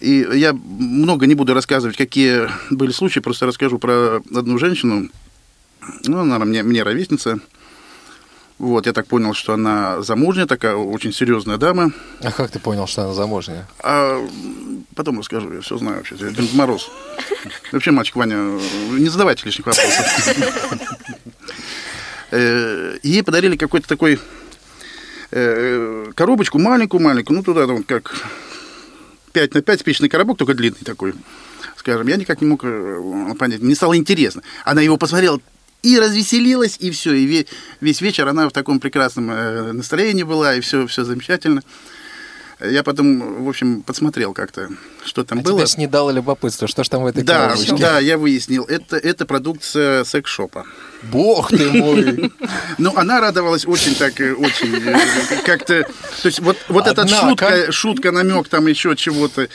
И 0.00 0.26
я 0.32 0.54
много 0.54 1.26
не 1.26 1.34
буду 1.34 1.52
рассказывать, 1.52 1.96
какие 1.96 2.48
были 2.70 2.90
случаи, 2.90 3.20
просто 3.20 3.44
расскажу 3.46 3.78
про 3.78 4.22
одну 4.34 4.58
женщину. 4.58 5.10
Ну, 6.04 6.20
она 6.20 6.38
мне, 6.38 6.62
мне 6.62 6.82
ровесница. 6.82 7.38
Вот, 8.58 8.86
я 8.86 8.94
так 8.94 9.06
понял, 9.06 9.34
что 9.34 9.52
она 9.52 10.00
замужняя, 10.02 10.46
такая 10.46 10.74
очень 10.74 11.12
серьезная 11.12 11.58
дама. 11.58 11.92
А 12.22 12.32
как 12.32 12.50
ты 12.50 12.58
понял, 12.58 12.86
что 12.86 13.02
она 13.02 13.12
замужняя? 13.12 13.68
А 13.80 14.26
потом 14.94 15.18
расскажу, 15.18 15.52
я 15.52 15.60
все 15.60 15.76
знаю 15.76 15.98
вообще. 15.98 16.16
Я 16.18 16.30
Дед 16.30 16.54
Мороз. 16.54 16.90
Вообще, 17.72 17.90
мальчик 17.90 18.16
Ваня, 18.16 18.58
не 18.92 19.10
задавайте 19.10 19.44
лишних 19.44 19.66
вопросов. 19.66 20.34
Э, 22.32 22.98
Ей 23.04 23.22
подарили 23.22 23.56
какой-то 23.56 23.86
такой 23.86 24.18
коробочку 26.14 26.58
маленькую-маленькую, 26.58 27.36
ну 27.36 27.42
туда 27.42 27.66
там 27.66 27.82
как 27.82 28.14
5 29.32 29.54
на 29.54 29.62
5 29.62 29.80
спичный 29.80 30.08
коробок, 30.08 30.38
только 30.38 30.54
длинный 30.54 30.84
такой, 30.84 31.14
скажем. 31.76 32.06
Я 32.08 32.16
никак 32.16 32.40
не 32.40 32.46
мог 32.46 32.60
э, 32.64 33.34
понять, 33.38 33.60
мне 33.60 33.74
стало 33.74 33.96
интересно. 33.96 34.42
Она 34.64 34.80
его 34.80 34.96
посмотрела 34.96 35.40
и 35.82 35.98
развеселилась, 35.98 36.76
и 36.80 36.90
все. 36.90 37.12
И 37.12 37.26
ве- 37.26 37.46
весь 37.80 38.00
вечер 38.00 38.26
она 38.28 38.48
в 38.48 38.52
таком 38.52 38.80
прекрасном 38.80 39.30
э, 39.30 39.72
настроении 39.72 40.22
была, 40.22 40.54
и 40.54 40.60
все, 40.60 40.86
все 40.86 41.04
замечательно. 41.04 41.62
Я 42.58 42.82
потом, 42.82 43.44
в 43.44 43.48
общем, 43.50 43.82
подсмотрел 43.82 44.32
как-то, 44.32 44.70
что 45.04 45.24
там 45.24 45.40
А 45.40 45.42
было. 45.42 45.58
тебя 45.58 45.66
снедало 45.66 46.10
любопытство, 46.10 46.66
что 46.66 46.84
ж 46.84 46.88
там 46.88 47.02
в 47.02 47.06
этой 47.06 47.22
Да, 47.22 47.48
коробочке? 47.48 47.76
да, 47.76 47.98
я 47.98 48.16
выяснил. 48.16 48.64
Это, 48.64 48.96
это 48.96 49.26
продукция 49.26 50.04
секс-шопа. 50.04 50.64
Бог 51.02 51.50
ты 51.50 51.70
мой! 51.70 52.32
Ну, 52.78 52.96
она 52.96 53.20
радовалась 53.20 53.66
очень 53.66 53.94
так, 53.94 54.20
э, 54.20 54.32
очень 54.32 54.74
э, 54.74 54.96
как-то... 55.44 55.82
То 56.22 56.26
есть 56.26 56.40
вот, 56.40 56.56
вот 56.68 56.86
эта 56.86 57.06
шутка, 57.06 57.70
шутка, 57.72 58.10
намек 58.10 58.48
там 58.48 58.66
еще 58.66 58.96
чего-то, 58.96 59.48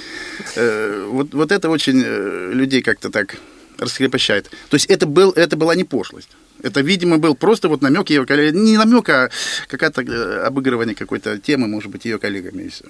э, 0.55 1.07
вот, 1.09 1.33
вот 1.33 1.51
это 1.51 1.69
очень 1.69 1.99
людей 1.99 2.81
как-то 2.81 3.09
так 3.09 3.37
раскрепощает. 3.79 4.49
То 4.69 4.75
есть 4.75 4.85
это, 4.87 5.07
был, 5.07 5.31
это 5.31 5.55
была 5.57 5.73
не 5.75 5.83
пошлость. 5.83 6.29
Это, 6.63 6.81
видимо, 6.81 7.17
был 7.17 7.35
просто 7.35 7.69
вот 7.69 7.81
намек 7.81 8.09
ее 8.09 8.25
коллег. 8.25 8.53
Не 8.53 8.77
намек, 8.77 9.09
а 9.09 9.29
какая-то 9.67 10.01
э, 10.01 10.45
обыгрывание 10.45 10.95
какой-то 10.95 11.39
темы, 11.39 11.67
может 11.67 11.91
быть, 11.91 12.05
ее 12.05 12.19
коллегами 12.19 12.63
и 12.63 12.69
все. 12.69 12.85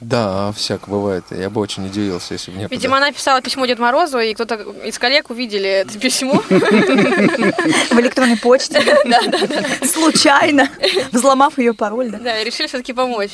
Да, 0.00 0.52
всяко 0.52 0.90
бывает. 0.90 1.24
Я 1.30 1.48
бы 1.48 1.60
очень 1.60 1.86
удивился, 1.86 2.34
если 2.34 2.50
бы 2.50 2.58
мне 2.58 2.68
Видимо, 2.70 2.98
она 2.98 3.12
писала 3.12 3.40
письмо 3.40 3.64
Деду 3.64 3.80
Морозу, 3.80 4.18
и 4.18 4.34
кто-то 4.34 4.56
из 4.84 4.98
коллег 4.98 5.30
увидели 5.30 5.68
это 5.68 5.98
письмо. 5.98 6.34
В 6.48 8.00
электронной 8.00 8.36
почте. 8.36 8.82
Случайно. 9.86 10.68
Взломав 11.12 11.58
ее 11.58 11.72
пароль, 11.72 12.10
да? 12.10 12.18
Да, 12.18 12.40
и 12.40 12.44
решили 12.44 12.66
все-таки 12.66 12.92
помочь. 12.92 13.32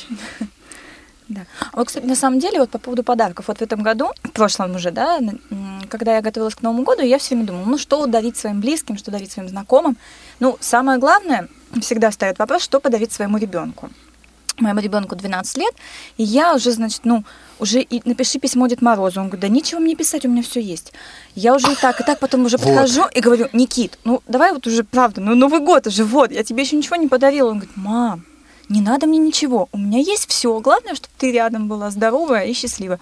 Да. 1.29 1.41
А 1.71 1.77
Вот, 1.77 1.87
кстати, 1.87 2.05
на 2.05 2.15
самом 2.15 2.39
деле, 2.39 2.59
вот 2.59 2.69
по 2.69 2.77
поводу 2.77 3.03
подарков, 3.03 3.47
вот 3.47 3.57
в 3.57 3.61
этом 3.61 3.81
году, 3.81 4.11
в 4.23 4.31
прошлом 4.31 4.75
уже, 4.75 4.91
да, 4.91 5.19
когда 5.89 6.15
я 6.15 6.21
готовилась 6.21 6.55
к 6.55 6.61
Новому 6.61 6.83
году, 6.83 7.01
я 7.01 7.17
все 7.17 7.35
время 7.35 7.47
думала, 7.47 7.65
ну, 7.65 7.77
что 7.77 8.05
дарить 8.07 8.37
своим 8.37 8.61
близким, 8.61 8.97
что 8.97 9.11
дарить 9.11 9.31
своим 9.31 9.49
знакомым. 9.49 9.97
Ну, 10.39 10.57
самое 10.59 10.99
главное, 10.99 11.47
всегда 11.81 12.09
встает 12.09 12.39
вопрос, 12.39 12.63
что 12.63 12.79
подарить 12.79 13.11
своему 13.11 13.37
ребенку. 13.37 13.89
Моему 14.59 14.81
ребенку 14.81 15.15
12 15.15 15.57
лет, 15.57 15.73
и 16.17 16.23
я 16.23 16.53
уже, 16.53 16.71
значит, 16.71 17.01
ну, 17.05 17.23
уже 17.57 17.81
и 17.81 18.07
напиши 18.07 18.37
письмо 18.37 18.67
Дед 18.67 18.83
Морозу. 18.83 19.19
Он 19.19 19.27
говорит, 19.27 19.41
да 19.41 19.47
нечего 19.47 19.79
мне 19.79 19.95
писать, 19.95 20.25
у 20.25 20.29
меня 20.29 20.43
все 20.43 20.61
есть. 20.61 20.93
Я 21.33 21.55
уже 21.55 21.71
и 21.71 21.75
так, 21.75 21.99
и 21.99 22.03
так 22.03 22.19
потом 22.19 22.45
уже 22.45 22.57
Вот. 22.57 22.67
подхожу 22.67 23.05
и 23.15 23.19
говорю, 23.19 23.47
Никит, 23.51 23.97
ну 24.03 24.21
давай 24.27 24.53
вот 24.53 24.67
уже 24.67 24.83
правда, 24.83 25.21
ну 25.21 25.33
Новый 25.33 25.59
год 25.59 25.87
уже, 25.87 26.03
вот, 26.03 26.31
я 26.31 26.43
тебе 26.43 26.61
еще 26.61 26.75
ничего 26.75 26.97
не 26.97 27.07
подарила. 27.07 27.49
Он 27.49 27.57
говорит, 27.57 27.75
мам, 27.75 28.25
не 28.73 28.81
надо 28.81 29.05
мне 29.05 29.19
ничего, 29.19 29.69
у 29.71 29.77
меня 29.77 29.99
есть 29.99 30.27
все, 30.29 30.59
главное, 30.59 30.95
чтобы 30.95 31.13
ты 31.17 31.31
рядом 31.31 31.67
была 31.67 31.91
здоровая 31.91 32.45
и 32.45 32.53
счастливая. 32.53 32.99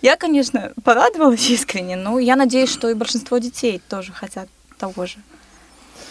Я, 0.00 0.16
конечно, 0.16 0.72
порадовалась 0.82 1.48
искренне, 1.50 1.96
но 1.96 2.18
я 2.18 2.34
надеюсь, 2.34 2.70
что 2.70 2.88
и 2.88 2.94
большинство 2.94 3.38
детей 3.38 3.80
тоже 3.90 4.12
хотят 4.12 4.48
того 4.78 5.06
же. 5.06 5.18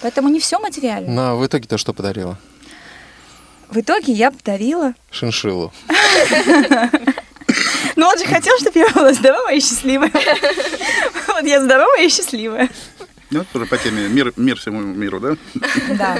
Поэтому 0.01 0.29
не 0.29 0.39
все 0.39 0.59
материально. 0.59 1.11
На, 1.11 1.35
в 1.35 1.45
итоге-то 1.45 1.77
что 1.77 1.93
подарила? 1.93 2.37
В 3.69 3.77
итоге 3.79 4.13
я 4.13 4.31
подарила. 4.31 4.93
Шиншиллу. 5.09 5.73
Ну, 7.97 8.07
он 8.07 8.17
же 8.17 8.23
хотел, 8.23 8.57
чтобы 8.57 8.79
я 8.79 8.87
была 8.89 9.11
здоровая 9.11 9.55
и 9.55 9.59
счастливая. 9.59 10.11
Вот 11.27 11.43
я 11.43 11.61
здоровая 11.61 12.05
и 12.05 12.09
счастливая. 12.09 12.69
Ну, 13.31 13.45
тоже 13.53 13.65
по 13.65 13.77
теме 13.77 14.09
мир, 14.09 14.33
мир 14.35 14.57
всему 14.57 14.81
миру, 14.81 15.19
да? 15.21 15.37
Да. 15.97 16.19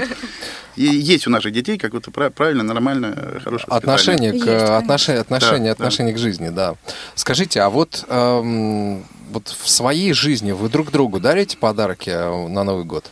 И 0.76 0.84
есть 0.84 1.26
у 1.26 1.30
наших 1.30 1.52
детей 1.52 1.76
какое-то 1.76 2.10
пра- 2.10 2.30
правильное, 2.30 2.64
нормальное, 2.64 3.40
хорошее 3.44 3.68
Отношение 3.68 4.32
к 4.32 4.46
Есть, 4.46 4.48
отношение, 4.48 5.20
отношение, 5.20 5.66
Да, 5.66 5.72
отношение 5.72 6.14
к 6.14 6.18
жизни, 6.18 6.48
да. 6.48 6.76
Скажите, 7.14 7.60
а 7.60 7.68
вот 7.68 8.06
эм, 8.08 9.04
вот 9.30 9.48
в 9.48 9.68
своей 9.68 10.14
жизни 10.14 10.52
вы 10.52 10.70
друг 10.70 10.90
другу 10.90 11.20
дарите 11.20 11.58
подарки 11.58 12.08
э, 12.08 12.48
на 12.48 12.64
Новый 12.64 12.84
год? 12.84 13.10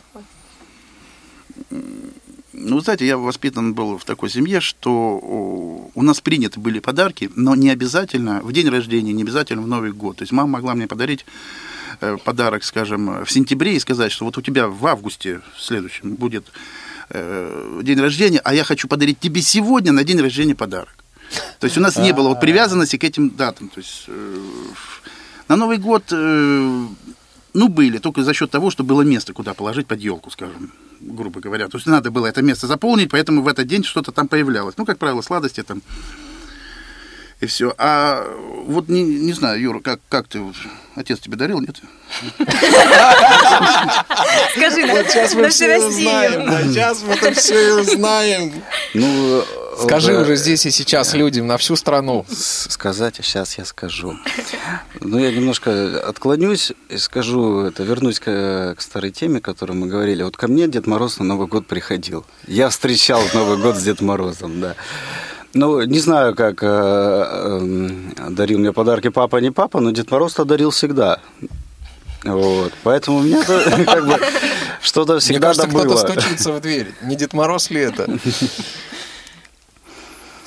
Ну, 2.53 2.79
знаете, 2.79 3.05
я 3.05 3.17
воспитан 3.17 3.75
был 3.75 3.97
в 3.97 4.05
такой 4.05 4.29
семье, 4.29 4.59
что 4.61 5.19
у 5.93 6.01
нас 6.01 6.21
приняты 6.21 6.59
были 6.59 6.79
подарки, 6.79 7.29
но 7.35 7.55
не 7.55 7.69
обязательно 7.69 8.41
в 8.41 8.51
день 8.51 8.69
рождения, 8.69 9.13
не 9.13 9.21
обязательно 9.21 9.61
в 9.61 9.67
Новый 9.67 9.91
год. 9.91 10.17
То 10.17 10.23
есть 10.23 10.31
мама 10.31 10.53
могла 10.53 10.73
мне 10.73 10.87
подарить 10.87 11.21
э, 11.21 11.70
подарок, 12.23 12.63
скажем, 12.63 13.23
в 13.23 13.31
сентябре 13.31 13.75
и 13.75 13.79
сказать, 13.79 14.11
что 14.11 14.25
вот 14.25 14.37
у 14.37 14.41
тебя 14.41 14.67
в 14.67 14.85
августе 14.85 15.41
в 15.55 15.61
следующем 15.61 16.15
будет 16.15 16.45
э, 17.09 17.79
день 17.83 17.99
рождения, 17.99 18.39
а 18.43 18.53
я 18.53 18.63
хочу 18.63 18.87
подарить 18.87 19.19
тебе 19.19 19.41
сегодня 19.41 19.91
на 19.91 20.03
день 20.03 20.19
рождения 20.19 20.55
подарок. 20.55 20.95
То 21.59 21.65
есть 21.65 21.77
у 21.77 21.81
нас 21.81 21.97
не 21.97 22.13
было 22.13 22.29
вот 22.29 22.41
привязанности 22.41 22.97
к 22.97 23.03
этим 23.03 23.29
датам. 23.29 23.69
То 23.69 23.79
есть 23.79 24.05
э, 24.07 24.37
на 25.47 25.55
Новый 25.55 25.77
год, 25.77 26.03
э, 26.11 26.87
ну, 27.53 27.67
были, 27.67 27.97
только 27.97 28.23
за 28.23 28.33
счет 28.33 28.51
того, 28.51 28.71
что 28.71 28.83
было 28.83 29.01
место, 29.01 29.33
куда 29.33 29.53
положить 29.53 29.87
под 29.87 29.99
елку, 29.99 30.31
скажем, 30.31 30.71
грубо 30.99 31.39
говоря. 31.39 31.67
То 31.67 31.77
есть 31.77 31.87
надо 31.87 32.11
было 32.11 32.27
это 32.27 32.41
место 32.41 32.67
заполнить, 32.67 33.11
поэтому 33.11 33.41
в 33.41 33.47
этот 33.47 33.67
день 33.67 33.83
что-то 33.83 34.11
там 34.11 34.27
появлялось. 34.27 34.75
Ну, 34.77 34.85
как 34.85 34.97
правило, 34.97 35.21
сладости 35.21 35.63
там 35.63 35.81
и 37.41 37.45
все. 37.47 37.73
А 37.77 38.23
вот 38.65 38.87
не, 38.87 39.03
не 39.03 39.33
знаю, 39.33 39.59
Юра, 39.59 39.79
как, 39.79 39.99
как 40.09 40.27
ты, 40.27 40.41
отец 40.95 41.19
тебе 41.19 41.35
дарил, 41.37 41.59
нет? 41.59 41.75
Скажи, 44.55 44.85
Вот 44.85 45.09
сейчас 45.09 45.33
мы 45.33 45.49
все 45.49 45.77
узнаем. 45.79 46.45
Да, 46.49 46.61
Сейчас 46.63 47.01
мы 47.03 47.13
это 47.13 47.33
все 47.33 47.81
узнаем. 47.81 48.53
Ну, 48.93 49.43
Скажи 49.83 50.15
уже 50.17 50.35
здесь 50.35 50.65
и 50.65 50.71
сейчас 50.71 51.13
людям 51.13 51.47
на 51.47 51.57
всю 51.57 51.75
страну. 51.75 52.25
сказать, 52.29 53.19
а 53.19 53.23
сейчас 53.23 53.57
я 53.57 53.65
скажу. 53.65 54.15
Ну, 54.99 55.17
я 55.17 55.31
немножко 55.31 55.99
отклонюсь 56.07 56.73
и 56.89 56.97
скажу, 56.97 57.61
это 57.61 57.81
вернусь 57.83 58.19
к, 58.19 58.75
к 58.77 58.81
старой 58.81 59.11
теме, 59.11 59.37
о 59.39 59.41
которой 59.41 59.71
мы 59.71 59.87
говорили. 59.87 60.21
Вот 60.23 60.37
ко 60.37 60.47
мне 60.47 60.67
Дед 60.67 60.85
Мороз 60.87 61.17
на 61.17 61.25
Новый 61.25 61.47
год 61.47 61.65
приходил. 61.65 62.25
Я 62.45 62.69
встречал 62.69 63.23
Новый 63.33 63.57
год 63.57 63.77
с 63.77 63.83
Дед 63.83 64.01
Морозом, 64.01 64.61
да. 64.61 64.75
Ну, 65.53 65.81
не 65.83 65.99
знаю, 65.99 66.35
как 66.35 66.63
э, 66.63 66.67
эм, 66.67 68.13
дарил 68.29 68.59
мне 68.59 68.71
подарки 68.71 69.09
папа, 69.09 69.37
не 69.37 69.51
папа, 69.51 69.81
но 69.81 69.91
Дед 69.91 70.09
Мороз-то 70.09 70.45
дарил 70.45 70.71
всегда. 70.71 71.19
Вот. 72.23 72.71
Поэтому 72.83 73.17
у 73.17 73.21
меня 73.21 73.43
как 73.85 74.05
бы 74.05 74.19
что-то 74.81 75.13
Мне 75.13 75.19
всегда 75.19 75.47
кажется, 75.47 75.67
да 75.67 75.73
кто-то 75.73 75.89
было. 75.89 75.97
стучится 75.97 76.53
в 76.53 76.61
дверь. 76.61 76.93
Не 77.01 77.15
Дед 77.15 77.33
Мороз 77.33 77.69
ли 77.69 77.81
это? 77.81 78.07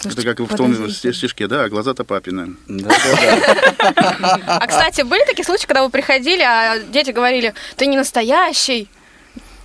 Это 0.05 0.23
как 0.23 0.41
в 0.41 0.57
том 0.57 0.91
стишке, 0.91 1.47
да, 1.47 1.65
а 1.65 1.69
глаза-то 1.69 2.05
папины. 2.05 2.57
Да, 2.69 2.89
да, 2.89 3.37
да. 3.79 4.41
А, 4.47 4.67
кстати, 4.67 5.03
были 5.03 5.25
такие 5.25 5.45
случаи, 5.45 5.67
когда 5.67 5.83
вы 5.83 5.91
приходили, 5.91 6.43
а 6.43 6.79
дети 6.79 7.11
говорили, 7.11 7.55
ты 7.77 7.87
не 7.87 7.97
настоящий. 7.97 8.89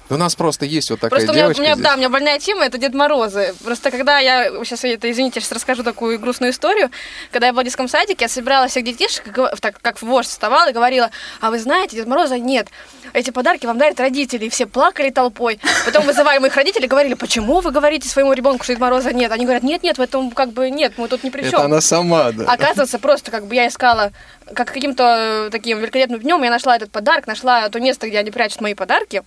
У 0.09 0.17
нас 0.17 0.35
просто 0.35 0.65
есть 0.65 0.89
вот 0.89 0.99
такая 0.99 1.11
Просто 1.11 1.31
у 1.31 1.35
меня, 1.35 1.45
у 1.45 1.47
девочка 1.47 1.61
меня, 1.61 1.73
здесь. 1.75 1.83
да, 1.85 1.93
у 1.93 1.97
меня 1.97 2.09
больная 2.09 2.39
тема, 2.39 2.65
это 2.65 2.77
Дед 2.77 2.93
Морозы. 2.93 3.53
Просто 3.63 3.91
когда 3.91 4.17
я, 4.19 4.49
сейчас, 4.63 4.83
это, 4.83 5.09
извините, 5.11 5.39
сейчас 5.39 5.51
расскажу 5.51 5.83
такую 5.83 6.19
грустную 6.19 6.51
историю. 6.51 6.89
Когда 7.31 7.47
я 7.47 7.53
была 7.53 7.61
в 7.61 7.65
детском 7.65 7.87
садике, 7.87 8.25
я 8.25 8.29
собирала 8.29 8.67
всех 8.67 8.83
детишек, 8.83 9.23
так 9.61 9.79
как 9.81 10.01
вождь 10.01 10.29
вставала 10.29 10.69
и 10.69 10.73
говорила, 10.73 11.11
а 11.41 11.51
вы 11.51 11.59
знаете, 11.59 11.95
Дед 11.95 12.07
Мороза 12.07 12.39
нет. 12.39 12.67
Эти 13.13 13.29
подарки 13.29 13.65
вам 13.65 13.77
дарят 13.77 13.99
родители. 13.99 14.45
И 14.45 14.49
все 14.49 14.65
плакали 14.65 15.09
толпой. 15.09 15.59
Потом 15.85 16.05
вызывали 16.05 16.39
моих 16.39 16.55
родителей 16.55 16.87
говорили, 16.87 17.13
почему 17.13 17.59
вы 17.59 17.71
говорите 17.71 18.09
своему 18.09 18.33
ребенку, 18.33 18.63
что 18.63 18.73
Дед 18.73 18.81
Мороза 18.81 19.13
нет? 19.13 19.31
Они 19.31 19.45
говорят, 19.45 19.63
нет, 19.63 19.83
нет, 19.83 19.97
в 19.97 20.01
этом 20.01 20.31
как 20.31 20.51
бы 20.51 20.71
нет, 20.71 20.93
мы 20.97 21.07
тут 21.07 21.23
ни 21.23 21.29
при 21.29 21.41
чем. 21.41 21.49
Это 21.49 21.65
она 21.65 21.81
сама, 21.81 22.31
да. 22.31 22.51
Оказывается, 22.51 22.97
просто 22.97 23.29
как 23.29 23.45
бы 23.45 23.55
я 23.55 23.67
искала, 23.67 24.11
как 24.53 24.71
каким-то 24.73 25.47
э, 25.47 25.49
таким 25.51 25.79
великолепным 25.79 26.19
днем, 26.19 26.41
я 26.43 26.49
нашла 26.49 26.75
этот 26.75 26.91
подарок, 26.91 27.27
нашла 27.27 27.69
то 27.69 27.79
место, 27.79 28.07
где 28.07 28.17
они 28.17 28.31
прячут 28.31 28.61
мои 28.61 28.73
подарки. 28.73 29.23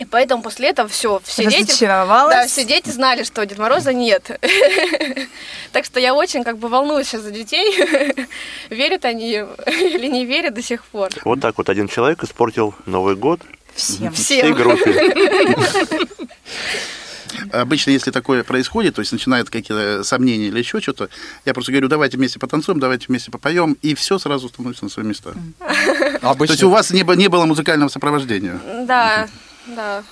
И 0.00 0.06
поэтому 0.06 0.42
после 0.42 0.70
этого 0.70 0.88
все, 0.88 1.20
все 1.24 1.44
дети, 1.44 1.84
да, 1.84 2.46
все 2.46 2.64
дети 2.64 2.88
знали, 2.88 3.22
что 3.22 3.44
Дед 3.44 3.58
Мороза 3.58 3.92
нет. 3.92 4.40
Так 5.72 5.84
что 5.84 6.00
я 6.00 6.14
очень 6.14 6.42
как 6.42 6.58
бы 6.58 6.68
волнуюсь 6.68 7.06
сейчас 7.06 7.20
за 7.20 7.30
детей, 7.30 7.76
верят 8.70 9.04
они 9.04 9.30
или 9.66 10.06
не 10.08 10.26
верят 10.26 10.54
до 10.54 10.62
сих 10.62 10.84
пор. 10.84 11.10
Вот 11.24 11.40
так 11.40 11.56
вот 11.58 11.68
один 11.68 11.86
человек 11.86 12.24
испортил 12.24 12.74
Новый 12.86 13.14
год 13.14 13.40
Всем. 13.76 14.12
всей 14.12 14.52
группе. 14.52 14.90
Обычно, 17.52 17.90
если 17.90 18.10
такое 18.10 18.42
происходит, 18.42 18.96
то 18.96 19.00
есть 19.00 19.12
начинают 19.12 19.50
какие-то 19.50 20.02
сомнения 20.02 20.48
или 20.48 20.58
еще 20.58 20.80
что-то, 20.80 21.08
я 21.44 21.54
просто 21.54 21.70
говорю, 21.70 21.86
давайте 21.88 22.16
вместе 22.16 22.40
потанцуем, 22.40 22.80
давайте 22.80 23.06
вместе 23.06 23.30
попоем, 23.30 23.76
и 23.82 23.94
все 23.94 24.18
сразу 24.18 24.48
становится 24.48 24.84
на 24.84 24.90
свои 24.90 25.06
места. 25.06 25.34
То 25.60 26.18
Обычно 26.30 26.52
есть 26.54 26.64
у 26.64 26.70
вас 26.70 26.90
не, 26.90 27.04
было- 27.04 27.14
не 27.14 27.28
было 27.28 27.44
музыкального 27.46 27.88
сопровождения. 27.88 28.58
Да, 28.86 29.28
да. 29.66 30.02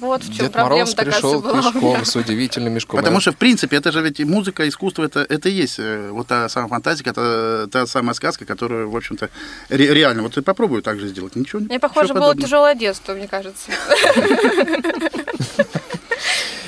Вот 0.00 0.22
в 0.22 0.26
чем 0.26 0.44
Дед 0.46 0.52
проблема 0.52 0.80
Мороз 0.80 0.94
пришел 0.94 1.40
была. 1.40 1.62
пешком 1.72 2.04
с 2.04 2.14
удивительным 2.14 2.74
мешком. 2.74 2.98
Потому 2.98 3.20
что, 3.20 3.32
в 3.32 3.36
принципе, 3.38 3.76
это 3.78 3.90
же 3.90 4.02
ведь 4.02 4.20
и 4.20 4.24
музыка, 4.26 4.68
искусство, 4.68 5.02
это, 5.04 5.20
это 5.26 5.48
и 5.48 5.52
есть 5.52 5.78
э, 5.78 6.10
вот 6.12 6.26
та 6.26 6.46
самая 6.50 6.68
фантазия, 6.68 7.04
это 7.06 7.66
та 7.72 7.86
самая 7.86 8.12
сказка, 8.12 8.44
которую, 8.44 8.90
в 8.90 8.96
общем-то, 8.96 9.30
ре- 9.70 9.94
реально, 9.94 10.24
вот 10.24 10.36
и 10.36 10.42
попробую 10.42 10.82
так 10.82 11.00
же 11.00 11.08
сделать. 11.08 11.36
Ничего, 11.36 11.60
Мне, 11.62 11.80
похоже, 11.80 12.12
было 12.12 12.20
подобного. 12.20 12.42
тяжелое 12.46 12.74
детство, 12.74 13.14
мне 13.14 13.28
кажется. 13.28 13.70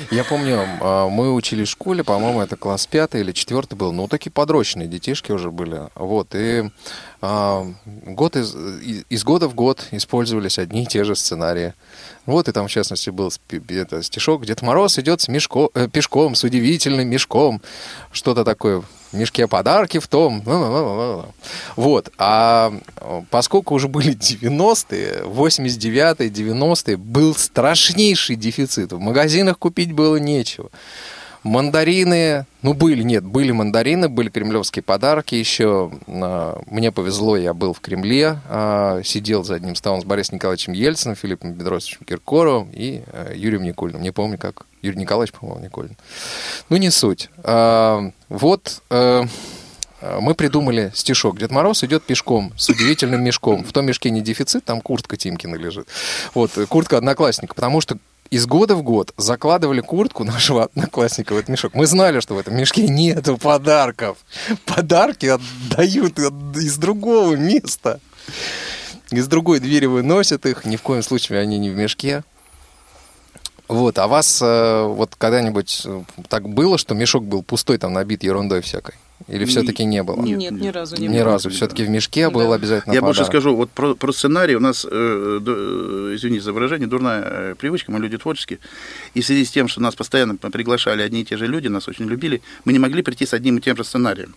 Я 0.09 0.23
помню, 0.25 0.65
а, 0.81 1.07
мы 1.07 1.33
учились 1.33 1.67
в 1.69 1.71
школе, 1.71 2.03
по-моему, 2.03 2.41
это 2.41 2.57
класс 2.57 2.85
пятый 2.87 3.21
или 3.21 3.31
четвертый 3.31 3.75
был, 3.75 3.93
ну, 3.93 4.07
такие 4.07 4.31
подрощенные 4.31 4.87
детишки 4.87 5.31
уже 5.31 5.51
были. 5.51 5.83
Вот, 5.95 6.33
и 6.35 6.69
год 7.21 8.35
из, 8.35 8.55
из 9.09 9.23
года 9.23 9.47
в 9.47 9.53
год 9.53 9.87
использовались 9.91 10.57
одни 10.57 10.83
и 10.83 10.85
те 10.87 11.03
же 11.03 11.15
сценарии. 11.15 11.73
Вот, 12.25 12.47
и 12.47 12.51
там, 12.51 12.67
в 12.67 12.71
частности, 12.71 13.11
был 13.11 13.31
это, 13.69 14.01
стишок 14.01 14.45
«Дед 14.45 14.61
Мороз 14.63 14.97
идет 14.97 15.21
с 15.21 15.27
мешко, 15.27 15.69
э, 15.75 15.87
пешком, 15.87 16.33
с 16.33 16.43
удивительным 16.43 17.07
мешком». 17.07 17.61
Что-то 18.11 18.43
такое. 18.43 18.81
В 19.11 19.13
мешке 19.13 19.47
подарки 19.47 19.99
в 19.99 20.07
том. 20.07 20.41
Вот. 21.75 22.11
А 22.17 22.73
поскольку 23.29 23.75
уже 23.75 23.87
были 23.87 24.15
90-е, 24.15 25.23
89-е, 25.25 26.29
90-е, 26.29 26.97
был 26.97 27.35
страшнейший 27.35 28.35
дефицит. 28.35 28.93
В 28.93 28.99
магазинах 28.99 29.59
купить 29.59 29.91
было 29.91 30.15
нечего. 30.15 30.69
Мандарины, 31.43 32.45
ну 32.61 32.73
были, 32.73 33.01
нет, 33.01 33.23
были 33.23 33.51
мандарины, 33.51 34.09
были 34.09 34.29
кремлевские 34.29 34.83
подарки 34.83 35.33
еще. 35.33 35.91
А, 36.07 36.61
Мне 36.67 36.91
повезло, 36.91 37.35
я 37.35 37.53
был 37.53 37.73
в 37.73 37.79
Кремле, 37.79 38.39
а, 38.47 39.01
сидел 39.03 39.43
за 39.43 39.55
одним 39.55 39.75
столом 39.75 40.01
с 40.01 40.05
Борисом 40.05 40.35
Николаевичем 40.35 40.73
Ельциным, 40.73 41.15
Филиппом 41.15 41.53
Бедросовичем 41.53 42.05
Киркоровым 42.05 42.69
и 42.71 43.01
э, 43.07 43.33
Юрием 43.35 43.63
Никулиным. 43.63 44.01
Не 44.03 44.11
помню, 44.11 44.37
как. 44.37 44.65
Юрий 44.83 44.97
Николаевич, 44.97 45.33
по-моему, 45.33 45.63
Никулин. 45.63 45.95
Ну, 46.69 46.77
не 46.77 46.91
суть. 46.91 47.29
А, 47.43 48.11
Вот 48.29 48.81
э, 48.91 49.25
мы 50.19 50.35
придумали 50.35 50.91
стишок. 50.93 51.37
Дед 51.39 51.51
Мороз 51.51 51.83
идет 51.83 52.03
пешком 52.03 52.53
с 52.57 52.69
удивительным 52.69 53.23
мешком. 53.23 53.63
В 53.63 53.71
том 53.71 53.85
мешке 53.85 54.09
не 54.09 54.21
дефицит, 54.21 54.65
там 54.65 54.81
куртка 54.81 55.17
Тимкина 55.17 55.55
лежит. 55.55 55.87
Вот, 56.33 56.51
куртка 56.69 56.97
одноклассника. 56.97 57.53
Потому 57.53 57.81
что 57.81 57.97
из 58.31 58.47
года 58.47 58.75
в 58.75 58.81
год 58.81 59.13
закладывали 59.17 59.81
куртку 59.81 60.23
нашего 60.23 60.63
одноклассника 60.63 61.33
в 61.33 61.37
этот 61.37 61.49
мешок. 61.49 61.75
Мы 61.75 61.85
знали, 61.85 62.21
что 62.21 62.33
в 62.33 62.39
этом 62.39 62.55
мешке 62.55 62.87
нету 62.87 63.37
подарков. 63.37 64.17
Подарки 64.65 65.25
отдают 65.27 66.17
от- 66.17 66.57
из 66.57 66.77
другого 66.77 67.35
места. 67.35 67.99
Из 69.11 69.27
другой 69.27 69.59
двери 69.59 69.85
выносят 69.85 70.45
их. 70.45 70.63
Ни 70.65 70.77
в 70.77 70.81
коем 70.81 71.03
случае 71.03 71.39
они 71.39 71.59
не 71.59 71.69
в 71.69 71.75
мешке. 71.75 72.23
Вот, 73.67 73.99
а 73.99 74.07
вас 74.07 74.41
э, 74.41 74.83
вот 74.85 75.15
когда-нибудь 75.17 75.81
э, 75.85 76.03
так 76.27 76.47
было, 76.49 76.77
что 76.77 76.93
мешок 76.93 77.23
был 77.23 77.41
пустой, 77.43 77.77
там 77.77 77.93
набит 77.93 78.23
ерундой 78.23 78.61
всякой? 78.61 78.95
Или 79.27 79.45
все-таки 79.45 79.83
не 79.85 80.03
было? 80.03 80.21
Нет, 80.21 80.37
Нет, 80.39 80.51
ни 80.53 80.67
разу 80.69 80.95
не 80.97 81.07
Ни 81.07 81.13
было. 81.19 81.23
разу. 81.25 81.49
Все-таки 81.49 81.83
в 81.83 81.89
мешке 81.89 82.29
был 82.29 82.49
Да. 82.49 82.55
обязательно 82.55 82.93
Я 82.93 83.01
больше 83.01 83.21
подарок. 83.21 83.41
скажу, 83.41 83.55
вот 83.55 83.69
про, 83.71 83.95
про 83.95 84.11
сценарий 84.11 84.55
у 84.55 84.59
нас, 84.59 84.85
э, 84.89 85.39
ду- 85.41 86.15
извините 86.15 86.43
за 86.43 86.53
выражение, 86.53 86.87
дурная 86.87 87.21
э, 87.23 87.55
привычка, 87.57 87.91
мы 87.91 87.99
люди 87.99 88.17
творческие. 88.17 88.59
И 89.13 89.21
в 89.21 89.25
связи 89.25 89.45
с 89.45 89.51
тем, 89.51 89.67
что 89.67 89.81
нас 89.81 89.95
постоянно 89.95 90.35
приглашали 90.37 91.01
одни 91.01 91.21
и 91.21 91.25
те 91.25 91.37
же 91.37 91.47
люди, 91.47 91.67
нас 91.67 91.87
очень 91.87 92.05
любили, 92.05 92.41
мы 92.65 92.73
не 92.73 92.79
могли 92.79 93.01
прийти 93.01 93.25
с 93.25 93.33
одним 93.33 93.57
и 93.57 93.61
тем 93.61 93.75
же 93.77 93.83
сценарием. 93.83 94.35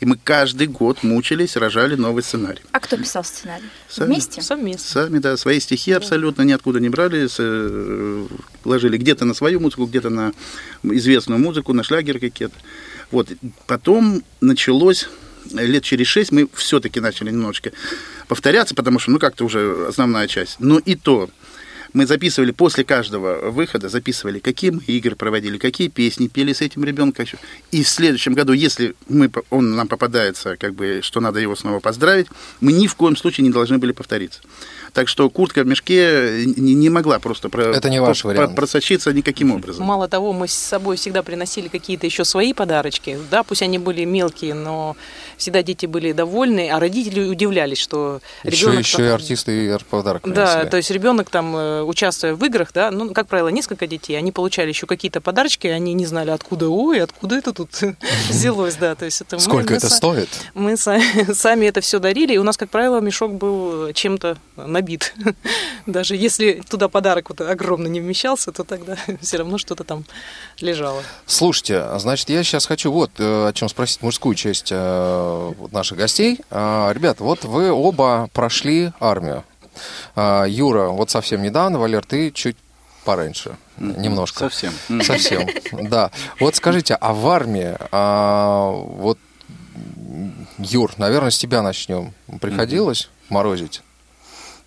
И 0.00 0.06
мы 0.06 0.18
каждый 0.22 0.66
год 0.66 1.04
мучились, 1.04 1.56
рожали 1.56 1.94
новый 1.94 2.22
сценарий. 2.24 2.60
А 2.72 2.80
кто 2.80 2.96
писал 2.96 3.22
сценарий? 3.24 3.64
Сами. 3.88 4.08
Вместе? 4.08 4.42
Совместно. 4.42 5.02
Сами, 5.04 5.18
да, 5.18 5.36
свои 5.36 5.60
стихи 5.60 5.92
абсолютно 5.92 6.42
ниоткуда 6.42 6.80
не 6.80 6.88
брали, 6.88 7.26
с, 7.28 7.36
э, 7.38 8.26
ложили 8.64 8.96
где-то 8.98 9.24
на 9.24 9.34
свою 9.34 9.60
музыку, 9.60 9.86
где-то 9.86 10.10
на 10.10 10.32
известную 10.82 11.38
музыку, 11.40 11.72
на 11.72 11.84
шлягеры 11.84 12.18
какие-то. 12.18 12.54
Вот. 13.10 13.28
Потом 13.66 14.22
началось, 14.40 15.08
лет 15.52 15.84
через 15.84 16.06
шесть 16.06 16.32
мы 16.32 16.48
все-таки 16.54 17.00
начали 17.00 17.30
немножечко 17.30 17.72
повторяться, 18.28 18.74
потому 18.74 18.98
что, 18.98 19.10
ну, 19.10 19.18
как-то 19.18 19.44
уже 19.44 19.86
основная 19.88 20.28
часть. 20.28 20.56
Но 20.58 20.78
и 20.78 20.94
то, 20.94 21.28
Мы 21.94 22.06
записывали 22.06 22.50
после 22.50 22.82
каждого 22.82 23.50
выхода, 23.52 23.88
записывали, 23.88 24.40
какие 24.40 24.70
мы 24.70 24.82
игры 24.82 25.14
проводили, 25.14 25.58
какие 25.58 25.86
песни 25.86 26.26
пели 26.26 26.52
с 26.52 26.60
этим 26.60 26.82
ребенком. 26.82 27.24
И 27.70 27.84
в 27.84 27.88
следующем 27.88 28.34
году, 28.34 28.52
если 28.52 28.96
мы, 29.08 29.30
он 29.50 29.76
нам 29.76 29.86
попадается, 29.86 30.56
как 30.56 30.74
бы, 30.74 31.00
что 31.02 31.20
надо 31.20 31.38
его 31.38 31.54
снова 31.54 31.78
поздравить, 31.78 32.26
мы 32.60 32.72
ни 32.72 32.88
в 32.88 32.96
коем 32.96 33.16
случае 33.16 33.44
не 33.44 33.52
должны 33.52 33.78
были 33.78 33.92
повториться. 33.92 34.40
Так 34.94 35.08
что 35.08 35.28
куртка 35.28 35.64
в 35.64 35.66
мешке 35.66 36.44
не, 36.56 36.72
не 36.74 36.88
могла 36.88 37.18
просто 37.18 37.48
про- 37.48 37.74
Это 37.76 37.90
не 37.90 38.00
ваш 38.00 38.22
про- 38.22 38.28
вариант. 38.28 38.54
просочиться 38.54 39.12
никаким 39.12 39.50
образом. 39.52 39.84
Мало 39.84 40.06
того, 40.08 40.32
мы 40.32 40.46
с 40.48 40.54
собой 40.54 40.96
всегда 40.96 41.22
приносили 41.24 41.66
какие-то 41.68 42.06
еще 42.06 42.24
свои 42.24 42.52
подарочки. 42.52 43.18
Да, 43.30 43.42
пусть 43.42 43.62
они 43.62 43.78
были 43.78 44.04
мелкие, 44.04 44.54
но 44.54 44.96
всегда 45.36 45.64
дети 45.64 45.86
были 45.86 46.12
довольны, 46.12 46.70
а 46.70 46.78
родители 46.78 47.24
удивлялись, 47.28 47.78
что 47.78 48.20
Еще, 48.44 48.66
ребенок... 48.66 48.84
еще 48.86 49.04
и 49.04 49.08
артисты 49.08 49.66
и 49.66 49.78
подарок 49.90 50.22
Да, 50.26 50.46
принесли. 50.46 50.70
то 50.70 50.76
есть 50.76 50.90
ребенок 50.92 51.28
там, 51.28 51.56
э, 51.56 51.82
участвуя 51.82 52.34
в 52.36 52.44
играх, 52.44 52.70
да, 52.72 52.92
ну, 52.92 53.12
как 53.12 53.26
правило, 53.26 53.48
несколько 53.48 53.88
детей, 53.88 54.14
они 54.16 54.30
получали 54.30 54.68
еще 54.68 54.86
какие-то 54.86 55.20
подарочки, 55.20 55.66
они 55.66 55.92
не 55.94 56.06
знали, 56.06 56.30
откуда, 56.30 56.68
ой, 56.68 57.00
откуда 57.02 57.34
это 57.34 57.52
тут 57.52 57.70
взялось, 58.30 58.76
да, 58.76 58.94
то 58.94 59.04
есть 59.06 59.20
это 59.20 59.34
мы- 59.36 59.42
Сколько 59.42 59.72
мы 59.72 59.76
это 59.78 59.88
са- 59.88 59.90
стоит? 59.96 60.28
Мы 60.54 60.76
сами, 60.76 61.32
сами 61.34 61.66
это 61.66 61.80
все 61.80 61.98
дарили, 61.98 62.34
и 62.34 62.38
у 62.38 62.44
нас, 62.44 62.56
как 62.56 62.70
правило, 62.70 63.00
мешок 63.00 63.34
был 63.34 63.92
чем-то 63.92 64.36
набит. 64.56 64.83
Даже 65.86 66.16
если 66.16 66.62
туда 66.68 66.88
подарок 66.88 67.30
вот 67.30 67.40
огромно 67.40 67.88
не 67.88 68.00
вмещался, 68.00 68.52
то 68.52 68.64
тогда 68.64 68.96
все 69.20 69.38
равно 69.38 69.58
что-то 69.58 69.84
там 69.84 70.04
лежало. 70.60 71.02
Слушайте, 71.26 71.78
а 71.78 71.98
значит, 71.98 72.28
я 72.30 72.42
сейчас 72.42 72.66
хочу 72.66 72.92
вот 72.92 73.10
э, 73.18 73.48
о 73.48 73.52
чем 73.52 73.68
спросить 73.68 74.02
мужскую 74.02 74.34
часть 74.34 74.68
э, 74.70 75.52
наших 75.72 75.98
гостей. 75.98 76.38
А, 76.50 76.92
Ребята, 76.92 77.24
вот 77.24 77.44
вы 77.44 77.70
оба 77.70 78.28
прошли 78.32 78.92
армию. 79.00 79.44
А, 80.14 80.44
Юра, 80.44 80.88
вот 80.88 81.10
совсем 81.10 81.42
недавно, 81.42 81.78
Валер, 81.78 82.04
ты 82.04 82.30
чуть 82.30 82.56
пораньше, 83.04 83.56
немножко. 83.76 84.38
Совсем. 84.38 84.72
Совсем, 85.02 85.48
да. 85.72 86.10
Вот 86.40 86.56
скажите, 86.56 86.94
а 86.94 87.12
в 87.12 87.26
армии, 87.28 87.76
а, 87.92 88.70
вот, 88.70 89.18
Юр, 90.58 90.92
наверное, 90.96 91.30
с 91.30 91.38
тебя 91.38 91.62
начнем. 91.62 92.14
Приходилось 92.40 93.10
морозить? 93.28 93.82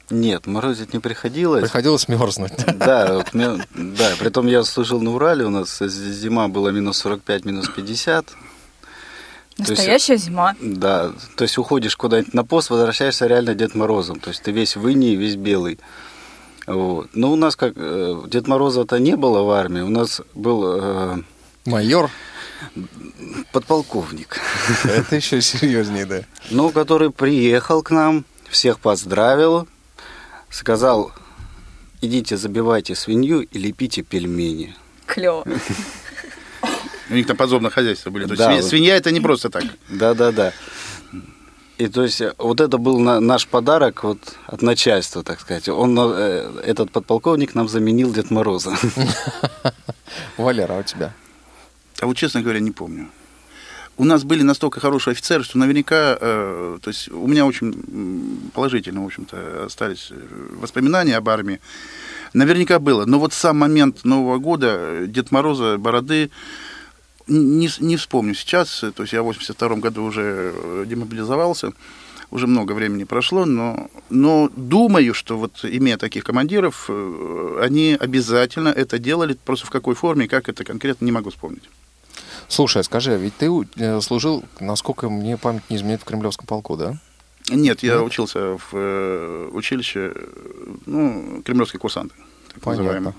Нет, 0.09 0.47
морозить 0.47 0.93
не 0.93 0.99
приходилось. 0.99 1.63
Приходилось 1.63 2.07
мерзнуть. 2.07 2.53
Да, 2.77 3.25
да, 3.33 4.09
притом 4.19 4.47
я 4.47 4.63
служил 4.63 5.01
на 5.01 5.13
Урале, 5.13 5.45
у 5.45 5.49
нас 5.49 5.79
зима 5.79 6.47
была 6.47 6.71
минус 6.71 6.97
45, 6.99 7.45
минус 7.45 7.69
50. 7.69 8.25
То 8.25 8.33
есть- 9.57 9.69
Настоящая 9.69 10.17
зима. 10.17 10.55
Да, 10.61 11.11
то 11.35 11.43
есть 11.43 11.57
уходишь 11.57 11.97
куда-нибудь 11.97 12.33
на 12.33 12.45
пост, 12.45 12.69
возвращаешься 12.69 13.27
реально 13.27 13.55
Дед 13.55 13.75
Морозом. 13.75 14.19
То 14.19 14.29
есть 14.29 14.43
ты 14.43 14.51
весь 14.51 14.75
в 14.75 14.87
инии, 14.87 15.15
весь 15.15 15.35
белый. 15.35 15.79
Вот. 16.67 17.09
Но 17.13 17.31
у 17.31 17.35
нас 17.35 17.55
как 17.55 17.73
э, 17.75 18.21
Дед 18.27 18.47
Мороза-то 18.47 18.99
не 18.99 19.15
было 19.15 19.41
в 19.41 19.49
армии, 19.51 19.81
у 19.81 19.89
нас 19.89 20.21
был 20.35 20.63
э, 20.79 21.17
Майор, 21.65 22.09
подполковник, 23.51 24.39
это 24.83 25.15
еще 25.15 25.41
серьезнее, 25.41 26.05
да. 26.05 26.21
ну, 26.51 26.69
который 26.69 27.09
приехал 27.11 27.81
к 27.83 27.91
нам, 27.91 28.25
всех 28.49 28.79
поздравил, 28.79 29.67
сказал, 30.49 31.11
идите 32.01 32.37
забивайте 32.37 32.95
свинью 32.95 33.41
и 33.41 33.57
лепите 33.59 34.01
пельмени. 34.01 34.75
Клево. 35.05 35.45
У 37.09 37.13
них 37.13 37.25
там 37.25 37.37
подзобное 37.37 37.71
хозяйство 37.71 38.09
были. 38.09 38.25
То 38.25 38.31
есть 38.31 38.39
Да, 38.39 38.45
свинья, 38.47 38.61
вот. 38.61 38.69
свинья 38.69 38.95
это 38.97 39.11
не 39.11 39.21
просто 39.21 39.49
так. 39.49 39.63
Да-да-да. 39.89 40.53
И 41.77 41.87
то 41.87 42.03
есть 42.03 42.19
э, 42.21 42.33
вот 42.39 42.59
это 42.59 42.77
был 42.79 42.99
на- 42.99 43.19
наш 43.19 43.47
подарок 43.47 44.03
вот 44.03 44.17
от 44.47 44.61
начальства, 44.63 45.23
так 45.23 45.39
сказать. 45.39 45.69
Он, 45.69 45.97
э, 45.99 46.61
этот 46.65 46.91
подполковник 46.91 47.53
нам 47.55 47.69
заменил 47.69 48.11
Дед 48.11 48.31
Мороза. 48.31 48.75
Валера, 50.37 50.73
а 50.73 50.79
у 50.79 50.83
тебя? 50.83 51.13
А 52.01 52.07
вот, 52.07 52.17
честно 52.17 52.41
говоря, 52.41 52.59
не 52.59 52.71
помню. 52.71 53.09
У 53.99 54.05
нас 54.05 54.23
были 54.23 54.43
настолько 54.43 54.79
хорошие 54.79 55.13
офицеры, 55.13 55.43
что 55.43 55.57
наверняка, 55.57 56.17
э, 56.21 56.77
то 56.79 56.87
есть 56.87 57.09
у 57.09 57.25
меня 57.25 57.47
очень 57.47 58.51
положительно, 58.53 59.01
в 59.01 59.07
общем-то, 59.07 59.65
остались 59.65 60.09
э, 60.11 60.15
воспоминания 60.51 61.17
об 61.17 61.27
армии. 61.29 61.59
Наверняка 62.33 62.77
было. 62.77 63.05
Но 63.05 63.19
вот 63.19 63.33
сам 63.33 63.57
момент 63.57 64.05
Нового 64.05 64.37
года, 64.37 64.77
э, 64.79 65.05
Дед 65.07 65.31
Мороза, 65.31 65.79
Бороды, 65.79 66.29
не, 67.27 67.69
не 67.79 67.97
вспомню 67.97 68.35
сейчас. 68.35 68.83
То 68.95 69.01
есть 69.01 69.13
я 69.13 69.23
в 69.23 69.25
82 69.25 69.77
году 69.77 70.03
уже 70.03 70.53
э, 70.53 70.85
демобилизовался. 70.87 71.73
Уже 72.29 72.45
много 72.45 72.73
времени 72.73 73.05
прошло, 73.05 73.45
но, 73.45 73.89
но 74.09 74.51
думаю, 74.55 75.13
что 75.13 75.37
вот 75.37 75.63
имея 75.63 75.97
таких 75.97 76.25
командиров, 76.25 76.89
они 77.61 77.97
обязательно 77.97 78.67
это 78.67 78.99
делали. 78.99 79.37
Просто 79.45 79.65
в 79.65 79.69
какой 79.69 79.95
форме, 79.95 80.27
как 80.27 80.49
это 80.49 80.65
конкретно, 80.65 81.05
не 81.05 81.13
могу 81.13 81.29
вспомнить. 81.29 81.63
Слушай, 82.47 82.81
а 82.81 82.83
скажи, 82.83 83.13
а 83.13 83.17
ведь 83.17 83.35
ты 83.37 83.49
э, 83.75 84.01
служил, 84.01 84.43
насколько 84.59 85.09
мне 85.09 85.37
память 85.37 85.69
не 85.69 85.77
изменяет, 85.77 86.01
в 86.01 86.05
Кремлевском 86.05 86.47
полку, 86.47 86.77
да? 86.77 86.97
Нет, 87.49 87.83
я 87.83 88.01
учился 88.01 88.57
в 88.57 88.69
э, 88.73 89.49
училище, 89.53 90.11
э, 90.15 90.75
ну, 90.85 91.41
кремлевские 91.43 91.79
курсанты. 91.79 92.15
так 92.53 92.63
Понятно. 92.63 92.83
называемые. 92.83 93.15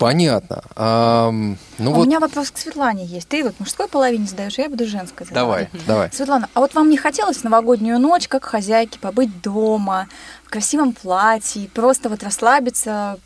Понятно. 0.00 0.62
Ам, 0.76 1.58
ну 1.76 1.90
у 1.90 1.94
вот, 1.94 2.06
меня 2.06 2.20
вопрос 2.20 2.50
к 2.50 2.56
Светлане 2.56 3.04
есть. 3.04 3.28
Ты 3.28 3.44
вот 3.44 3.54
мужской 3.60 3.86
половине 3.86 4.26
задаешь, 4.26 4.58
а 4.58 4.62
я 4.62 4.70
буду 4.70 4.86
женской 4.86 5.26
задавать. 5.26 5.68
давай, 5.70 5.84
давай. 5.86 6.10
Светлана, 6.10 6.48
а 6.54 6.60
вот 6.60 6.74
вам 6.74 6.88
не 6.88 6.96
хотелось 6.96 7.36
в 7.36 7.44
новогоднюю 7.44 7.98
ночь, 7.98 8.26
как 8.26 8.46
хозяйке, 8.46 8.98
побыть 8.98 9.42
дома, 9.42 10.08
в 10.44 10.50
красивом 10.50 10.94
платье, 10.94 11.68
просто 11.68 12.08
вот 12.08 12.22
расслабиться, 12.22 13.18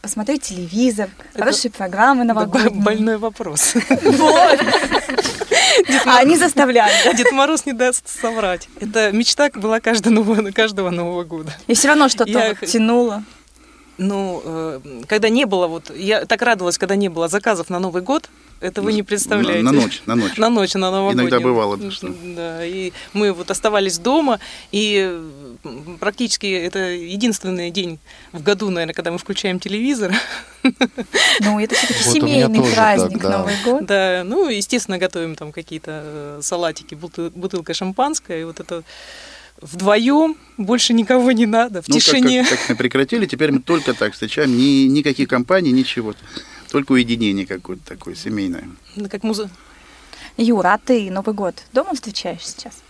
посмотреть 0.00 0.44
телевизор, 0.44 1.10
хорошие 1.36 1.70
программы 1.70 2.24
Это 2.24 2.32
новогодние? 2.32 2.82
больной 2.82 3.18
вопрос. 3.18 3.74
Вот. 4.02 4.60
А 6.04 6.18
они 6.18 6.36
заставляли. 6.36 6.92
да? 7.04 7.14
Дед 7.14 7.32
Мороз 7.32 7.64
не 7.64 7.72
даст 7.72 8.08
соврать. 8.08 8.68
Это 8.80 9.12
мечта 9.12 9.48
была 9.54 9.80
каждого 9.80 10.12
нового, 10.12 10.50
каждого 10.50 10.90
Нового 10.90 11.24
года. 11.24 11.54
И 11.66 11.74
все 11.74 11.88
равно 11.88 12.08
что-то 12.08 12.30
Я 12.30 12.54
тянуло. 12.54 13.22
Ну, 13.98 14.42
э, 14.44 14.80
когда 15.06 15.28
не 15.28 15.44
было, 15.44 15.66
вот 15.66 15.94
я 15.94 16.24
так 16.24 16.42
радовалась, 16.42 16.78
когда 16.78 16.96
не 16.96 17.08
было 17.08 17.28
заказов 17.28 17.70
на 17.70 17.78
Новый 17.78 18.02
год, 18.02 18.30
это 18.60 18.80
вы 18.80 18.92
не 18.92 19.02
представляете. 19.02 19.62
На, 19.62 19.72
на 19.72 19.80
ночь, 19.80 20.02
на 20.06 20.14
ночь. 20.14 20.36
На 20.38 20.48
ночь, 20.48 20.74
на 20.74 20.90
новогоднюю. 20.90 21.28
Иногда 21.28 21.40
бывало, 21.40 21.90
что. 21.90 22.14
Да, 22.24 22.64
и 22.64 22.92
мы 23.12 23.32
вот 23.32 23.50
оставались 23.50 23.98
дома, 23.98 24.38
и 24.70 25.20
практически 25.98 26.46
это 26.46 26.78
единственный 26.78 27.70
день 27.70 27.98
в 28.32 28.42
году, 28.42 28.70
наверное, 28.70 28.94
когда 28.94 29.10
мы 29.10 29.18
включаем 29.18 29.58
телевизор. 29.58 30.12
Ну, 31.40 31.58
это 31.58 31.74
все-таки 31.74 32.04
Вот 32.04 32.12
семейный 32.14 32.72
праздник, 32.72 33.20
так, 33.20 33.30
да. 33.30 33.38
Новый 33.38 33.54
год. 33.64 33.86
Да, 33.86 34.22
ну, 34.24 34.48
естественно, 34.48 34.98
готовим 34.98 35.34
там 35.34 35.50
какие-то 35.50 36.02
э, 36.04 36.40
салатики, 36.42 36.94
бутыл- 36.94 37.32
бутылка 37.34 37.74
шампанское, 37.74 38.42
и 38.42 38.44
вот 38.44 38.60
это 38.60 38.84
вдвоем 39.62 40.36
больше 40.58 40.92
никого 40.92 41.32
не 41.32 41.46
надо, 41.46 41.80
в 41.82 41.88
Ну, 41.88 41.94
как- 41.94 42.02
тишине. 42.04 42.44
Как, 42.44 42.58
как 42.58 42.68
мы 42.70 42.76
прекратили, 42.76 43.26
теперь 43.26 43.52
мы 43.52 43.60
только 43.60 43.94
так 43.94 44.12
встречаем, 44.12 44.56
ни, 44.56 44.84
никаких 44.86 45.28
компаний, 45.28 45.72
ничего. 45.72 46.14
Только 46.70 46.92
уединение 46.92 47.46
какое-то 47.46 47.82
такое 47.86 48.14
семейное. 48.14 48.68
Ну, 48.96 49.08
Как 49.08 49.22
муза... 49.22 49.50
Юра, 50.38 50.74
а 50.74 50.78
ты 50.78 51.10
Новый 51.10 51.34
год 51.34 51.62
дома 51.72 51.94
встречаешь 51.94 52.46
сейчас? 52.46 52.82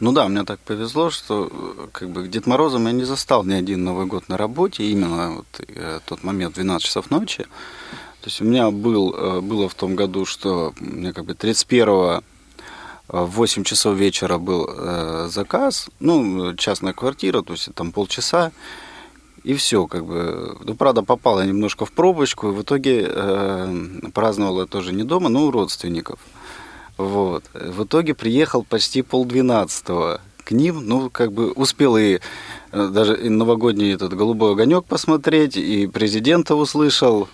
Ну 0.00 0.12
да, 0.12 0.26
мне 0.28 0.44
так 0.44 0.58
повезло, 0.60 1.10
что 1.10 1.88
как 1.92 2.08
бы 2.10 2.26
Дед 2.26 2.46
Морозом 2.46 2.86
я 2.86 2.92
не 2.92 3.04
застал 3.04 3.44
ни 3.44 3.52
один 3.52 3.84
Новый 3.84 4.06
год 4.06 4.28
на 4.28 4.36
работе, 4.36 4.82
именно 4.84 5.34
вот 5.36 5.46
э, 5.68 6.00
тот 6.06 6.24
момент 6.24 6.54
12 6.54 6.84
часов 6.86 7.10
ночи. 7.10 7.44
То 8.22 8.26
есть 8.26 8.40
у 8.40 8.44
меня 8.44 8.70
был, 8.70 9.14
э, 9.14 9.40
было 9.42 9.68
в 9.68 9.74
том 9.74 9.94
году, 9.96 10.24
что 10.24 10.72
мне 10.80 11.12
как 11.12 11.26
бы 11.26 11.34
31 11.34 12.22
в 13.12 13.26
8 13.26 13.64
часов 13.64 13.96
вечера 13.96 14.38
был 14.38 14.68
э, 14.68 15.28
заказ, 15.30 15.88
ну, 15.98 16.54
частная 16.54 16.92
квартира, 16.92 17.42
то 17.42 17.54
есть 17.54 17.74
там 17.74 17.92
полчаса, 17.92 18.52
и 19.42 19.54
все, 19.54 19.86
как 19.86 20.04
бы. 20.04 20.56
Ну, 20.64 20.74
правда, 20.74 21.02
попал 21.02 21.40
я 21.40 21.46
немножко 21.46 21.86
в 21.86 21.92
пробочку, 21.92 22.48
и 22.48 22.52
в 22.52 22.62
итоге 22.62 23.06
э, 23.08 24.10
праздновал 24.12 24.60
я 24.60 24.66
тоже 24.66 24.92
не 24.92 25.02
дома, 25.02 25.28
но 25.28 25.44
у 25.44 25.50
родственников. 25.50 26.18
Вот. 26.98 27.44
В 27.54 27.84
итоге 27.84 28.14
приехал 28.14 28.62
почти 28.62 29.02
полдвенадцатого 29.02 30.20
к 30.44 30.52
ним, 30.52 30.86
ну, 30.86 31.10
как 31.10 31.32
бы 31.32 31.52
успел 31.52 31.96
и 31.96 32.20
э, 32.72 32.88
даже 32.92 33.16
и 33.20 33.28
новогодний 33.28 33.94
этот 33.94 34.14
голубой 34.14 34.52
огонек 34.52 34.84
посмотреть, 34.84 35.56
и 35.56 35.86
президента 35.86 36.54
услышал. 36.54 37.28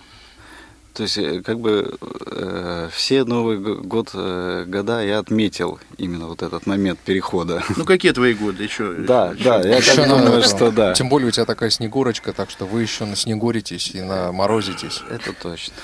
То 0.97 1.03
есть, 1.03 1.19
э, 1.19 1.43
как 1.43 1.59
бы 1.59 1.95
э, 2.31 2.89
все 2.91 3.23
Новый 3.23 3.59
год 3.59 4.09
э, 4.15 4.65
года 4.65 5.03
я 5.03 5.19
отметил 5.19 5.79
именно 5.99 6.25
вот 6.25 6.41
этот 6.41 6.65
момент 6.65 6.97
перехода. 6.97 7.61
Ну, 7.77 7.85
какие 7.85 8.13
твои 8.13 8.33
годы 8.33 8.63
еще? 8.63 8.93
Да, 8.93 9.35
да, 9.39 9.61
я 9.61 9.77
Ещё 9.77 9.95
так 9.95 10.09
думаю, 10.09 10.39
этом. 10.39 10.43
что 10.43 10.71
да. 10.71 10.93
Тем 10.93 11.09
более 11.09 11.27
у 11.27 11.31
тебя 11.31 11.45
такая 11.45 11.69
снегурочка, 11.69 12.33
так 12.33 12.49
что 12.49 12.65
вы 12.65 12.81
еще 12.81 13.05
на 13.05 13.15
снегуритесь 13.15 13.91
и 13.93 14.01
на 14.01 14.31
морозитесь. 14.31 15.03
Это 15.11 15.33
точно. 15.33 15.75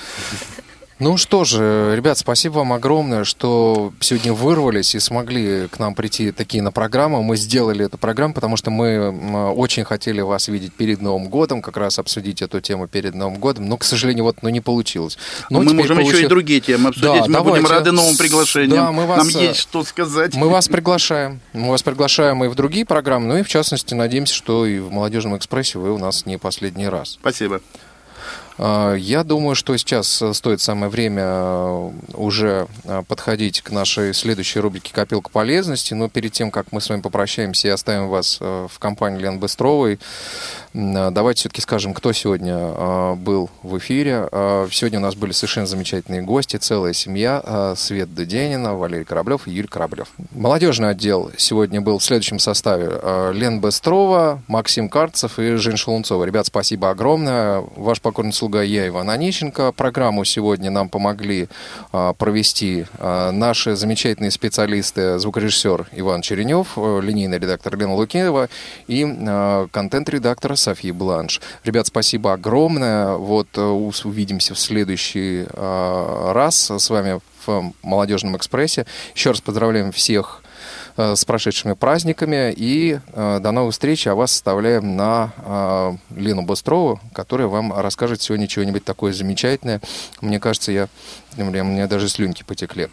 Ну 1.04 1.18
что 1.18 1.43
же, 1.43 1.91
ребят, 1.97 2.18
спасибо 2.18 2.60
вам 2.60 2.72
огромное, 2.72 3.26
что 3.26 3.91
сегодня 3.99 4.32
вырвались 4.32 4.95
и 4.95 4.99
смогли 4.99 5.68
к 5.68 5.78
нам 5.78 5.95
прийти 5.95 6.32
такие 6.32 6.64
на 6.64 6.72
программу. 6.72 7.22
Мы 7.22 7.36
сделали 7.36 7.88
эту 7.88 7.97
программу, 7.97 8.34
потому 8.34 8.56
что 8.56 8.72
мы 8.72 9.51
очень 9.51 9.84
хотели 9.84 10.22
вас 10.22 10.47
видеть 10.47 10.72
перед 10.72 11.01
Новым 11.01 11.28
годом, 11.28 11.62
как 11.62 11.76
раз 11.76 11.99
обсудить 11.99 12.41
эту 12.41 12.62
тему 12.62 12.88
перед 12.88 13.16
Новым 13.16 13.38
годом, 13.38 13.68
но, 13.68 13.76
к 13.76 13.84
сожалению, 13.84 14.24
вот 14.24 14.38
ну, 14.43 14.47
не 14.47 14.62
получилось. 14.62 15.18
Но 15.49 15.60
мы 15.60 15.66
теперь 15.66 15.78
можем 15.80 15.99
еще 15.99 16.12
получи- 16.12 16.24
и 16.24 16.28
другие 16.28 16.62
темы 16.62 16.88
обсудить. 16.88 17.10
Да, 17.10 17.28
мы 17.28 17.43
будем 17.43 17.64
давайте. 17.64 17.74
рады 17.74 17.91
новым 17.91 18.16
приглашениям. 18.16 18.78
Да, 18.78 18.91
мы 18.93 19.06
вас, 19.06 19.34
Нам 19.34 19.43
э, 19.43 19.47
есть 19.47 19.60
что 19.60 19.84
сказать. 19.84 20.34
Мы 20.36 20.47
вас 20.47 20.70
приглашаем. 20.70 21.41
Мы 21.51 21.72
вас 21.72 21.84
приглашаем 21.84 22.45
и 22.45 22.47
в 22.47 22.56
другие 22.56 22.86
программы, 22.86 23.28
ну 23.28 23.38
и 23.39 23.43
в 23.43 23.49
частности 23.49 23.93
надеемся, 23.93 24.34
что 24.34 24.66
и 24.66 24.80
в 24.80 24.89
«Молодежном 24.89 25.36
экспрессе» 25.36 25.80
вы 25.80 25.91
у 25.91 25.97
нас 25.97 26.26
не 26.26 26.38
последний 26.38 26.88
раз. 26.88 27.18
Спасибо. 27.20 27.60
А, 28.58 28.93
Я 28.93 29.24
думаю, 29.24 29.56
что 29.56 29.76
сейчас 29.78 30.22
э, 30.22 30.34
стоит 30.34 30.62
самое 30.62 30.91
время 30.91 31.24
э, 31.26 31.91
уже 32.14 32.68
э, 32.84 33.04
подходить 33.08 33.62
к 33.62 33.72
нашей 33.72 34.14
следующей 34.14 34.60
рубрике 34.60 34.93
«Копилка 34.93 35.30
полезности». 35.30 35.93
Но 35.93 36.08
перед 36.10 36.34
тем, 36.34 36.51
как 36.51 36.72
мы 36.72 36.80
с 36.80 36.89
вами 36.89 37.01
попрощаемся 37.01 37.68
и 37.68 37.72
оставим 37.72 38.10
вас 38.10 38.39
в 38.39 38.72
компании 38.80 39.20
Лены 39.20 39.38
Быстровой, 39.38 39.99
давайте 40.74 41.41
все-таки 41.41 41.62
скажем, 41.62 41.93
кто 41.93 42.14
сегодня 42.14 43.14
был 43.16 43.49
в 43.62 43.78
эфире. 43.78 44.28
Сегодня 44.72 44.99
у 44.99 45.01
нас 45.01 45.16
были 45.16 45.32
совершенно 45.32 45.68
замечательные 45.68 46.22
гости, 46.22 46.58
целая 46.58 46.93
семья. 46.93 47.74
Свет 47.76 48.14
Дуденина, 48.14 48.76
Валерий 48.76 49.06
Кораблев 49.06 49.47
и 49.47 49.51
Юрий 49.51 49.68
Кораблев. 49.68 50.10
Молодежный 50.32 50.89
отдел 50.89 51.32
сегодня 51.38 51.82
был 51.82 51.99
в 51.99 52.04
следующем 52.04 52.39
составе. 52.39 52.99
Лена 53.34 53.60
Быстрова, 53.60 54.41
Максим 54.47 54.89
Карцев 54.89 55.39
и 55.39 55.56
Жень 55.56 55.78
Шелунцова. 55.78 56.24
Ребят, 56.24 56.47
спасибо 56.47 56.89
огромное. 56.89 57.64
Ваш 57.76 58.01
покорный 58.01 58.34
слуга 58.44 58.62
я, 58.62 58.89
Иван 58.89 59.10
Онищенко. 59.10 59.72
Программу 59.72 60.26
сегодня 60.26 60.70
нам 60.70 60.89
помогли 60.89 61.48
а, 61.94 62.12
провести 62.12 62.86
а, 62.98 63.32
наши 63.32 63.78
замечательные 63.78 64.32
специалисты, 64.32 65.18
звукорежиссер 65.18 65.88
Иван 65.94 66.22
Черенев, 66.22 66.74
э, 66.76 67.00
линейный 67.02 67.39
редактор 67.39 67.78
Лена 67.78 67.96
Лукинова 67.96 68.50
и 68.88 69.06
а, 69.08 69.68
контент-редактор 69.72 70.58
Софья 70.58 70.91
Бланш. 70.91 71.39
Ребят, 71.64 71.88
спасибо 71.88 72.34
огромное. 72.34 73.14
Вот 73.14 73.48
э, 73.56 73.62
увидимся 73.62 74.56
в 74.56 74.60
следующий 74.60 75.46
раз 75.54 76.70
с 76.70 76.89
вами 76.89 77.22
в 77.46 77.72
«Молодежном 77.82 78.36
экспрессе». 78.36 78.86
Еще 79.16 79.30
раз 79.30 79.39
поздравляем 79.39 79.94
всех 79.94 80.43
с 80.96 81.26
прошедшими 81.26 81.74
праздниками. 81.74 82.54
И 82.56 83.00
э, 83.14 83.39
до 83.41 83.52
новых 83.52 83.74
встреч. 83.74 84.08
А 84.08 84.16
вас 84.16 84.34
оставляем 84.34 84.96
на 84.96 85.32
э, 85.38 85.94
Лену 86.16 86.44
Быстрову, 86.44 87.00
которая 87.14 87.48
вам 87.48 87.74
расскажет 87.74 88.22
сегодня 88.22 88.48
чего-нибудь 88.48 88.84
такое 88.86 89.14
замечательное. 89.14 89.82
Мне 90.22 90.39
кажется, 90.39 90.72
я, 90.72 90.88
блин, 91.38 91.68
у 91.68 91.72
меня 91.72 91.88
даже 91.88 92.10
слюнки 92.10 92.44
потекли. 92.44 92.89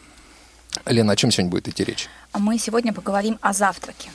Лена, 0.87 1.13
о 1.13 1.17
чем 1.17 1.31
сегодня 1.31 1.51
будет 1.51 1.69
идти 1.69 1.85
речь? 1.85 2.09
А 2.33 2.39
мы 2.39 2.59
сегодня 2.59 2.93
поговорим 2.93 3.39
о 3.41 3.53
завтраке, 3.53 4.11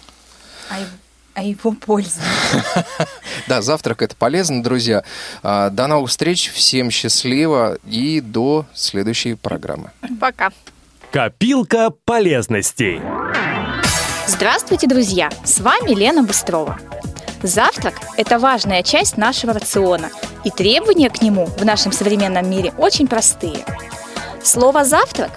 о 0.69 0.79
его, 0.79 0.89
о 1.33 1.43
его 1.43 1.71
пользе. 1.71 2.21
Да, 3.47 3.61
завтрак 3.61 4.01
это 4.01 4.15
полезно, 4.15 4.63
друзья. 4.63 5.03
А, 5.43 5.69
До 5.69 5.85
новых 5.85 6.09
встреч, 6.09 6.51
всем 6.51 6.89
счастливо 6.89 7.77
и 7.85 8.21
до 8.21 8.65
следующей 8.73 9.35
программы. 9.35 9.91
Пока. 10.19 10.51
Копилка 11.11 11.91
полезностей. 12.05 13.01
Здравствуйте, 14.35 14.85
друзья! 14.85 15.29
С 15.45 15.61
вами 15.61 15.91
Лена 15.91 16.21
Быстрова. 16.21 16.77
Завтрак– 17.41 17.93
это 18.17 18.37
важная 18.37 18.83
часть 18.83 19.15
нашего 19.15 19.53
рациона, 19.53 20.09
и 20.43 20.49
требования 20.49 21.09
к 21.09 21.21
нему 21.21 21.45
в 21.45 21.63
нашем 21.63 21.93
современном 21.93 22.49
мире 22.49 22.73
очень 22.77 23.07
простые. 23.07 23.65
Слово 24.43 24.83
«завтрак» 24.83 25.31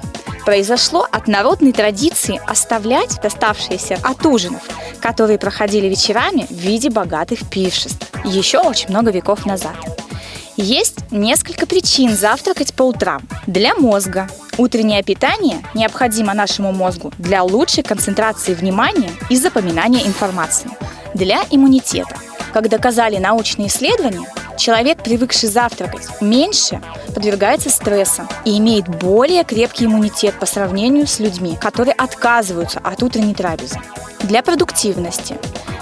произошло 0.44 1.06
от 1.12 1.28
народной 1.28 1.72
традиции 1.72 2.40
оставлять 2.44 3.20
доставшиеся 3.22 4.00
от 4.02 4.26
ужинов, 4.26 4.62
которые 5.00 5.38
проходили 5.38 5.86
вечерами 5.86 6.48
в 6.50 6.54
виде 6.54 6.90
богатых 6.90 7.48
пиршеств, 7.48 8.04
еще 8.24 8.58
очень 8.58 8.88
много 8.88 9.12
веков 9.12 9.46
назад. 9.46 9.76
Есть 10.56 11.08
несколько 11.12 11.68
причин 11.68 12.16
завтракать 12.16 12.74
по 12.74 12.82
утрам. 12.82 13.22
Для 13.46 13.76
мозга. 13.76 14.28
Утреннее 14.58 15.04
питание 15.04 15.62
необходимо 15.72 16.34
нашему 16.34 16.72
мозгу 16.72 17.12
для 17.16 17.44
лучшей 17.44 17.84
концентрации 17.84 18.54
внимания 18.54 19.12
и 19.30 19.36
запоминания 19.36 20.04
информации. 20.04 20.68
Для 21.14 21.42
иммунитета. 21.50 22.16
Как 22.52 22.68
доказали 22.68 23.18
научные 23.18 23.68
исследования, 23.68 24.26
человек, 24.56 25.04
привыкший 25.04 25.48
завтракать 25.48 26.08
меньше, 26.20 26.80
подвергается 27.14 27.70
стрессам 27.70 28.28
и 28.44 28.58
имеет 28.58 28.88
более 28.88 29.44
крепкий 29.44 29.84
иммунитет 29.84 30.34
по 30.40 30.46
сравнению 30.46 31.06
с 31.06 31.20
людьми, 31.20 31.56
которые 31.60 31.94
отказываются 31.94 32.80
от 32.80 33.00
утренней 33.00 33.34
трапезы. 33.34 33.78
Для 34.22 34.42
продуктивности. 34.42 35.36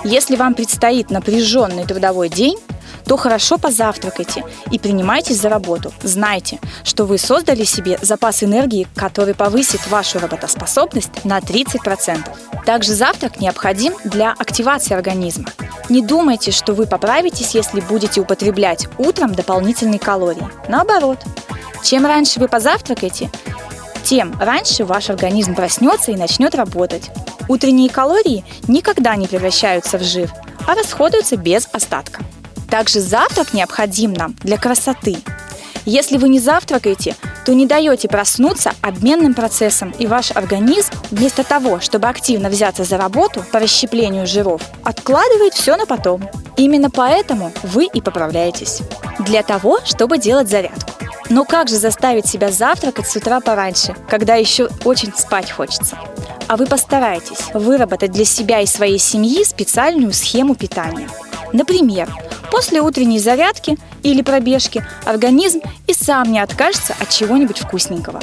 Если 0.04 0.36
вам 0.36 0.52
предстоит 0.52 1.10
напряженный 1.10 1.86
трудовой 1.86 2.28
день, 2.28 2.58
то 3.06 3.16
хорошо 3.16 3.58
позавтракайте 3.58 4.44
и 4.70 4.78
принимайтесь 4.78 5.40
за 5.40 5.48
работу. 5.48 5.92
Знайте, 6.02 6.58
что 6.84 7.04
вы 7.04 7.18
создали 7.18 7.64
себе 7.64 7.98
запас 8.02 8.42
энергии, 8.42 8.88
который 8.94 9.34
повысит 9.34 9.86
вашу 9.88 10.18
работоспособность 10.18 11.24
на 11.24 11.38
30%. 11.38 12.64
Также 12.64 12.94
завтрак 12.94 13.40
необходим 13.40 13.94
для 14.04 14.32
активации 14.32 14.94
организма. 14.94 15.46
Не 15.88 16.02
думайте, 16.02 16.50
что 16.50 16.74
вы 16.74 16.86
поправитесь, 16.86 17.54
если 17.54 17.80
будете 17.80 18.20
употреблять 18.20 18.88
утром 18.98 19.34
дополнительные 19.34 20.00
калории. 20.00 20.48
Наоборот, 20.68 21.18
чем 21.84 22.04
раньше 22.04 22.40
вы 22.40 22.48
позавтракаете, 22.48 23.30
тем 24.02 24.36
раньше 24.40 24.84
ваш 24.84 25.10
организм 25.10 25.54
проснется 25.54 26.10
и 26.10 26.16
начнет 26.16 26.54
работать. 26.56 27.10
Утренние 27.48 27.88
калории 27.88 28.44
никогда 28.66 29.14
не 29.14 29.28
превращаются 29.28 29.98
в 29.98 30.02
жир, 30.02 30.32
а 30.66 30.74
расходуются 30.74 31.36
без 31.36 31.68
остатка. 31.72 32.22
Также 32.70 33.00
завтрак 33.00 33.54
необходим 33.54 34.12
нам 34.12 34.34
для 34.42 34.56
красоты. 34.56 35.18
Если 35.84 36.18
вы 36.18 36.28
не 36.28 36.40
завтракаете, 36.40 37.14
то 37.44 37.54
не 37.54 37.64
даете 37.64 38.08
проснуться 38.08 38.72
обменным 38.82 39.34
процессам, 39.34 39.94
и 40.00 40.08
ваш 40.08 40.32
организм, 40.32 40.92
вместо 41.12 41.44
того, 41.44 41.78
чтобы 41.78 42.08
активно 42.08 42.48
взяться 42.48 42.82
за 42.82 42.96
работу 42.96 43.44
по 43.52 43.60
расщеплению 43.60 44.26
жиров, 44.26 44.62
откладывает 44.82 45.54
все 45.54 45.76
на 45.76 45.86
потом. 45.86 46.28
Именно 46.56 46.90
поэтому 46.90 47.52
вы 47.62 47.84
и 47.84 48.00
поправляетесь. 48.00 48.80
Для 49.20 49.44
того, 49.44 49.78
чтобы 49.84 50.18
делать 50.18 50.50
зарядку. 50.50 51.05
Но 51.28 51.44
как 51.44 51.68
же 51.68 51.76
заставить 51.76 52.26
себя 52.26 52.50
завтракать 52.50 53.08
с 53.08 53.16
утра 53.16 53.40
пораньше, 53.40 53.94
когда 54.08 54.34
еще 54.34 54.68
очень 54.84 55.12
спать 55.16 55.50
хочется? 55.50 55.98
А 56.48 56.56
вы 56.56 56.66
постарайтесь 56.66 57.52
выработать 57.52 58.12
для 58.12 58.24
себя 58.24 58.60
и 58.60 58.66
своей 58.66 58.98
семьи 58.98 59.42
специальную 59.44 60.12
схему 60.12 60.54
питания. 60.54 61.08
Например, 61.52 62.08
после 62.50 62.80
утренней 62.80 63.18
зарядки 63.18 63.76
или 64.06 64.22
пробежки 64.22 64.86
организм 65.04 65.60
и 65.88 65.92
сам 65.92 66.30
не 66.30 66.38
откажется 66.38 66.94
от 67.00 67.10
чего-нибудь 67.10 67.58
вкусненького, 67.58 68.20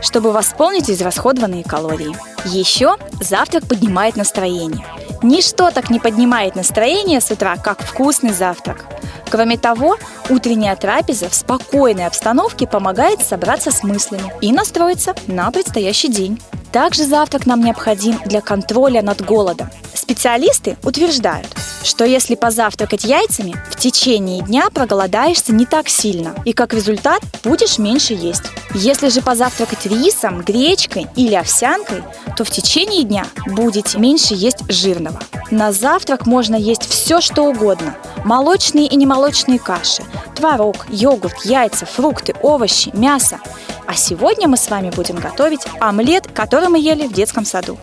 чтобы 0.00 0.32
восполнить 0.32 0.90
израсходованные 0.90 1.64
калории. 1.64 2.16
Еще 2.46 2.96
завтрак 3.20 3.68
поднимает 3.68 4.16
настроение. 4.16 4.86
Ничто 5.22 5.70
так 5.70 5.90
не 5.90 6.00
поднимает 6.00 6.56
настроение 6.56 7.20
с 7.20 7.30
утра, 7.30 7.56
как 7.56 7.82
вкусный 7.82 8.32
завтрак. 8.32 8.86
Кроме 9.30 9.58
того, 9.58 9.98
утренняя 10.30 10.76
трапеза 10.76 11.28
в 11.28 11.34
спокойной 11.34 12.06
обстановке 12.06 12.66
помогает 12.66 13.20
собраться 13.20 13.70
с 13.70 13.82
мыслями 13.82 14.32
и 14.40 14.50
настроиться 14.50 15.14
на 15.26 15.50
предстоящий 15.50 16.08
день. 16.08 16.40
Также 16.72 17.04
завтрак 17.04 17.44
нам 17.44 17.60
необходим 17.60 18.18
для 18.24 18.40
контроля 18.40 19.02
над 19.02 19.22
голодом. 19.22 19.68
Специалисты 19.92 20.78
утверждают, 20.84 21.48
что 21.88 22.04
если 22.04 22.34
позавтракать 22.34 23.04
яйцами, 23.04 23.56
в 23.70 23.76
течение 23.76 24.42
дня 24.42 24.68
проголодаешься 24.68 25.54
не 25.54 25.64
так 25.64 25.88
сильно, 25.88 26.34
и 26.44 26.52
как 26.52 26.74
результат 26.74 27.22
будешь 27.44 27.78
меньше 27.78 28.12
есть. 28.12 28.42
Если 28.74 29.08
же 29.08 29.22
позавтракать 29.22 29.86
рисом, 29.86 30.42
гречкой 30.42 31.06
или 31.16 31.34
овсянкой, 31.34 32.02
то 32.36 32.44
в 32.44 32.50
течение 32.50 33.04
дня 33.04 33.26
будете 33.46 33.98
меньше 33.98 34.34
есть 34.34 34.70
жирного. 34.70 35.18
На 35.50 35.72
завтрак 35.72 36.26
можно 36.26 36.56
есть 36.56 36.86
все, 36.86 37.22
что 37.22 37.44
угодно. 37.44 37.96
Молочные 38.22 38.86
и 38.86 38.94
немолочные 38.94 39.58
каши, 39.58 40.02
творог, 40.36 40.86
йогурт, 40.90 41.46
яйца, 41.46 41.86
фрукты, 41.86 42.34
овощи, 42.42 42.90
мясо. 42.92 43.40
А 43.86 43.94
сегодня 43.94 44.46
мы 44.46 44.58
с 44.58 44.68
вами 44.68 44.90
будем 44.90 45.16
готовить 45.16 45.62
омлет, 45.80 46.26
который 46.34 46.68
мы 46.68 46.78
ели 46.78 47.06
в 47.06 47.14
детском 47.14 47.46
саду. 47.46 47.78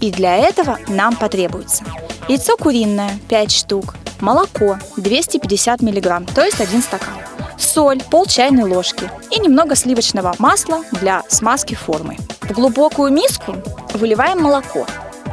И 0.00 0.10
для 0.10 0.36
этого 0.36 0.78
нам 0.88 1.16
потребуется 1.16 1.84
яйцо 2.30 2.56
куриное 2.56 3.18
5 3.28 3.50
штук, 3.52 3.94
молоко 4.20 4.78
250 4.96 5.82
мг, 5.82 6.32
то 6.32 6.44
есть 6.44 6.60
1 6.60 6.82
стакан, 6.82 7.14
соль 7.58 8.00
пол 8.10 8.26
чайной 8.26 8.64
ложки 8.64 9.10
и 9.30 9.40
немного 9.40 9.74
сливочного 9.74 10.34
масла 10.38 10.84
для 10.92 11.22
смазки 11.28 11.74
формы. 11.74 12.16
В 12.42 12.52
глубокую 12.52 13.12
миску 13.12 13.56
выливаем 13.94 14.40
молоко, 14.40 14.86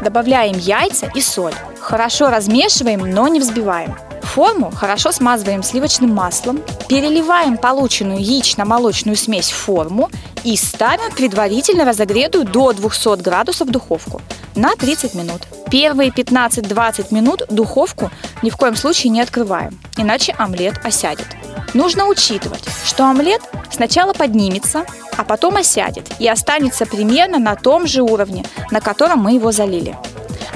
добавляем 0.03 0.57
яйца 0.57 1.09
и 1.13 1.21
соль. 1.21 1.53
Хорошо 1.79 2.29
размешиваем, 2.29 2.99
но 2.99 3.27
не 3.27 3.39
взбиваем. 3.39 3.95
Форму 4.37 4.69
хорошо 4.69 5.11
смазываем 5.11 5.63
сливочным 5.63 6.13
маслом, 6.13 6.61
переливаем 6.87 7.57
полученную 7.57 8.19
яично-молочную 8.19 9.15
смесь 9.15 9.49
в 9.49 9.55
форму 9.55 10.11
и 10.43 10.55
ставим 10.55 11.11
предварительно 11.11 11.85
разогретую 11.85 12.45
до 12.45 12.71
200 12.71 13.19
градусов 13.23 13.71
духовку 13.71 14.21
на 14.53 14.75
30 14.75 15.15
минут. 15.15 15.41
Первые 15.71 16.11
15-20 16.11 17.11
минут 17.15 17.47
духовку 17.49 18.11
ни 18.43 18.51
в 18.51 18.57
коем 18.57 18.75
случае 18.75 19.09
не 19.09 19.21
открываем, 19.21 19.79
иначе 19.97 20.35
омлет 20.37 20.85
осядет. 20.85 21.25
Нужно 21.73 22.05
учитывать, 22.05 22.63
что 22.85 23.09
омлет 23.09 23.41
сначала 23.71 24.13
поднимется, 24.13 24.85
а 25.17 25.23
потом 25.23 25.55
осядет 25.55 26.11
и 26.19 26.27
останется 26.27 26.85
примерно 26.85 27.39
на 27.39 27.55
том 27.55 27.87
же 27.87 28.03
уровне, 28.03 28.45
на 28.69 28.81
котором 28.81 29.17
мы 29.17 29.31
его 29.31 29.51
залили. 29.51 29.97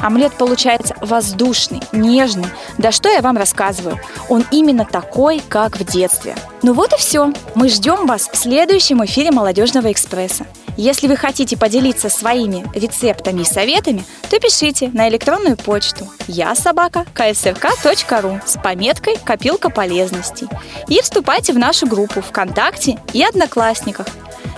Омлет 0.01 0.33
получается 0.33 0.95
воздушный, 1.01 1.81
нежный. 1.91 2.47
Да 2.77 2.91
что 2.91 3.09
я 3.09 3.21
вам 3.21 3.37
рассказываю? 3.37 3.99
Он 4.29 4.43
именно 4.51 4.85
такой, 4.85 5.41
как 5.47 5.77
в 5.77 5.85
детстве. 5.85 6.35
Ну 6.63 6.73
вот 6.73 6.93
и 6.93 6.97
все. 6.97 7.31
Мы 7.55 7.69
ждем 7.69 8.07
вас 8.07 8.29
в 8.31 8.35
следующем 8.35 9.03
эфире 9.05 9.31
«Молодежного 9.31 9.91
экспресса». 9.91 10.45
Если 10.77 11.07
вы 11.07 11.17
хотите 11.17 11.57
поделиться 11.57 12.09
своими 12.09 12.65
рецептами 12.73 13.41
и 13.41 13.45
советами, 13.45 14.03
то 14.29 14.39
пишите 14.39 14.89
на 14.93 15.09
электронную 15.09 15.57
почту 15.57 16.07
я 16.27 16.55
собака 16.55 17.05
ksrk.ru 17.13 18.41
с 18.45 18.57
пометкой 18.57 19.17
«Копилка 19.23 19.69
полезностей» 19.69 20.47
и 20.87 21.01
вступайте 21.01 21.53
в 21.53 21.59
нашу 21.59 21.87
группу 21.87 22.21
ВКонтакте 22.21 22.97
и 23.13 23.21
Одноклассниках. 23.21 24.07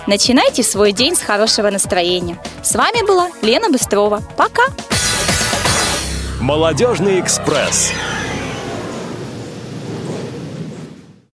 Начинайте 0.06 0.62
свой 0.62 0.92
день 0.92 1.16
с 1.16 1.20
хорошего 1.20 1.70
настроения. 1.70 2.38
С 2.62 2.74
вами 2.74 3.06
была 3.06 3.30
Лена 3.42 3.70
Быстрова. 3.70 4.22
Пока! 4.36 4.62
Молодежный 6.40 7.20
экспресс. 7.20 7.92